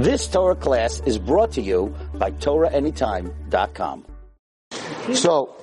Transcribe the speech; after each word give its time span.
This 0.00 0.26
Torah 0.28 0.56
class 0.56 1.02
is 1.04 1.18
brought 1.18 1.52
to 1.52 1.60
you 1.60 1.94
by 2.14 2.30
TorahAnytime.com. 2.30 4.06
So, 5.12 5.56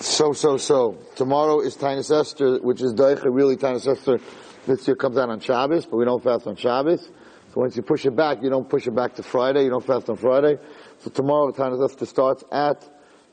so, 0.00 0.32
so, 0.32 0.56
so. 0.56 0.98
Tomorrow 1.14 1.60
is 1.60 1.76
Tainus 1.76 2.10
Esther, 2.10 2.58
which 2.58 2.82
is 2.82 2.92
Daicha, 2.94 3.26
really 3.32 3.56
Tainus 3.56 3.86
Esther. 3.86 4.18
This 4.66 4.84
year 4.88 4.96
comes 4.96 5.16
out 5.16 5.30
on 5.30 5.38
Shabbos, 5.38 5.86
but 5.86 5.96
we 5.96 6.04
don't 6.04 6.20
fast 6.20 6.48
on 6.48 6.56
Shabbos. 6.56 7.04
So 7.04 7.60
once 7.60 7.76
you 7.76 7.82
push 7.82 8.04
it 8.04 8.16
back, 8.16 8.42
you 8.42 8.50
don't 8.50 8.68
push 8.68 8.88
it 8.88 8.96
back 8.96 9.14
to 9.14 9.22
Friday, 9.22 9.62
you 9.62 9.70
don't 9.70 9.86
fast 9.86 10.10
on 10.10 10.16
Friday. 10.16 10.58
So 10.98 11.10
tomorrow 11.10 11.52
Tainus 11.52 11.88
Esther 11.88 12.06
starts 12.06 12.42
at 12.50 12.80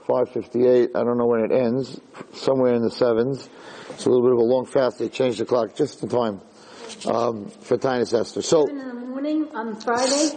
5.58. 0.08 0.90
I 0.96 1.04
don't 1.04 1.18
know 1.18 1.26
when 1.26 1.44
it 1.44 1.52
ends. 1.52 2.00
Somewhere 2.34 2.76
in 2.76 2.84
the 2.84 2.92
sevens. 2.92 3.50
It's 3.90 4.06
a 4.06 4.10
little 4.10 4.24
bit 4.24 4.34
of 4.34 4.38
a 4.38 4.44
long 4.44 4.68
fast. 4.68 5.00
They 5.00 5.10
changed 5.10 5.40
the 5.40 5.46
clock 5.46 5.76
just 5.76 6.04
in 6.04 6.10
time, 6.10 6.42
um, 7.08 7.50
for 7.62 7.78
Tainus 7.78 8.14
Esther. 8.20 8.42
So, 8.42 8.66
in 8.68 8.78
the 8.78 8.94
morning 8.94 9.48
on 9.54 9.76
Friday? 9.80 10.32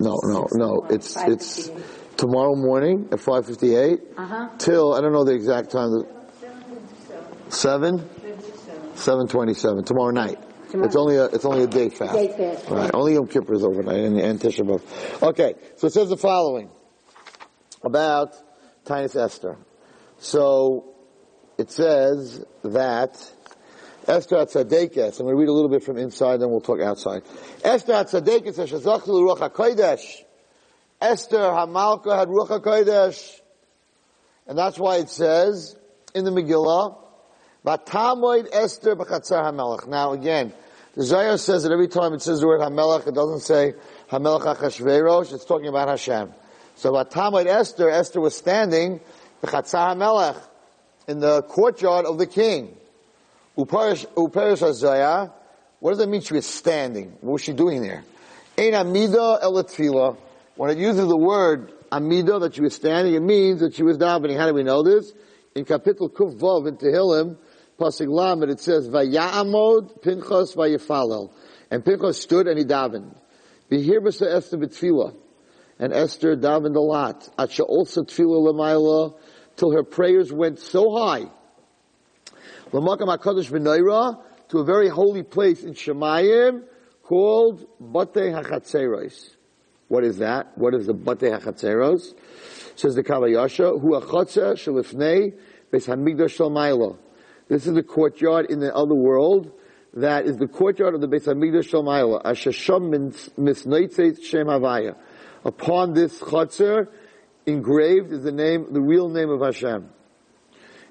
no, 0.00 0.18
no, 0.24 0.46
no. 0.52 0.86
It's, 0.90 1.16
it's 1.16 1.70
tomorrow 2.16 2.54
morning 2.54 3.08
at 3.12 3.18
5.58 3.18 4.00
Uh-huh. 4.16 4.48
till, 4.58 4.94
I 4.94 5.00
don't 5.00 5.12
know 5.12 5.24
the 5.24 5.34
exact 5.34 5.70
time, 5.70 5.90
seven? 7.48 8.08
Seven 8.94 9.26
twenty-seven, 9.26 9.84
tomorrow 9.84 10.12
night. 10.12 10.38
Tomorrow. 10.70 10.86
It's 10.86 10.96
only 10.96 11.16
a, 11.16 11.24
it's 11.26 11.44
only 11.44 11.64
a 11.64 11.66
day 11.66 11.88
fast. 11.88 12.14
Day 12.14 12.28
fast, 12.28 12.70
Right, 12.70 12.90
only 12.94 13.14
Yom 13.14 13.26
Kippur 13.26 13.54
is 13.54 13.64
overnight 13.64 13.98
and, 14.04 14.20
and 14.20 14.38
Tisha 14.40 14.60
B'Av. 14.64 15.22
Okay, 15.30 15.54
so 15.76 15.88
it 15.88 15.92
says 15.92 16.08
the 16.10 16.16
following 16.16 16.70
about 17.82 18.34
Tainus 18.84 19.16
Esther. 19.20 19.56
So, 20.18 20.94
it 21.58 21.70
says 21.72 22.44
that 22.62 23.33
Esther 24.06 24.36
Tzadekes, 24.36 25.18
I'm 25.18 25.26
going 25.26 25.34
to 25.34 25.40
read 25.40 25.48
a 25.48 25.52
little 25.52 25.70
bit 25.70 25.82
from 25.82 25.96
inside, 25.96 26.40
then 26.40 26.50
we'll 26.50 26.60
talk 26.60 26.80
outside. 26.80 27.22
Esther 27.62 27.92
Tzadekes, 27.92 28.56
Shazach 28.56 29.02
Ruach 29.02 29.38
HaKodesh. 29.38 30.24
Esther 31.00 31.38
Hamalka 31.38 32.16
had 32.16 32.28
Ruach 32.28 32.48
HaKodesh. 32.48 33.40
And 34.46 34.58
that's 34.58 34.78
why 34.78 34.96
it 34.96 35.08
says 35.08 35.76
in 36.14 36.24
the 36.24 36.30
Megillah, 36.30 36.98
Vatamoid 37.64 38.48
Esther 38.52 38.94
b'chatzar 38.94 39.52
HaMelech. 39.52 39.88
Now 39.88 40.12
again, 40.12 40.52
the 40.94 41.02
Zohar 41.02 41.38
says 41.38 41.62
that 41.62 41.72
every 41.72 41.88
time 41.88 42.12
it 42.12 42.20
says 42.20 42.40
the 42.40 42.46
word 42.46 42.60
HaMelech, 42.60 43.06
it 43.06 43.14
doesn't 43.14 43.40
say 43.40 43.74
HaMelech 44.10 44.56
HaChashverosh, 44.56 45.32
it's 45.32 45.46
talking 45.46 45.68
about 45.68 45.88
Hashem. 45.88 46.34
So 46.74 46.92
Vatamoid 46.92 47.46
Esther, 47.46 47.88
Esther 47.88 48.20
was 48.20 48.36
standing 48.36 49.00
b'chatzar 49.42 49.96
HaMelech, 49.96 50.40
in 51.08 51.20
the 51.20 51.42
courtyard 51.42 52.06
of 52.06 52.18
the 52.18 52.26
king. 52.26 52.76
Uparish 53.56 54.06
HaZohar, 54.14 55.32
what 55.78 55.90
does 55.90 55.98
that 55.98 56.08
mean 56.08 56.22
she 56.22 56.34
was 56.34 56.46
standing? 56.46 57.16
What 57.20 57.34
was 57.34 57.42
she 57.42 57.52
doing 57.52 57.82
there? 57.82 58.04
Ein 58.58 58.74
Amida 58.74 59.38
elatfila. 59.42 60.16
When 60.56 60.70
it 60.70 60.78
uses 60.78 61.06
the 61.06 61.16
word 61.16 61.72
Amida, 61.92 62.38
that 62.40 62.54
she 62.54 62.62
was 62.62 62.74
standing, 62.74 63.14
it 63.14 63.22
means 63.22 63.60
that 63.60 63.74
she 63.74 63.82
was 63.82 63.98
davening. 63.98 64.36
How 64.36 64.46
do 64.46 64.54
we 64.54 64.62
know 64.62 64.82
this? 64.82 65.12
In 65.54 65.64
Kapitel 65.64 66.10
Kuf 66.10 66.66
in 66.66 66.76
Tehillim, 66.76 67.36
Pasig 67.78 68.08
Lamed, 68.08 68.50
it 68.50 68.60
says, 68.60 68.88
Vaya'amod 68.88 70.02
Pinchas 70.02 70.54
Vayifalel. 70.54 71.32
And 71.70 71.84
Pinchas 71.84 72.20
stood 72.20 72.48
and 72.48 72.58
he 72.58 72.64
davened. 72.64 73.16
Behir 73.70 74.00
b'sa 74.00 74.34
Esther 74.34 74.58
b'tfila. 74.58 75.14
And 75.78 75.92
Esther 75.92 76.36
davened 76.36 76.76
a 76.76 76.80
lot. 76.80 77.28
At 77.38 77.58
also 77.60 78.02
tfila 78.02 78.52
l'mayla, 78.52 79.16
till 79.56 79.72
her 79.72 79.84
prayers 79.84 80.32
went 80.32 80.58
so 80.58 80.96
high. 80.96 81.26
L'makam 82.74 83.06
HaKadosh 83.06 83.52
v'noira, 83.52 84.20
to 84.48 84.58
a 84.58 84.64
very 84.64 84.88
holy 84.88 85.22
place 85.22 85.62
in 85.62 85.74
Shemayim, 85.74 86.64
called 87.04 87.64
Bate 87.80 88.34
HaChatzeros. 88.34 89.36
What 89.86 90.02
is 90.02 90.18
that? 90.18 90.58
What 90.58 90.74
is 90.74 90.86
the 90.86 90.92
Bate 90.92 91.20
HaChatzeros? 91.20 92.14
Says 92.74 92.96
the 92.96 93.04
Kavayasha, 93.04 93.80
Hu 93.80 93.92
HaChatzer 93.92 94.54
Shalifnei 94.54 95.38
Beis 95.72 95.86
HaMikdash 95.86 96.32
Shal 96.32 96.50
Maila. 96.50 96.98
This 97.46 97.68
is 97.68 97.74
the 97.74 97.84
courtyard 97.84 98.50
in 98.50 98.58
the 98.58 98.74
other 98.74 98.96
world 98.96 99.52
that 99.92 100.26
is 100.26 100.36
the 100.38 100.48
courtyard 100.48 100.96
of 100.96 101.00
the 101.00 101.06
Beis 101.06 101.26
HaMikdash 101.26 101.68
Shal 101.68 101.84
Maila. 101.84 102.24
Ashasham 102.24 102.90
Misnoitzeit 103.38 104.20
Shem 104.20 104.48
Havaya. 104.48 104.96
Upon 105.44 105.92
this 105.92 106.18
Chatzer, 106.18 106.88
engraved 107.46 108.10
is 108.10 108.24
the 108.24 108.32
name, 108.32 108.72
the 108.72 108.80
real 108.80 109.08
name 109.08 109.30
of 109.30 109.42
Hashem. 109.42 109.90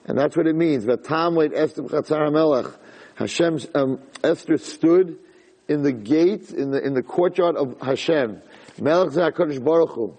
And 0.06 0.18
that's 0.18 0.36
what 0.36 0.48
it 0.48 0.56
means. 0.56 0.86
Vatamoid 0.86 1.52
Esther 1.54 1.84
b'chatzar 1.84 2.30
HaMelech. 2.30 2.76
Hashem's, 3.16 3.68
um, 3.76 4.00
Esther 4.24 4.58
stood 4.58 5.20
in 5.68 5.84
the 5.84 5.94
gate, 5.94 6.50
in 6.52 6.72
the, 6.72 6.84
in 6.84 6.94
the 6.94 7.04
courtyard 7.04 7.56
of 7.56 7.80
Hashem. 7.82 8.42
Melech 8.80 9.10
HaKadosh 9.10 9.64
Baruch 9.64 9.92
Hu. 9.92 10.18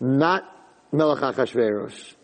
Not 0.00 0.44
Melech 0.90 1.18
HaKashverosh. 1.18 2.14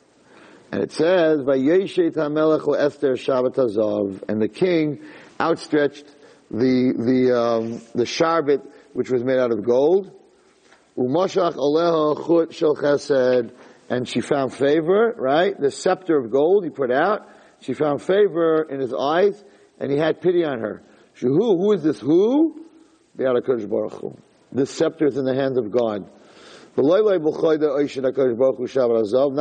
And 0.72 0.82
it 0.82 0.90
says, 0.90 1.40
Vayeshet 1.40 2.14
HaMelech 2.14 2.78
Esther 2.78 3.12
Shabbat 3.12 3.54
Hazav. 3.54 4.24
And 4.28 4.41
the 4.41 4.48
king 4.48 5.04
outstretched 5.41 6.06
the, 6.50 6.92
the, 6.96 7.38
um, 7.38 7.80
the 7.94 8.04
sharbet, 8.04 8.66
which 8.92 9.10
was 9.10 9.22
made 9.22 9.38
out 9.38 9.52
of 9.52 9.64
gold. 9.64 10.10
Umashach 10.96 11.54
Aleha 11.54 12.26
Chut 12.26 12.54
Shel 12.54 12.74
Chesed. 12.74 13.52
And 13.89 14.09
she 14.09 14.21
found 14.21 14.53
favor, 14.55 15.15
right? 15.17 15.59
The 15.59 15.71
scepter 15.71 16.17
of 16.17 16.31
gold 16.31 16.65
he 16.65 16.71
put 16.71 16.91
out. 16.91 17.28
She 17.61 17.75
found 17.75 18.03
favor 18.03 18.62
in 18.62 18.81
his 18.81 18.95
eyes, 18.95 19.43
and 19.78 19.91
he 19.91 19.99
had 19.99 20.21
pity 20.21 20.45
on 20.45 20.61
her. 20.61 20.83
Who? 21.21 21.56
Who 21.56 21.72
is 21.72 21.83
this 21.83 22.00
who? 22.00 22.65
This 24.53 24.71
scepter 24.71 25.06
is 25.06 25.17
in 25.17 25.25
the 25.25 25.34
hands 25.34 25.56
of 25.59 25.71
God. 25.71 26.11
Not 26.77 27.00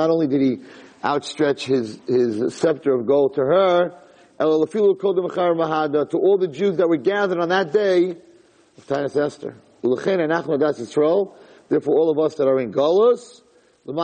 only 0.09 0.27
did 0.27 0.41
he 0.41 0.57
outstretch 1.03 1.65
his, 1.65 1.99
his 2.07 2.55
scepter 2.55 2.93
of 2.93 3.05
gold 3.07 3.35
to 3.35 3.41
her, 3.41 3.91
to 4.39 4.45
all 4.45 6.37
the 6.37 6.47
Jews 6.51 6.77
that 6.77 6.87
were 6.89 6.97
gathered 6.97 7.39
on 7.39 7.49
that 7.49 7.71
day 7.71 8.17
of 8.77 8.87
Tainus 8.87 9.15
Esther. 9.15 9.55
Therefore, 11.69 11.95
all 11.97 12.09
of 12.09 12.19
us 12.19 12.35
that 12.35 12.47
are 12.47 12.59
in 12.59 12.71
Golos, 12.71 13.42
we 13.85 13.95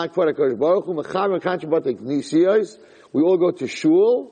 all 3.22 3.38
go 3.38 3.52
to 3.52 3.68
Shul, 3.68 4.32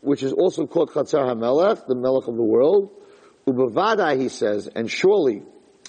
which 0.00 0.22
is 0.22 0.32
also 0.32 0.66
called 0.66 0.90
Chatzar 0.90 1.34
HaMelech, 1.34 1.86
the 1.88 1.96
Melech 1.96 2.28
of 2.28 2.36
the 2.36 2.44
world. 2.44 2.90
Ubavada, 3.44 4.16
he 4.18 4.28
says, 4.28 4.68
and 4.68 4.88
surely, 4.88 5.42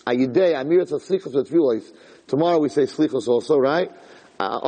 Ayidei, 0.07 0.55
Amirat 0.55 0.89
Slichos 0.89 1.33
Vetfilos. 1.35 1.93
Tomorrow 2.27 2.57
we 2.57 2.69
say 2.69 2.83
Slichos 2.83 3.27
also, 3.27 3.57
right? 3.57 3.91
Uh. 4.39 4.59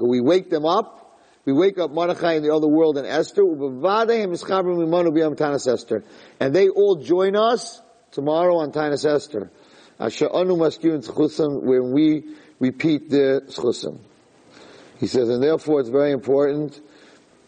We 0.00 0.20
wake 0.20 0.50
them 0.50 0.66
up. 0.66 1.18
We 1.46 1.54
wake 1.54 1.78
up 1.78 1.90
Mordechai 1.90 2.34
in 2.34 2.42
the 2.42 2.54
other 2.54 2.68
world 2.68 2.98
and 2.98 3.06
Esther. 3.06 3.42
And 6.38 6.54
they 6.54 6.68
all 6.68 6.96
join 6.96 7.34
us 7.34 7.80
tomorrow 8.12 8.58
on 8.58 8.70
Tanas 8.72 9.06
Esther. 9.06 9.50
When 11.62 11.92
we 11.92 12.24
repeat 12.60 13.10
the 13.10 13.42
Tzchusim. 13.48 13.98
He 14.98 15.06
says, 15.06 15.28
and 15.30 15.42
therefore 15.42 15.80
it's 15.80 15.88
very 15.88 16.12
important 16.12 16.80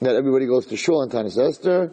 that 0.01 0.17
everybody 0.17 0.47
goes 0.47 0.67
to 0.67 0.77
Shul 0.77 1.03
on 1.03 1.11
Tanis 1.11 1.39
Esther. 1.39 1.93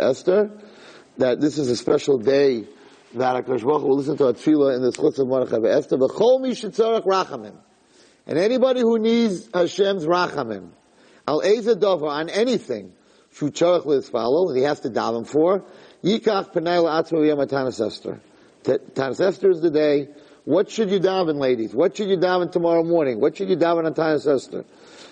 Esther. 0.00 0.50
That 1.18 1.40
this 1.40 1.58
is 1.58 1.68
a 1.68 1.76
special 1.76 2.18
day 2.18 2.64
that 3.14 3.44
HaKadosh 3.44 3.64
Baruch 3.64 3.82
will 3.82 3.96
listen 3.96 4.16
to 4.16 4.26
our 4.26 4.32
tefillah 4.32 4.76
in 4.76 4.82
the 4.82 4.90
chutz 4.90 5.18
of 5.18 5.28
Mordechai 5.28 5.68
Esther. 5.68 5.98
V'chol 5.98 6.40
mi 6.40 6.50
shetzarech 6.50 7.04
rachamim. 7.04 7.56
And 8.26 8.38
anybody 8.38 8.80
who 8.80 8.98
needs 8.98 9.48
Hashem's 9.52 10.06
rachamim, 10.06 10.70
al 11.26 11.42
eza 11.42 11.74
davar, 11.74 12.10
on 12.10 12.28
anything, 12.30 12.92
shu 13.32 13.50
tzarech 13.50 13.84
l'isfalo, 13.84 14.48
that 14.48 14.56
he 14.56 14.62
has 14.62 14.80
to 14.80 14.90
daven 14.90 15.26
for, 15.26 15.64
yikach 16.02 16.52
penay 16.54 16.82
la'atzmo 16.82 17.26
yom 17.26 17.38
Tanis 17.48 17.80
Esther. 18.68 18.78
Tanis 18.92 19.20
Esther 19.20 19.50
is 19.50 19.60
the 19.60 19.70
day 19.70 20.08
what 20.48 20.70
should 20.70 20.90
you 20.90 20.98
daven, 20.98 21.38
ladies? 21.38 21.74
What 21.74 21.94
should 21.94 22.08
you 22.08 22.16
daven 22.16 22.50
tomorrow 22.50 22.82
morning? 22.82 23.20
What 23.20 23.36
should 23.36 23.50
you 23.50 23.56
daven 23.58 23.84
on 23.84 23.92
Tanis 23.92 24.26
Esther? 24.26 24.64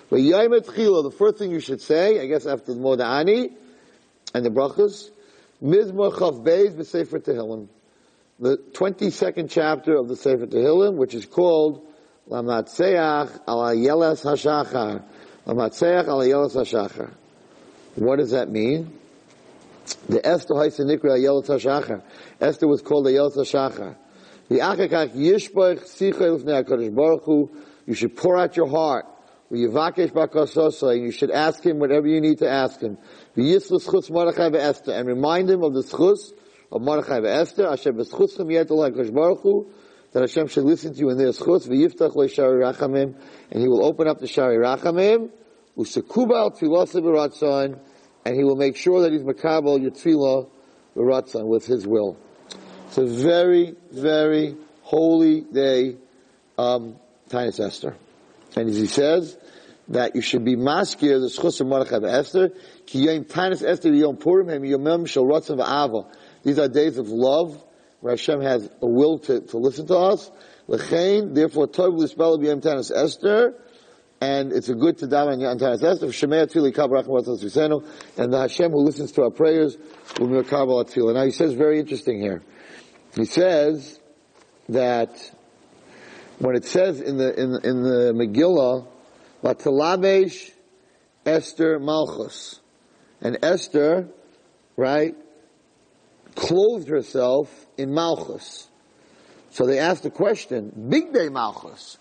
But 0.08 0.16
the 0.16 1.14
first 1.14 1.36
thing 1.36 1.50
you 1.50 1.60
should 1.60 1.82
say, 1.82 2.18
I 2.20 2.26
guess 2.26 2.46
after 2.46 2.72
the 2.72 2.80
Moda'ani 2.80 3.52
and 4.32 4.46
the 4.46 4.48
brachas, 4.48 5.10
Mizmor 5.62 6.12
Chav 6.14 6.42
Beis 6.42 6.74
b'Sefer 6.74 7.20
Tehillim. 7.20 7.68
The 8.38 8.56
22nd 8.56 9.50
chapter 9.50 9.96
of 9.96 10.08
the 10.08 10.16
Sefer 10.16 10.46
Tehillim, 10.46 10.94
which 10.94 11.12
is 11.12 11.26
called 11.26 11.86
Lamatseach 12.30 13.40
ala 13.46 13.74
Yeles 13.74 14.22
HaShachar. 14.22 15.02
Lamatseach 15.46 16.04
ala 16.04 16.24
Yeles 16.24 16.54
HaShachar. 16.54 17.10
What 17.96 18.16
does 18.20 18.30
that 18.30 18.48
mean? 18.48 18.98
The 20.08 20.26
Esther 20.26 20.54
Haisa 20.54 20.80
Nikra 20.80 21.18
Yeles 21.18 21.46
HaShachar. 21.46 22.02
Esther 22.40 22.66
was 22.66 22.82
called 22.82 23.06
the 23.06 23.10
Yeles 23.10 23.36
HaShachar. 23.36 23.96
The 24.48 24.58
Achakach 24.58 25.14
Yishbach 25.14 25.80
Sicha 25.84 26.14
Lifnei 26.14 26.64
HaKadosh 26.64 26.94
Baruch 26.94 27.24
Hu. 27.24 27.50
You 27.86 27.94
should 27.94 28.16
pour 28.16 28.36
out 28.36 28.56
your 28.56 28.68
heart. 28.68 29.06
V'yivakesh 29.50 30.10
b'kasosa, 30.10 30.94
and 30.94 31.04
you 31.04 31.12
should 31.12 31.30
ask 31.30 31.64
him 31.64 31.78
whatever 31.78 32.08
you 32.08 32.20
need 32.20 32.38
to 32.38 32.50
ask 32.50 32.80
him. 32.80 32.98
V'yislu 33.36 33.80
schus 33.80 34.10
Mordechai 34.10 34.48
Esther, 34.58 34.92
and 34.92 35.06
remind 35.06 35.48
him 35.48 35.62
of 35.62 35.72
the 35.72 35.82
schus 35.82 36.32
of 36.72 36.82
Mordechai 36.82 37.20
Esther, 37.24 37.68
Asher 37.68 37.92
b'schutzchem 37.92 38.52
yet 38.52 38.70
Allah 38.70 38.90
Baruch 38.90 39.42
Hu, 39.42 39.70
that 40.12 40.20
Hashem 40.20 40.48
should 40.48 40.64
listen 40.64 40.94
to 40.94 40.98
you 40.98 41.10
in 41.10 41.18
their 41.18 41.32
schutz, 41.32 41.68
v'yiftach 41.68 42.16
lo 42.16 42.26
shari 42.26 42.60
rachamim, 42.60 43.14
and 43.52 43.62
He 43.62 43.68
will 43.68 43.84
open 43.84 44.08
up 44.08 44.18
the 44.18 44.26
shari 44.26 44.56
rachamim, 44.56 45.30
u'sekubal 45.76 46.58
tfilosa 46.58 47.00
b'ratzon, 47.00 47.78
and 48.26 48.34
He 48.34 48.42
will 48.42 48.56
make 48.56 48.76
sure 48.76 49.02
that 49.02 49.12
He's 49.12 49.22
makabel 49.22 49.80
your 49.80 49.92
tfilah 49.92 50.50
b'ratzon, 50.96 51.46
with 51.46 51.64
His 51.64 51.86
will. 51.86 52.16
It's 52.88 52.98
a 52.98 53.06
very, 53.06 53.76
very 53.92 54.56
holy 54.82 55.42
day, 55.42 55.96
um, 56.58 56.96
Tainus 57.30 57.64
Esther. 57.64 57.96
And 58.56 58.68
as 58.68 58.76
he 58.76 58.86
says, 58.86 59.38
that 59.88 60.16
you 60.16 60.22
should 60.22 60.44
be 60.44 60.56
maskir 60.56 61.20
the 61.20 61.28
schus 61.28 61.60
of 61.60 61.68
Mordechai 61.68 62.04
Esther, 62.04 62.50
ki 62.86 63.08
Esther 63.08 63.94
yom 63.94 64.16
Purim 64.16 64.48
hem 64.48 64.62
v'ava. 64.62 66.12
These 66.42 66.58
are 66.58 66.68
days 66.68 66.98
of 66.98 67.08
love, 67.08 67.62
where 68.00 68.14
Hashem 68.14 68.40
has 68.40 68.68
a 68.82 68.86
will 68.86 69.20
to, 69.20 69.40
to 69.40 69.58
listen 69.58 69.86
to 69.86 69.96
us. 69.96 70.32
L'chein, 70.66 71.32
therefore, 71.32 71.68
tov 71.68 71.96
l'spell 71.96 72.38
b'yom 72.38 72.60
Tainus 72.60 72.90
Esther, 72.90 73.54
and 74.20 74.52
it's 74.52 74.68
a 74.68 74.74
good 74.74 74.98
to 74.98 75.06
daven 75.06 75.48
on 75.48 75.58
Tainus 75.58 75.82
Esther, 75.82 76.06
shemei 76.06 76.46
v'senu, 76.46 77.84
and 78.16 78.32
the 78.32 78.40
Hashem 78.40 78.70
who 78.70 78.84
listens 78.84 79.12
to 79.12 79.22
our 79.24 79.30
prayers 79.30 79.76
will 80.18 80.28
be 80.28 80.38
a 80.38 80.44
kabbalah 80.44 80.84
atfila. 80.84 81.14
Now 81.14 81.24
he 81.24 81.30
says 81.30 81.52
very 81.52 81.78
interesting 81.78 82.20
here. 82.20 82.42
He 83.14 83.24
says 83.24 84.00
that 84.68 85.30
when 86.38 86.56
it 86.56 86.64
says 86.64 87.00
in 87.00 87.16
the 87.18 87.32
in, 87.34 87.50
in 87.64 87.82
the 87.82 88.12
Megillah, 88.14 88.86
Vatalabesh 89.42 90.50
Esther 91.24 91.78
Malchus, 91.78 92.60
and 93.20 93.38
Esther, 93.42 94.08
right, 94.76 95.14
clothed 96.34 96.88
herself 96.88 97.66
in 97.76 97.92
Malchus. 97.92 98.68
So 99.50 99.66
they 99.66 99.78
asked 99.78 100.02
the 100.02 100.10
question, 100.10 100.72
Big 100.88 101.12
Day 101.12 101.28
Malchus. 101.28 101.98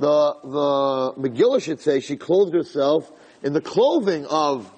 The 0.00 0.34
the 0.42 1.12
Megillah 1.28 1.62
should 1.62 1.80
say 1.80 2.00
she 2.00 2.16
clothed 2.16 2.54
herself 2.54 3.12
in 3.42 3.52
the 3.52 3.60
clothing 3.60 4.24
of 4.24 4.70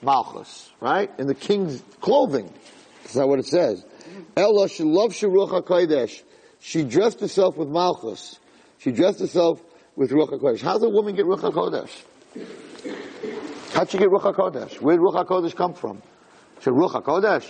Malchus, 0.00 0.70
right? 0.80 1.10
In 1.18 1.26
the 1.26 1.34
king's 1.34 1.82
clothing. 2.00 2.50
That's 3.02 3.16
not 3.16 3.28
what 3.28 3.40
it 3.40 3.46
says. 3.46 3.84
Ella 4.34 4.70
she 4.70 4.82
loves 4.82 5.20
Sharuch 5.20 5.50
HaKodesh. 5.50 6.22
She 6.60 6.82
dressed 6.82 7.20
herself 7.20 7.58
with 7.58 7.68
Malchus. 7.68 8.40
She 8.78 8.90
dressed 8.90 9.20
herself 9.20 9.62
with 9.96 10.10
Ruach 10.10 10.30
HaKodesh. 10.30 10.62
How 10.62 10.72
does 10.74 10.84
a 10.84 10.88
woman 10.88 11.14
get 11.14 11.26
Ruach 11.26 11.40
HaKodesh? 11.40 11.90
How'd 13.74 13.90
she 13.90 13.98
get 13.98 14.08
Ruach 14.08 14.34
HaKodesh? 14.34 14.80
Where 14.80 14.96
did 14.96 15.02
Ruach 15.02 15.26
HaKodesh 15.26 15.54
come 15.54 15.74
from? 15.74 16.00
She 16.58 16.64
said, 16.64 16.72
Ruach 16.72 17.02
HaKodesh. 17.02 17.46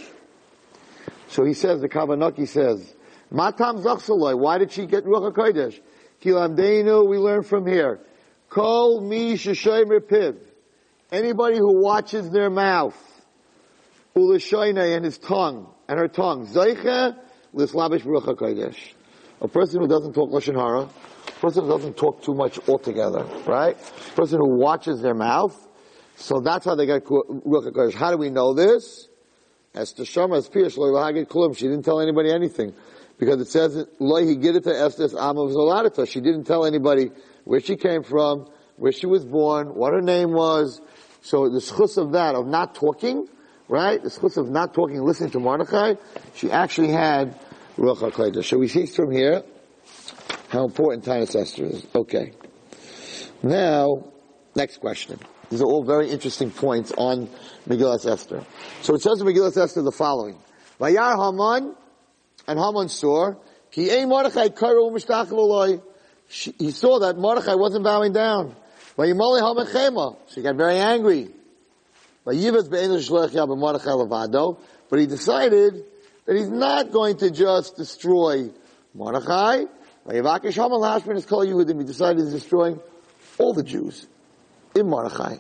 So 1.28 1.44
he 1.44 1.55
says, 1.55 1.81
the 1.81 1.88
Kavanaki 1.88 2.49
says, 2.49 2.93
Matam 3.31 3.78
Zachsaloi, 3.78 4.37
why 4.37 4.58
did 4.58 4.72
she 4.72 4.87
get 4.87 5.05
Ruach 5.05 5.32
HaKodesh? 5.32 5.81
Kilamdeinu, 6.25 7.06
we 7.06 7.19
learn 7.19 7.43
from 7.43 7.67
here. 7.67 8.00
Kol 8.49 9.00
mi 9.00 9.35
sheshomer 9.35 10.00
piv. 10.00 10.37
Anybody 11.12 11.59
who 11.59 11.82
watches 11.82 12.31
their 12.31 12.49
mouth, 12.49 12.97
ulishoine 14.17 14.97
and 14.97 15.05
his 15.05 15.19
tongue, 15.19 15.73
and 15.87 15.99
her 15.99 16.09
tongue, 16.09 16.47
Zaycha 16.47 17.17
lislabish 17.55 18.03
Ruach 18.03 18.25
HaKodesh. 18.25 18.76
A 19.41 19.49
person 19.49 19.81
who 19.81 19.87
doesn't 19.87 20.15
talk 20.15 20.31
Lashon 20.31 20.55
Hara, 20.55 20.88
a 20.88 21.41
person 21.41 21.65
who 21.65 21.71
doesn't 21.71 21.97
talk 21.97 22.23
too 22.23 22.35
much 22.35 22.59
altogether, 22.69 23.25
right? 23.47 23.77
A 23.77 24.15
person 24.15 24.38
who 24.38 24.56
watches 24.59 25.03
their 25.03 25.15
mouth, 25.15 25.55
so 26.17 26.41
that's 26.41 26.65
how 26.65 26.75
they 26.75 26.87
got 26.87 27.03
Ruach. 27.05 27.93
How 27.93 28.11
do 28.11 28.17
we 28.17 28.31
know 28.31 28.55
this? 28.55 29.09
As 29.75 29.93
Piyash 29.93 30.77
Loy 30.77 31.25
Klum. 31.25 31.56
She 31.56 31.67
didn't 31.67 31.82
tell 31.85 32.00
anybody 32.00 32.32
anything. 32.32 32.73
Because 33.19 33.40
it 33.40 33.49
says, 33.49 33.76
it 33.76 33.88
to 34.64 34.75
Esther's 34.76 35.14
Amav. 35.14 36.08
She 36.08 36.20
didn't 36.20 36.44
tell 36.44 36.64
anybody 36.64 37.11
where 37.44 37.61
she 37.61 37.76
came 37.76 38.02
from, 38.02 38.49
where 38.76 38.93
she 38.93 39.06
was 39.06 39.25
born, 39.25 39.75
what 39.75 39.93
her 39.93 40.02
name 40.02 40.32
was. 40.32 40.81
So 41.22 41.49
the 41.49 41.61
schus 41.61 41.96
of 41.96 42.12
that, 42.12 42.34
of 42.34 42.46
not 42.46 42.75
talking, 42.75 43.28
right? 43.69 44.02
The 44.02 44.11
schus 44.11 44.37
of 44.37 44.50
not 44.50 44.75
talking, 44.75 45.00
listening 45.02 45.31
to 45.31 45.40
Mordechai, 45.40 45.94
she 46.34 46.50
actually 46.50 46.90
had 46.90 47.38
Ruach 47.76 47.99
HaKodesh. 47.99 48.44
So 48.44 48.58
we 48.58 48.69
see 48.69 48.87
from 48.87 49.11
here 49.11 49.43
how 50.49 50.64
important 50.64 51.05
Tainus 51.05 51.34
Esther 51.34 51.67
is. 51.67 51.87
Okay. 51.94 52.32
Now, 53.43 54.05
next 54.55 54.78
question. 54.78 55.19
These 55.50 55.60
are 55.60 55.67
all 55.67 55.84
very 55.84 56.10
interesting 56.10 56.50
points 56.50 56.93
on 56.96 57.28
Megillah 57.69 58.05
Esther. 58.06 58.44
So 58.82 58.94
it 58.94 59.02
says 59.02 59.20
in 59.20 59.26
Megillah 59.26 59.56
Esther 59.56 59.82
the 59.82 59.93
following. 59.93 60.38
Vayar 60.81 61.14
Haman, 61.17 61.76
and 62.46 62.58
Haman 62.58 62.88
saw, 62.88 63.35
Mordechai 63.76 64.49
He 66.29 66.70
saw 66.70 67.00
that 67.00 67.19
Mordechai 67.19 67.55
wasn't 67.55 67.85
bowing 67.85 68.12
down. 68.12 68.55
Chema. 68.96 70.17
She 70.29 70.43
got 70.43 70.56
very 70.56 70.79
angry. 70.79 71.31
But 72.25 72.37
he 72.37 72.50
decided 75.06 75.85
that 76.26 76.37
he's 76.37 76.49
not 76.49 76.93
going 76.93 77.17
to 77.19 77.31
just 77.31 77.76
destroy 77.76 78.49
Mordechai. 78.94 79.64
He 80.11 80.20
decided 80.20 82.25
he's 82.25 82.32
destroying 82.32 82.81
all 83.38 83.52
the 83.52 83.62
Jews 83.62 84.06
in 84.75 84.88
Mordechai. 84.88 85.37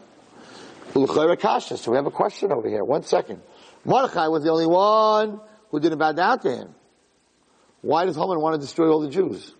So 0.92 1.90
we 1.90 1.96
have 1.96 2.06
a 2.06 2.10
question 2.10 2.52
over 2.52 2.68
here. 2.68 2.84
One 2.84 3.02
second. 3.02 3.40
Mordechai 3.84 4.28
was 4.28 4.44
the 4.44 4.50
only 4.50 4.66
one 4.66 5.40
who 5.70 5.80
didn't 5.80 5.98
bow 5.98 6.12
down 6.12 6.38
to 6.40 6.50
him. 6.50 6.74
Why 7.84 8.06
does 8.06 8.16
Haman 8.16 8.40
want 8.40 8.54
to 8.54 8.60
destroy 8.60 8.88
all 8.88 9.00
the 9.00 9.10
Jews? 9.10 9.52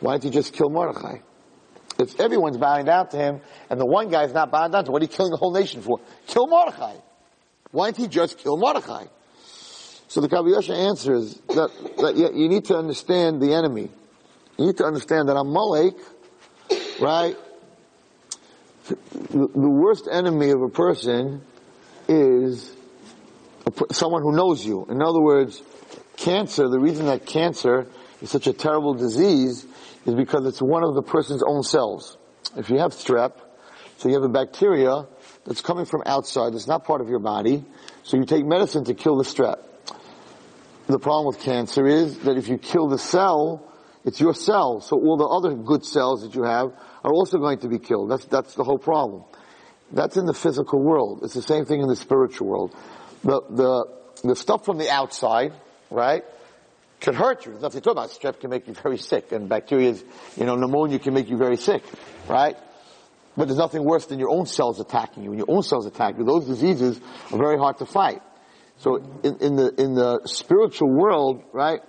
Why 0.00 0.14
didn't 0.14 0.24
he 0.24 0.30
just 0.30 0.52
kill 0.52 0.68
Mordechai? 0.68 1.18
If 1.96 2.18
everyone's 2.18 2.56
bowing 2.56 2.86
down 2.86 3.08
to 3.10 3.16
him, 3.16 3.40
and 3.70 3.80
the 3.80 3.86
one 3.86 4.08
guy's 4.08 4.32
not 4.32 4.50
bowing 4.50 4.72
down 4.72 4.82
to 4.82 4.88
him, 4.88 4.92
what 4.92 5.00
are 5.00 5.04
you 5.04 5.10
killing 5.10 5.30
the 5.30 5.36
whole 5.36 5.52
nation 5.52 5.80
for? 5.80 6.00
Kill 6.26 6.48
Mordechai. 6.48 6.96
Why 7.70 7.92
didn't 7.92 7.98
he 7.98 8.08
just 8.08 8.38
kill 8.38 8.56
Mordechai? 8.56 9.04
So 10.08 10.20
the 10.20 10.28
Kabbalah 10.28 10.60
answers 10.74 11.34
that, 11.48 11.70
that 11.98 12.16
you 12.16 12.48
need 12.48 12.64
to 12.64 12.76
understand 12.76 13.40
the 13.40 13.54
enemy. 13.54 13.90
You 14.58 14.66
need 14.66 14.78
to 14.78 14.84
understand 14.84 15.28
that 15.28 15.36
Amalek, 15.36 15.94
right, 17.00 17.36
the, 19.30 19.48
worst 19.54 20.08
enemy 20.10 20.50
of 20.50 20.62
a 20.62 20.68
person 20.68 21.42
is 22.08 22.74
someone 23.92 24.22
who 24.22 24.32
knows 24.32 24.66
you. 24.66 24.84
In 24.90 25.00
other 25.00 25.20
words, 25.20 25.62
cancer, 26.16 26.68
the 26.68 26.78
reason 26.78 27.06
that 27.06 27.26
cancer 27.26 27.86
is 28.20 28.30
such 28.30 28.46
a 28.46 28.52
terrible 28.52 28.94
disease 28.94 29.66
is 30.04 30.14
because 30.14 30.46
it's 30.46 30.62
one 30.62 30.84
of 30.84 30.94
the 30.94 31.02
person's 31.02 31.42
own 31.46 31.62
cells. 31.62 32.16
If 32.56 32.70
you 32.70 32.78
have 32.78 32.92
strep, 32.92 33.32
so 33.98 34.08
you 34.08 34.14
have 34.14 34.24
a 34.24 34.28
bacteria 34.28 35.06
that's 35.44 35.60
coming 35.60 35.84
from 35.84 36.02
outside, 36.06 36.54
that's 36.54 36.66
not 36.66 36.84
part 36.84 37.00
of 37.00 37.08
your 37.08 37.18
body, 37.18 37.64
so 38.02 38.16
you 38.16 38.24
take 38.24 38.44
medicine 38.44 38.84
to 38.84 38.94
kill 38.94 39.16
the 39.16 39.24
strep. 39.24 39.62
The 40.86 40.98
problem 40.98 41.26
with 41.26 41.40
cancer 41.40 41.86
is 41.86 42.18
that 42.20 42.36
if 42.36 42.48
you 42.48 42.58
kill 42.58 42.88
the 42.88 42.98
cell, 42.98 43.72
it's 44.04 44.20
your 44.20 44.34
cell, 44.34 44.80
so 44.80 44.96
all 44.96 45.16
the 45.16 45.26
other 45.26 45.54
good 45.56 45.84
cells 45.84 46.22
that 46.22 46.34
you 46.34 46.44
have 46.44 46.72
are 47.02 47.12
also 47.12 47.38
going 47.38 47.58
to 47.60 47.68
be 47.68 47.78
killed. 47.78 48.10
That's, 48.10 48.24
that's 48.26 48.54
the 48.54 48.62
whole 48.62 48.78
problem. 48.78 49.24
That's 49.92 50.16
in 50.16 50.26
the 50.26 50.34
physical 50.34 50.80
world. 50.80 51.20
It's 51.24 51.34
the 51.34 51.42
same 51.42 51.64
thing 51.64 51.80
in 51.80 51.88
the 51.88 51.96
spiritual 51.96 52.46
world. 52.46 52.76
The, 53.24 53.40
the, 53.50 54.28
the 54.28 54.36
stuff 54.36 54.64
from 54.64 54.78
the 54.78 54.90
outside, 54.90 55.52
right, 55.90 56.24
can 57.00 57.14
hurt 57.14 57.44
you. 57.44 57.52
There's 57.52 57.62
nothing 57.62 57.80
to 57.80 57.84
talk 57.84 57.92
about. 57.92 58.10
Strep 58.10 58.40
can 58.40 58.50
make 58.50 58.66
you 58.66 58.74
very 58.74 58.98
sick, 58.98 59.32
and 59.32 59.48
bacteria, 59.48 59.94
you 60.36 60.44
know, 60.44 60.56
pneumonia 60.56 60.98
can 60.98 61.14
make 61.14 61.28
you 61.28 61.36
very 61.36 61.56
sick, 61.56 61.82
right? 62.28 62.56
But 63.36 63.48
there's 63.48 63.58
nothing 63.58 63.84
worse 63.84 64.06
than 64.06 64.18
your 64.18 64.30
own 64.30 64.46
cells 64.46 64.80
attacking 64.80 65.22
you. 65.22 65.30
When 65.30 65.38
your 65.38 65.50
own 65.50 65.62
cells 65.62 65.86
attack 65.86 66.16
you, 66.18 66.24
those 66.24 66.46
diseases 66.46 66.98
are 67.30 67.38
very 67.38 67.58
hard 67.58 67.78
to 67.78 67.86
fight. 67.86 68.22
So 68.78 68.96
in, 69.22 69.36
in 69.38 69.56
the, 69.56 69.74
in 69.78 69.94
the 69.94 70.20
spiritual 70.26 70.90
world, 70.90 71.42
right, 71.52 71.80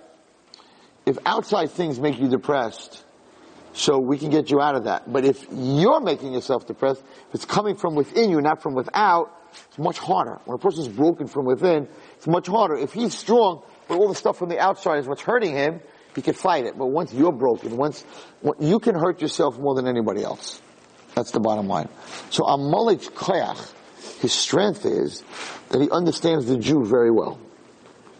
if 1.06 1.16
outside 1.24 1.70
things 1.70 1.98
make 1.98 2.18
you 2.18 2.28
depressed, 2.28 3.02
so 3.72 3.98
we 3.98 4.18
can 4.18 4.30
get 4.30 4.50
you 4.50 4.60
out 4.60 4.74
of 4.74 4.84
that. 4.84 5.10
But 5.10 5.24
if 5.24 5.46
you're 5.52 6.00
making 6.00 6.32
yourself 6.32 6.66
depressed, 6.66 7.02
if 7.28 7.34
it's 7.34 7.44
coming 7.44 7.76
from 7.76 7.94
within 7.94 8.30
you, 8.30 8.40
not 8.40 8.62
from 8.62 8.74
without, 8.74 9.34
it's 9.68 9.78
much 9.78 9.98
harder. 9.98 10.38
When 10.44 10.56
a 10.56 10.58
person's 10.58 10.88
broken 10.88 11.26
from 11.26 11.46
within, 11.46 11.88
it's 12.16 12.26
much 12.26 12.46
harder. 12.46 12.76
If 12.76 12.92
he's 12.92 13.16
strong, 13.16 13.62
but 13.88 13.98
all 13.98 14.08
the 14.08 14.14
stuff 14.14 14.38
from 14.38 14.48
the 14.48 14.58
outside 14.58 14.98
is 14.98 15.06
what's 15.06 15.22
hurting 15.22 15.54
him, 15.54 15.80
he 16.14 16.22
can 16.22 16.34
fight 16.34 16.66
it. 16.66 16.76
But 16.76 16.86
once 16.86 17.12
you're 17.12 17.32
broken, 17.32 17.76
once, 17.76 18.04
you 18.60 18.78
can 18.78 18.94
hurt 18.94 19.20
yourself 19.20 19.58
more 19.58 19.74
than 19.74 19.86
anybody 19.86 20.22
else. 20.22 20.60
That's 21.14 21.30
the 21.30 21.40
bottom 21.40 21.66
line. 21.68 21.88
So 22.30 22.44
Amalek's 22.44 23.08
koyach, 23.08 23.72
his 24.20 24.32
strength 24.32 24.84
is 24.84 25.22
that 25.70 25.80
he 25.80 25.90
understands 25.90 26.46
the 26.46 26.58
Jew 26.58 26.84
very 26.84 27.10
well. 27.10 27.38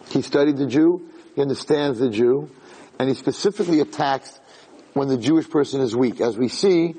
He 0.09 0.21
studied 0.21 0.57
the 0.57 0.65
Jew, 0.65 1.09
he 1.35 1.41
understands 1.41 1.99
the 1.99 2.09
Jew, 2.09 2.49
and 2.97 3.07
he 3.07 3.15
specifically 3.15 3.79
attacks 3.79 4.39
when 4.93 5.07
the 5.07 5.17
Jewish 5.17 5.49
person 5.49 5.81
is 5.81 5.95
weak. 5.95 6.19
As 6.19 6.37
we 6.37 6.47
see 6.47 6.95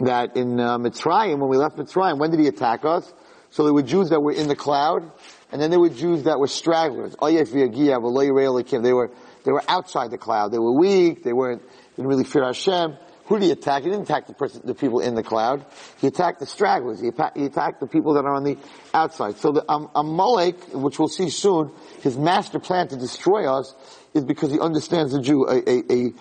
that 0.00 0.36
in 0.36 0.58
uh, 0.58 0.78
Mitzrayim, 0.78 1.38
when 1.38 1.48
we 1.48 1.56
left 1.56 1.76
Mitzrayim, 1.76 2.18
when 2.18 2.30
did 2.30 2.40
he 2.40 2.48
attack 2.48 2.84
us? 2.84 3.12
So 3.50 3.64
there 3.64 3.74
were 3.74 3.82
Jews 3.82 4.10
that 4.10 4.20
were 4.20 4.32
in 4.32 4.48
the 4.48 4.56
cloud, 4.56 5.10
and 5.52 5.60
then 5.60 5.70
there 5.70 5.80
were 5.80 5.88
Jews 5.88 6.24
that 6.24 6.38
were 6.38 6.46
stragglers. 6.46 7.14
Oh 7.18 7.28
They 7.28 8.92
were 8.92 9.10
they 9.44 9.52
were 9.52 9.62
outside 9.68 10.10
the 10.10 10.18
cloud. 10.18 10.52
They 10.52 10.58
were 10.58 10.78
weak. 10.78 11.22
They 11.22 11.32
weren't 11.32 11.62
didn't 11.96 12.08
really 12.08 12.24
fear 12.24 12.44
Hashem. 12.44 12.96
Who 13.26 13.38
did 13.38 13.44
he 13.44 13.52
attack? 13.52 13.84
He 13.84 13.90
didn't 13.90 14.02
attack 14.02 14.26
the 14.26 14.34
person, 14.34 14.62
the 14.64 14.74
people 14.74 14.98
in 14.98 15.14
the 15.14 15.22
cloud. 15.22 15.64
He 16.00 16.08
attacked 16.08 16.40
the 16.40 16.46
stragglers. 16.46 17.00
He, 17.00 17.06
attacked, 17.06 17.36
he 17.36 17.44
attacked 17.44 17.78
the 17.78 17.86
people 17.86 18.14
that 18.14 18.24
are 18.24 18.34
on 18.34 18.42
the 18.42 18.58
outside. 18.92 19.36
So 19.36 19.52
the 19.52 19.70
um, 19.70 19.88
Amalek, 19.94 20.56
which 20.72 20.98
we'll 20.98 21.06
see 21.06 21.30
soon, 21.30 21.70
his 22.02 22.18
master 22.18 22.58
plan 22.58 22.88
to 22.88 22.96
destroy 22.96 23.46
us 23.46 23.72
is 24.14 24.24
because 24.24 24.50
he 24.50 24.58
understands 24.58 25.12
the 25.12 25.20
Jew. 25.20 25.46
A, 25.46 25.58
a, 25.58 25.82
a, 25.92 26.12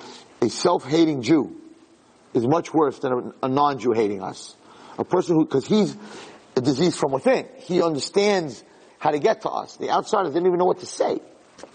a 0.46 0.50
self-hating 0.52 1.24
Jew 1.24 1.60
is 2.36 2.46
much 2.46 2.76
worse 2.76 3.00
than 3.00 3.12
a, 3.12 3.46
a 3.48 3.50
non-Jew 3.50 3.94
hating 3.94 4.22
us. 4.22 4.56
A 5.00 5.04
person 5.04 5.36
who, 5.36 5.46
because 5.46 5.66
he's 5.66 5.98
a 6.56 6.62
disease 6.62 6.96
from 6.96 7.12
within. 7.12 7.48
He 7.58 7.82
understands 7.82 8.64
how 9.00 9.12
to 9.12 9.20
get 9.20 9.42
to 9.42 9.50
us. 9.50 9.78
The 9.78 9.90
outsiders 9.90 10.34
didn't 10.34 10.48
even 10.48 10.60
know 10.60 10.66
what 10.66 10.80
to 10.80 10.86
say. 10.86 11.20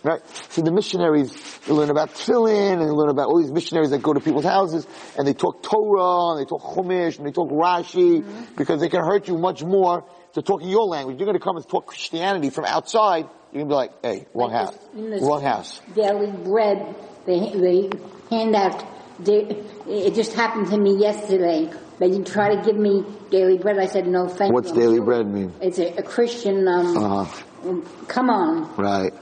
Right? 0.03 0.21
So 0.51 0.63
the 0.63 0.73
missionaries, 0.73 1.31
they 1.67 1.73
learn 1.73 1.91
about 1.91 2.15
tefillin, 2.15 2.73
and 2.75 2.83
they 2.83 2.87
learn 2.87 3.11
about 3.11 3.29
all 3.29 3.41
these 3.41 3.53
missionaries 3.53 3.91
that 3.91 4.03
go 4.03 4.15
to 4.15 4.21
people's 4.21 4.45
houses, 4.45 4.87
and 5.19 5.27
they 5.27 5.35
talk 5.35 5.63
Torah, 5.63 6.33
and 6.33 6.41
they 6.41 6.49
talk 6.49 6.63
Chumash, 6.63 7.19
and 7.19 7.27
they 7.27 7.33
talk 7.33 7.51
Rashi, 7.51 8.23
mm-hmm. 8.23 8.55
because 8.57 8.81
they 8.81 8.89
can 8.89 9.01
hurt 9.05 9.29
you 9.29 9.37
much 9.37 9.63
more 9.63 10.05
to 10.35 10.43
talking 10.43 10.69
your 10.69 10.87
language. 10.87 11.19
You're 11.19 11.27
going 11.27 11.39
to 11.39 11.45
come 11.45 11.57
and 11.57 11.69
talk 11.69 11.87
Christianity 11.87 12.51
from 12.51 12.65
outside, 12.65 13.27
you're 13.53 13.63
to 13.63 13.69
be 13.69 13.75
like, 13.75 13.93
hey, 14.03 14.27
wrong 14.35 14.51
like 14.53 14.67
house. 14.67 14.79
This, 14.95 15.23
wrong 15.23 15.43
house. 15.43 15.81
Daily 15.95 16.33
bread, 16.33 16.97
they, 17.27 17.41
they 17.55 17.91
hand 18.31 18.57
out, 18.57 18.85
they, 19.21 19.65
it 19.87 20.15
just 20.15 20.33
happened 20.33 20.69
to 20.69 20.79
me 20.79 20.97
yesterday. 20.97 21.71
They 21.99 22.19
try 22.23 22.57
to 22.57 22.63
give 22.63 22.77
me 22.77 23.05
daily 23.31 23.59
bread. 23.59 23.79
I 23.79 23.87
said, 23.87 24.07
no, 24.07 24.27
thank 24.29 24.53
What's 24.53 24.71
you. 24.71 24.75
What's 24.75 24.85
daily 24.87 25.01
bread 25.01 25.27
mean? 25.27 25.53
It's 25.61 25.79
a, 25.79 25.97
a 25.99 26.03
Christian, 26.03 26.67
um, 26.67 26.97
uh-huh. 26.97 27.81
come 28.09 28.31
on. 28.31 28.75
Right. 28.77 29.13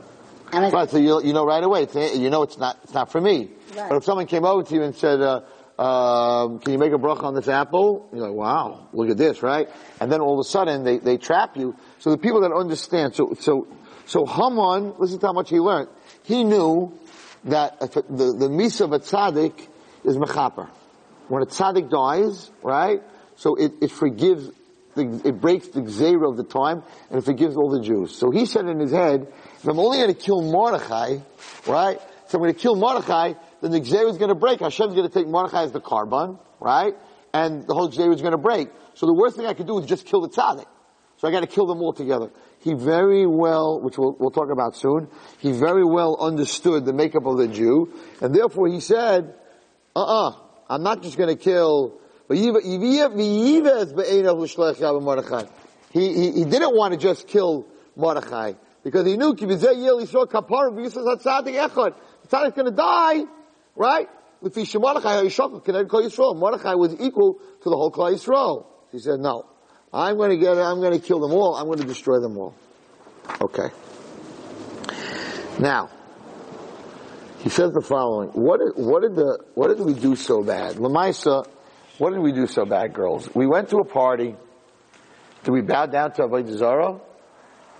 right, 0.52 0.90
so 0.90 0.98
you, 0.98 1.22
you 1.22 1.32
know 1.32 1.44
right 1.44 1.62
away, 1.62 1.86
you 2.14 2.30
know 2.30 2.42
it's 2.42 2.58
not, 2.58 2.78
it's 2.82 2.94
not 2.94 3.12
for 3.12 3.20
me. 3.20 3.50
Right. 3.76 3.88
But 3.88 3.96
if 3.96 4.04
someone 4.04 4.26
came 4.26 4.44
over 4.44 4.62
to 4.62 4.74
you 4.74 4.82
and 4.82 4.94
said, 4.94 5.20
uh, 5.20 5.42
um, 5.78 6.60
can 6.60 6.72
you 6.72 6.78
make 6.78 6.92
a 6.92 6.98
bracha 6.98 7.24
on 7.24 7.34
this 7.34 7.48
apple? 7.48 8.08
You're 8.12 8.28
like, 8.28 8.36
wow, 8.36 8.88
look 8.92 9.10
at 9.10 9.16
this, 9.16 9.42
right? 9.42 9.68
And 10.00 10.10
then 10.10 10.20
all 10.20 10.38
of 10.38 10.46
a 10.46 10.48
sudden 10.48 10.84
they, 10.84 10.98
they 10.98 11.16
trap 11.16 11.56
you. 11.56 11.76
So 11.98 12.10
the 12.10 12.18
people 12.18 12.42
that 12.42 12.52
understand, 12.52 13.14
so, 13.14 13.34
so, 13.40 13.66
so 14.06 14.24
Haman, 14.26 14.94
listen 14.98 15.18
to 15.18 15.26
how 15.26 15.32
much 15.32 15.50
he 15.50 15.58
learned. 15.58 15.88
He 16.24 16.44
knew 16.44 16.98
that 17.44 17.80
the, 17.80 18.02
the 18.38 18.48
misa 18.48 18.82
of 18.82 18.92
a 18.92 18.98
tzaddik 18.98 19.66
is 20.04 20.16
mechaper. 20.16 20.70
When 21.32 21.42
a 21.42 21.46
tzaddik 21.46 21.88
dies, 21.88 22.50
right? 22.62 23.00
So 23.36 23.54
it, 23.54 23.72
it 23.80 23.90
forgives, 23.90 24.50
the, 24.94 25.22
it 25.24 25.40
breaks 25.40 25.66
the 25.68 25.80
zera 25.80 26.28
of 26.28 26.36
the 26.36 26.44
time 26.44 26.82
and 27.08 27.20
it 27.20 27.24
forgives 27.24 27.56
all 27.56 27.70
the 27.70 27.80
Jews. 27.80 28.14
So 28.14 28.30
he 28.30 28.44
said 28.44 28.66
in 28.66 28.78
his 28.78 28.90
head, 28.90 29.32
if 29.54 29.66
I'm 29.66 29.78
only 29.78 29.96
going 29.96 30.12
to 30.12 30.20
kill 30.20 30.42
Mordechai, 30.42 31.20
right? 31.66 31.98
So 32.28 32.36
I'm 32.36 32.42
going 32.42 32.52
to 32.52 32.60
kill 32.60 32.76
Mordechai, 32.76 33.32
then 33.62 33.70
the 33.70 33.80
Gzeir 33.80 34.10
is 34.10 34.18
going 34.18 34.28
to 34.28 34.34
break. 34.34 34.60
Hashem's 34.60 34.94
going 34.94 35.08
to 35.08 35.14
take 35.14 35.26
Mordechai 35.26 35.62
as 35.62 35.72
the 35.72 35.80
carbon, 35.80 36.38
right? 36.60 36.92
And 37.32 37.66
the 37.66 37.72
whole 37.72 37.88
Gzeir 37.88 38.14
is 38.14 38.20
going 38.20 38.32
to 38.32 38.36
break. 38.36 38.68
So 38.92 39.06
the 39.06 39.14
worst 39.14 39.36
thing 39.36 39.46
I 39.46 39.54
could 39.54 39.66
do 39.66 39.78
is 39.78 39.86
just 39.86 40.04
kill 40.04 40.20
the 40.20 40.28
tzaddik. 40.28 40.66
So 41.16 41.28
I 41.28 41.30
got 41.30 41.40
to 41.40 41.46
kill 41.46 41.64
them 41.64 41.80
all 41.80 41.94
together. 41.94 42.30
He 42.60 42.74
very 42.74 43.26
well, 43.26 43.80
which 43.80 43.96
we'll, 43.96 44.14
we'll 44.20 44.32
talk 44.32 44.50
about 44.52 44.76
soon, 44.76 45.08
he 45.38 45.52
very 45.52 45.82
well 45.82 46.14
understood 46.20 46.84
the 46.84 46.92
makeup 46.92 47.24
of 47.24 47.38
the 47.38 47.48
Jew, 47.48 47.90
and 48.20 48.34
therefore 48.34 48.68
he 48.68 48.80
said, 48.80 49.34
uh-uh, 49.96 50.41
I'm 50.72 50.82
not 50.82 51.02
just 51.02 51.18
going 51.18 51.28
to 51.28 51.36
kill. 51.36 52.00
He, 52.30 52.40
he, 52.40 52.50
he 56.32 56.46
didn't 56.46 56.74
want 56.74 56.94
to 56.94 56.98
just 56.98 57.28
kill 57.28 57.66
Mordechai 57.94 58.54
because 58.82 59.06
he 59.06 59.18
knew 59.18 59.34
tzaddik 59.34 59.52
is 62.46 62.52
going 62.54 62.64
to 62.64 62.70
die, 62.70 63.24
right? 63.76 64.08
Mordechai 64.40 65.20
was 66.74 66.96
equal 67.00 67.34
to 67.34 67.68
the 67.68 67.76
whole 67.76 67.92
Klal 67.92 68.14
Yisrael. 68.14 68.64
He 68.92 68.98
said, 68.98 69.20
no, 69.20 69.44
I'm 69.92 70.16
going 70.16 70.30
to 70.30 70.38
get, 70.38 70.56
I'm 70.56 70.80
going 70.80 70.98
to 70.98 71.06
kill 71.06 71.20
them 71.20 71.32
all. 71.32 71.54
I'm 71.54 71.66
going 71.66 71.80
to 71.80 71.86
destroy 71.86 72.18
them 72.18 72.38
all. 72.38 72.54
Okay. 73.42 73.68
Now, 75.58 75.90
he 77.42 77.48
says 77.48 77.72
the 77.72 77.80
following: 77.80 78.28
What 78.30 78.60
did, 78.60 78.84
what 78.84 79.02
did 79.02 79.16
the 79.16 79.38
what 79.54 79.68
did 79.68 79.84
we 79.84 79.94
do 79.94 80.14
so 80.14 80.42
bad, 80.42 80.76
Lamaisa? 80.76 81.44
What 81.98 82.10
did 82.12 82.20
we 82.20 82.32
do 82.32 82.46
so 82.46 82.64
bad, 82.64 82.94
girls? 82.94 83.28
We 83.34 83.46
went 83.46 83.68
to 83.70 83.78
a 83.78 83.84
party. 83.84 84.36
Did 85.44 85.50
we 85.50 85.60
bow 85.60 85.86
down 85.86 86.12
to 86.12 86.22
Avodah 86.22 86.56
Zarah? 86.56 87.00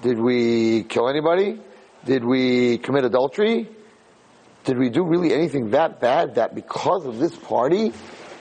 Did 0.02 0.18
we 0.18 0.82
kill 0.84 1.08
anybody? 1.08 1.60
Did 2.04 2.24
we 2.24 2.78
commit 2.78 3.04
adultery? 3.04 3.68
Did 4.64 4.78
we 4.78 4.90
do 4.90 5.04
really 5.04 5.32
anything 5.32 5.70
that 5.70 6.00
bad 6.00 6.36
that 6.36 6.54
because 6.54 7.06
of 7.06 7.18
this 7.18 7.34
party, 7.36 7.92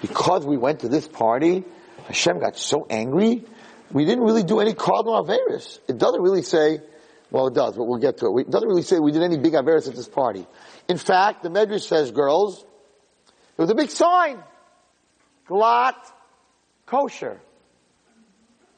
because 0.02 0.46
we 0.46 0.58
went 0.58 0.80
to 0.82 0.88
this 0.88 1.08
party, 1.08 1.64
Hashem 2.08 2.40
got 2.40 2.58
so 2.58 2.88
angry? 2.90 3.46
We 3.92 4.06
didn't 4.06 4.24
really 4.24 4.44
do 4.44 4.60
any 4.60 4.74
cardinal 4.74 5.24
averis. 5.24 5.80
It 5.88 5.98
doesn't 5.98 6.22
really 6.22 6.42
say, 6.42 6.80
well, 7.32 7.48
it 7.48 7.54
does, 7.54 7.78
but 7.78 7.86
we'll 7.86 8.00
get 8.00 8.18
to 8.18 8.38
it. 8.38 8.42
It 8.42 8.52
doesn't 8.52 8.68
really 8.68 8.82
say 8.82 9.00
we 9.00 9.14
did 9.14 9.24
any 9.24 9.38
big 9.38 9.54
averis 9.54 9.88
at 9.88 9.96
this 9.96 10.10
party. 10.10 10.46
In 10.90 10.98
fact, 10.98 11.44
the 11.44 11.50
Medrash 11.50 11.88
says, 11.88 12.12
girls, 12.12 12.66
there 13.56 13.64
was 13.64 13.70
a 13.70 13.76
big 13.76 13.90
sign. 13.90 14.44
Glatt, 15.48 15.96
kosher. 16.86 17.40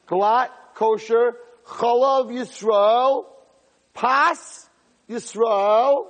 Glatt, 0.06 0.50
kosher, 0.74 1.34
chalav 1.66 2.30
Yisrael, 2.30 3.24
pas 3.92 4.70
Yisrael. 5.10 6.06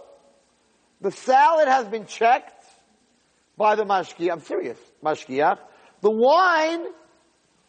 The 1.01 1.13
salad 1.13 1.69
has 1.69 1.87
been 1.87 2.05
checked 2.05 2.67
by 3.57 3.75
the 3.75 3.85
mashkiach. 3.85 4.33
I'm 4.33 4.41
serious, 4.41 4.79
mashkiach. 5.03 5.59
The 6.03 6.11
wine 6.11 6.85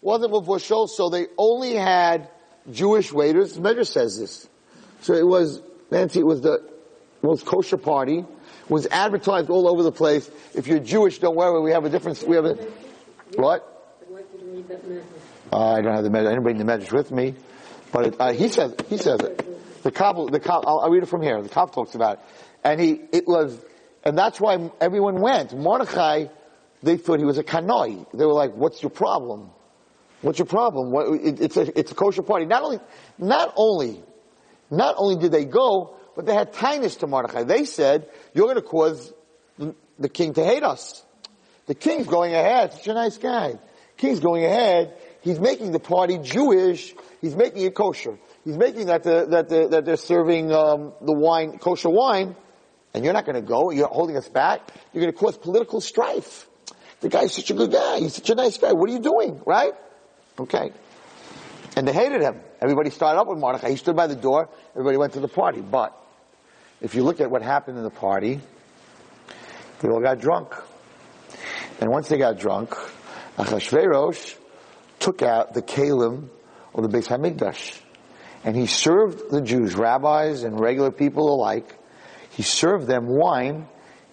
wasn't 0.02 0.34
mavushal, 0.34 0.90
so 0.90 1.10
they 1.10 1.28
only 1.38 1.76
had 1.76 2.30
Jewish 2.70 3.14
waiters. 3.14 3.54
The 3.54 3.62
Medrash 3.62 3.88
says 3.88 4.20
this. 4.20 4.50
So 5.06 5.14
it 5.14 5.28
was, 5.28 5.62
Nancy, 5.92 6.20
it 6.22 6.26
was 6.26 6.42
the 6.42 6.68
most 7.22 7.46
kosher 7.46 7.78
party, 7.78 8.26
was 8.68 8.88
advertised 8.88 9.52
all 9.52 9.70
over 9.70 9.84
the 9.84 9.92
place. 9.92 10.28
If 10.56 10.66
you're 10.66 10.80
Jewish, 10.80 11.20
don't 11.20 11.36
worry, 11.36 11.62
we 11.62 11.74
have 11.74 11.86
a 11.86 11.90
different, 11.90 12.24
we 12.24 12.36
have 12.36 12.46
a, 12.46 12.56
what? 13.36 13.72
Uh, 15.54 15.74
I 15.74 15.82
don't 15.82 15.94
have 15.94 16.04
the 16.04 16.10
Medrash, 16.10 16.26
I 16.26 16.30
didn't 16.30 16.42
bring 16.42 16.58
the 16.58 16.64
Medrash 16.64 16.92
with 16.92 17.12
me. 17.12 17.36
But 17.92 18.08
it, 18.08 18.16
uh, 18.20 18.34
he 18.34 18.48
says, 18.48 18.74
he 18.90 18.98
says 18.98 19.20
it. 19.20 19.84
The 19.84 19.92
Kabbal, 19.92 20.32
the 20.32 20.40
Kabbal, 20.40 20.64
I'll, 20.66 20.80
I'll, 20.80 20.90
read 20.90 21.04
it 21.04 21.06
from 21.06 21.22
here. 21.22 21.40
The 21.40 21.50
Kabbal 21.50 21.72
talks 21.72 21.94
about 21.94 22.18
it. 22.18 22.20
And 22.64 22.82
he, 22.82 23.00
it 23.12 23.28
was, 23.28 23.64
and 24.04 24.18
that's 24.18 24.42
why 24.42 24.72
everyone 24.82 25.22
went. 25.22 25.56
Mordechai, 25.56 26.30
they 26.82 26.98
thought 26.98 27.20
he 27.20 27.26
was 27.26 27.38
a 27.38 27.44
kanoi. 27.44 28.08
They 28.12 28.26
were 28.26 28.34
like, 28.34 28.56
what's 28.56 28.82
your 28.82 28.90
problem? 28.90 29.52
What's 30.24 30.40
your 30.40 30.48
problem? 30.48 30.90
What, 30.90 31.14
it, 31.14 31.42
it's 31.42 31.58
a, 31.58 31.80
it's 31.80 31.92
a 31.92 31.96
kosher 31.96 32.24
party. 32.24 32.48
Not 32.48 32.64
only, 32.64 32.80
not 33.20 33.54
only, 33.56 34.02
not 34.70 34.96
only 34.98 35.18
did 35.18 35.32
they 35.32 35.46
go, 35.46 35.96
but 36.16 36.26
they 36.26 36.34
had 36.34 36.54
tinus 36.54 36.98
to 36.98 37.08
Mordechai. 37.08 37.44
They 37.44 37.66
said, 37.66 38.10
you're 38.34 38.46
going 38.46 38.56
to 38.56 38.62
cause 38.62 39.14
the, 39.58 39.76
the, 40.00 40.10
king 40.10 40.34
to 40.34 40.44
hate 40.44 40.64
us. 40.64 41.04
The 41.68 41.76
king's 41.76 42.08
going 42.08 42.34
ahead. 42.34 42.74
Such 42.74 42.88
a 42.88 42.94
nice 42.94 43.18
guy. 43.18 43.56
King's 43.98 44.20
going 44.20 44.46
ahead. 44.46 44.98
He's 45.22 45.40
making 45.40 45.72
the 45.72 45.80
party 45.80 46.18
Jewish. 46.20 46.94
He's 47.22 47.36
making 47.36 47.64
it 47.64 47.74
kosher. 47.74 48.18
He's 48.44 48.58
making 48.58 48.88
that 48.88 49.04
the, 49.04 49.26
that 49.30 49.50
the, 49.50 49.68
that 49.70 49.86
they're 49.86 49.98
serving 49.98 50.52
um, 50.52 50.94
the 51.02 51.14
wine, 51.14 51.58
kosher 51.58 51.90
wine, 51.90 52.36
and 52.94 53.04
you're 53.04 53.14
not 53.14 53.26
going 53.26 53.36
to 53.36 53.42
go. 53.42 53.72
You're 53.72 53.88
holding 53.88 54.18
us 54.18 54.30
back. 54.30 54.70
You're 54.94 55.02
going 55.02 55.14
to 55.14 55.20
cause 55.20 55.38
political 55.38 55.82
strife. 55.82 56.48
The 57.02 57.10
guy's 57.10 57.34
such 57.34 57.50
a 57.50 57.54
good 57.54 57.72
guy. 57.72 58.00
He's 58.00 58.16
such 58.16 58.30
a 58.30 58.36
nice 58.36 58.58
guy. 58.58 58.72
What 58.74 58.90
are 58.90 58.94
you 58.94 59.00
doing? 59.00 59.42
Right? 59.46 59.74
Okay. 60.40 60.72
And 61.76 61.88
they 61.88 61.94
hated 61.94 62.22
him. 62.22 62.40
Everybody 62.62 62.90
started 62.90 63.20
up 63.20 63.28
with 63.28 63.38
Mordechai. 63.38 63.70
He 63.70 63.76
stood 63.76 63.96
by 63.96 64.08
the 64.08 64.16
door. 64.16 64.50
Everybody 64.72 64.98
went 64.98 65.14
to 65.14 65.20
the 65.20 65.28
party. 65.28 65.62
But 65.62 65.96
if 66.82 66.96
you 66.96 67.04
look 67.04 67.20
at 67.20 67.30
what 67.30 67.42
happened 67.42 67.78
in 67.78 67.84
the 67.84 67.90
party, 67.90 68.40
they 69.80 69.90
all 69.90 70.02
got 70.02 70.20
drunk. 70.20 70.54
And 71.82 71.92
once 71.92 72.08
they 72.08 72.18
got 72.18 72.40
drunk, 72.40 72.74
Achashverosh 73.38 74.38
took 75.00 75.22
out 75.22 75.54
the 75.54 75.62
kalim 75.62 76.30
of 76.74 76.90
the 76.90 76.98
Beis 76.98 77.08
Hamikdash. 77.08 77.82
And 78.46 78.56
he 78.56 78.68
served 78.68 79.32
the 79.32 79.42
Jews, 79.42 79.76
rabbis 79.76 80.44
and 80.44 80.60
regular 80.60 80.92
people 80.92 81.34
alike, 81.34 81.76
he 82.30 82.44
served 82.44 82.88
them 82.88 83.08
wine 83.08 83.68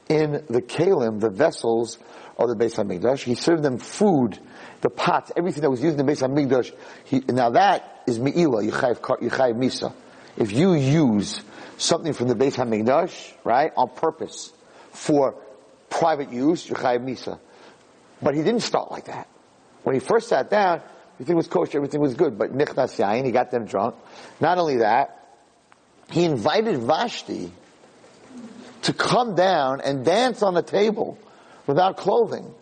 in 0.08 0.44
the 0.48 0.62
kalim, 0.62 1.20
the 1.20 1.30
vessels 1.30 1.98
of 2.38 2.48
the 2.48 2.56
Beis 2.56 2.74
Hamikdash. 2.76 3.22
He 3.22 3.34
served 3.34 3.62
them 3.62 3.78
food 3.78 4.38
the 4.82 4.90
pots, 4.90 5.30
everything 5.36 5.62
that 5.62 5.70
was 5.70 5.82
used 5.82 5.98
in 5.98 6.04
the 6.04 6.12
Beis 6.12 6.26
Hamikdash. 6.26 6.74
He, 7.04 7.20
now 7.20 7.50
that 7.50 8.02
is 8.06 8.18
Me'ila, 8.18 8.64
Yechayiv, 8.64 8.98
Yechayiv 8.98 9.54
Misa. 9.54 9.94
If 10.36 10.52
you 10.52 10.74
use 10.74 11.40
something 11.78 12.12
from 12.12 12.28
the 12.28 12.34
Beis 12.34 12.56
Hamikdash, 12.56 13.32
right, 13.44 13.72
on 13.76 13.88
purpose, 13.90 14.52
for 14.90 15.36
private 15.88 16.32
use, 16.32 16.66
Yechayiv 16.66 17.04
Misa. 17.04 17.38
But 18.20 18.34
he 18.34 18.42
didn't 18.42 18.62
start 18.62 18.90
like 18.90 19.04
that. 19.04 19.28
When 19.84 19.94
he 19.94 20.00
first 20.00 20.28
sat 20.28 20.50
down, 20.50 20.82
everything 21.14 21.36
was 21.36 21.48
kosher, 21.48 21.78
everything 21.78 22.00
was 22.00 22.14
good, 22.14 22.38
but 22.38 22.52
Nichnas 22.52 22.98
Yain, 22.98 23.24
he 23.24 23.32
got 23.32 23.50
them 23.50 23.64
drunk. 23.64 23.94
Not 24.40 24.58
only 24.58 24.78
that, 24.78 25.18
he 26.10 26.24
invited 26.24 26.78
Vashti 26.78 27.52
to 28.82 28.92
come 28.92 29.34
down 29.34 29.80
and 29.80 30.04
dance 30.04 30.42
on 30.42 30.54
the 30.54 30.62
table 30.62 31.18
without 31.66 31.96
clothing. 31.96 32.52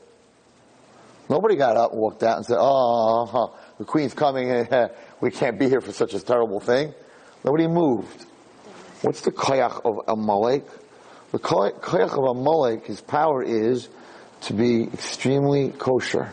Nobody 1.29 1.57
got 1.57 1.77
up 1.77 1.93
and 1.93 2.01
walked 2.01 2.23
out 2.23 2.39
and 2.39 2.47
said, 2.47 2.59
oh, 2.59 3.55
the 3.79 3.85
queen's 3.85 4.15
coming, 4.15 4.67
we 5.21 5.31
can't 5.31 5.59
be 5.59 5.69
here 5.69 5.81
for 5.81 5.93
such 5.93 6.15
a 6.15 6.21
terrible 6.21 6.61
thing. 6.61 6.93
Nobody 7.45 7.67
moved. 7.67 8.27
What's 9.03 9.23
the 9.23 9.31
koyach 9.31 9.81
of 9.85 10.09
Amalek? 10.09 10.67
The 11.33 11.39
koyach 11.39 12.19
of 12.19 12.37
Amalek, 12.37 12.87
his 12.87 13.01
power 13.01 13.43
is 13.43 13.89
to 14.43 14.53
be 14.53 14.85
extremely 14.85 15.71
kosher. 15.71 16.33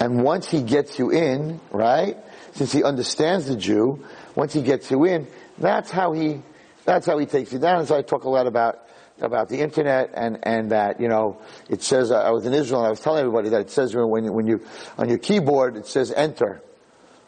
And 0.00 0.22
once 0.22 0.48
he 0.48 0.62
gets 0.62 0.98
you 0.98 1.10
in, 1.10 1.60
right, 1.72 2.16
since 2.52 2.72
he 2.72 2.84
understands 2.84 3.46
the 3.46 3.56
Jew, 3.56 4.04
once 4.34 4.52
he 4.52 4.62
gets 4.62 4.90
you 4.90 5.04
in, 5.04 5.26
that's 5.58 5.90
how 5.90 6.12
he, 6.12 6.40
that's 6.88 7.06
how 7.06 7.18
he 7.18 7.26
takes 7.26 7.52
you 7.52 7.58
down. 7.58 7.80
And 7.80 7.86
so 7.88 7.96
I 7.96 8.02
talk 8.02 8.24
a 8.24 8.30
lot 8.30 8.46
about, 8.46 8.78
about 9.20 9.50
the 9.50 9.60
internet 9.60 10.12
and, 10.14 10.38
and 10.42 10.70
that, 10.72 11.00
you 11.00 11.08
know, 11.08 11.38
it 11.68 11.82
says, 11.82 12.10
I 12.10 12.30
was 12.30 12.46
in 12.46 12.54
Israel 12.54 12.80
and 12.80 12.86
I 12.86 12.90
was 12.90 13.00
telling 13.00 13.20
everybody 13.20 13.50
that 13.50 13.60
it 13.60 13.70
says 13.70 13.94
when, 13.94 14.32
when 14.32 14.46
you, 14.46 14.64
on 14.96 15.10
your 15.10 15.18
keyboard, 15.18 15.76
it 15.76 15.86
says 15.86 16.10
enter. 16.10 16.62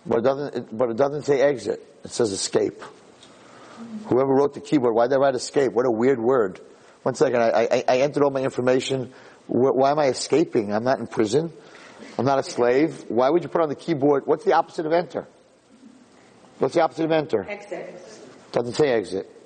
But 0.06 0.20
it 0.20 0.22
doesn't, 0.22 0.54
it, 0.54 0.76
but 0.76 0.88
it 0.88 0.96
doesn't 0.96 1.24
say 1.24 1.42
exit. 1.42 1.86
It 2.04 2.10
says 2.10 2.32
escape. 2.32 2.82
Whoever 4.06 4.32
wrote 4.32 4.54
the 4.54 4.60
keyboard, 4.60 4.94
why 4.94 5.04
did 5.04 5.12
they 5.12 5.18
write 5.18 5.34
escape? 5.34 5.72
What 5.72 5.84
a 5.84 5.90
weird 5.90 6.18
word. 6.18 6.58
One 7.02 7.14
second, 7.14 7.42
I, 7.42 7.68
I, 7.70 7.84
I 7.86 7.98
entered 7.98 8.22
all 8.22 8.30
my 8.30 8.40
information. 8.40 9.12
Why 9.46 9.90
am 9.90 9.98
I 9.98 10.06
escaping? 10.06 10.72
I'm 10.72 10.84
not 10.84 11.00
in 11.00 11.06
prison. 11.06 11.52
I'm 12.18 12.24
not 12.24 12.38
a 12.38 12.42
slave. 12.42 13.04
Why 13.08 13.28
would 13.28 13.42
you 13.42 13.50
put 13.50 13.60
on 13.60 13.68
the 13.68 13.74
keyboard? 13.74 14.26
What's 14.26 14.44
the 14.44 14.54
opposite 14.54 14.86
of 14.86 14.92
enter? 14.92 15.26
What's 16.58 16.74
the 16.74 16.82
opposite 16.82 17.04
of 17.04 17.12
enter? 17.12 17.46
Exit. 17.46 17.94
Doesn't 18.52 18.74
say 18.74 18.88
exit. 18.88 19.39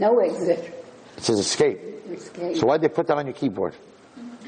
No 0.00 0.18
exit. 0.18 0.84
It 1.16 1.22
says 1.22 1.38
escape. 1.38 1.78
Escape. 2.10 2.56
So 2.56 2.66
why'd 2.66 2.80
they 2.80 2.88
put 2.88 3.06
that 3.08 3.18
on 3.18 3.26
your 3.26 3.34
keyboard? 3.34 3.74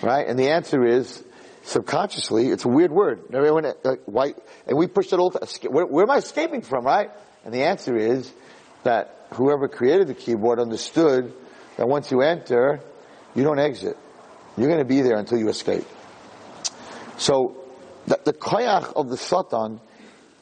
Right? 0.03 0.27
And 0.27 0.39
the 0.39 0.49
answer 0.49 0.85
is, 0.85 1.23
subconsciously, 1.65 2.49
it's 2.49 2.65
a 2.65 2.69
weird 2.69 2.91
word. 2.91 3.21
Everyone, 3.33 3.71
like, 3.85 4.01
why, 4.07 4.35
and 4.67 4.79
we 4.79 4.87
pushed 4.87 5.13
it 5.13 5.19
all, 5.19 5.31
where, 5.69 5.87
where 5.87 6.05
am 6.05 6.11
I 6.11 6.17
escaping 6.17 6.63
from, 6.63 6.85
right? 6.85 7.11
And 7.45 7.53
the 7.53 7.65
answer 7.65 7.97
is 7.97 8.33
that 8.85 9.27
whoever 9.35 9.69
created 9.69 10.09
the 10.09 10.15
keyboard 10.15 10.59
understood 10.59 11.33
that 11.77 11.87
once 11.87 12.11
you 12.11 12.23
enter, 12.23 12.81
you 13.35 13.45
don't 13.45 13.59
exit. 13.59 13.97
You're 14.57 14.69
going 14.69 14.81
to 14.81 14.87
be 14.87 15.03
there 15.03 15.19
until 15.19 15.39
you 15.39 15.49
escape. 15.49 15.85
So, 17.19 17.59
the, 18.07 18.19
the 18.25 18.33
koyach 18.33 18.95
of 18.95 19.09
the 19.09 19.17
Satan 19.17 19.81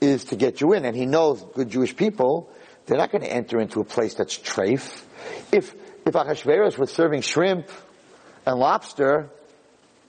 is 0.00 0.24
to 0.26 0.36
get 0.36 0.60
you 0.60 0.72
in, 0.72 0.84
and 0.84 0.96
he 0.96 1.04
knows 1.04 1.44
good 1.54 1.68
Jewish 1.68 1.94
people, 1.94 2.50
they're 2.90 2.98
not 2.98 3.12
going 3.12 3.22
to 3.22 3.32
enter 3.32 3.60
into 3.60 3.80
a 3.80 3.84
place 3.84 4.14
that's 4.14 4.36
treif. 4.36 5.04
If, 5.52 5.72
if 6.04 6.12
Achashverosh 6.12 6.76
was 6.76 6.90
serving 6.90 7.20
shrimp 7.20 7.68
and 8.44 8.58
lobster, 8.58 9.30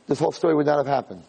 this 0.07 0.17
whole 0.17 0.31
story 0.31 0.55
would 0.55 0.65
not 0.65 0.77
have 0.77 0.87
happened. 0.87 1.21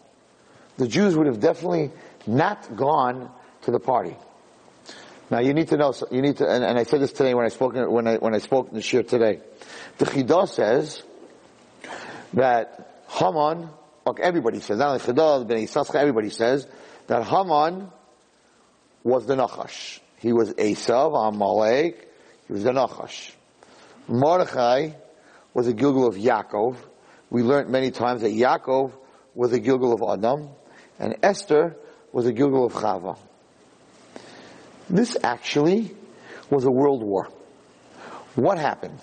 The 0.79 0.89
Jews 0.89 1.15
would 1.15 1.27
have 1.27 1.41
definitely 1.41 1.91
not 2.27 2.75
gone 2.75 3.31
to 3.65 3.71
the 3.71 3.79
party. 3.79 4.17
Now 5.31 5.41
you 5.41 5.53
need 5.53 5.69
to 5.69 5.77
know, 5.77 5.93
you 6.11 6.23
need 6.23 6.39
to, 6.39 6.49
and, 6.49 6.65
and 6.65 6.79
I 6.79 6.85
said 6.85 7.03
this 7.03 7.13
today 7.13 7.35
when 7.35 7.45
I 7.45 7.51
spoke, 7.51 7.75
when 7.75 8.09
I, 8.09 8.17
when 8.17 8.35
I 8.35 8.39
spoke 8.39 8.71
in 8.71 8.75
the 8.75 8.81
shir 8.81 9.03
today. 9.03 9.41
The 9.99 10.07
Chidah 10.07 10.49
says 10.49 11.03
that 12.33 13.05
Haman, 13.09 13.69
okay, 14.07 14.23
everybody 14.23 14.61
says, 14.61 14.79
not 14.79 14.89
only 14.89 15.01
Chidah, 15.01 15.47
Yisachar, 15.47 15.97
everybody 15.97 16.31
says 16.31 16.67
that 17.09 17.25
Haman 17.25 17.91
was 19.05 19.27
the 19.27 19.35
Nachash. 19.35 19.99
He 20.23 20.33
was 20.33 20.55
Esav, 20.55 21.29
Amalek, 21.29 22.09
he 22.47 22.53
was 22.53 22.63
the 22.63 22.71
Nachash. 22.71 23.33
Mordechai 24.07 24.91
was 25.53 25.67
a 25.67 25.73
Gilgal 25.73 26.07
of 26.07 26.15
Yaakov. 26.15 26.77
We 27.29 27.43
learned 27.43 27.71
many 27.71 27.91
times 27.91 28.23
that 28.23 28.31
Yaakov 28.31 28.93
was 29.35 29.53
a 29.53 29.59
Gilgal 29.59 29.93
of 29.93 30.19
Adam, 30.19 30.49
and 31.01 31.17
Esther 31.25 31.77
was 32.13 32.27
a 32.27 32.33
Gilgal 32.33 32.67
of 32.67 32.73
Chava. 32.73 33.19
This 34.89 35.17
actually 35.25 35.91
was 36.49 36.65
a 36.65 36.71
world 36.71 37.03
war. 37.03 37.29
What 38.37 38.59
happened? 38.59 39.01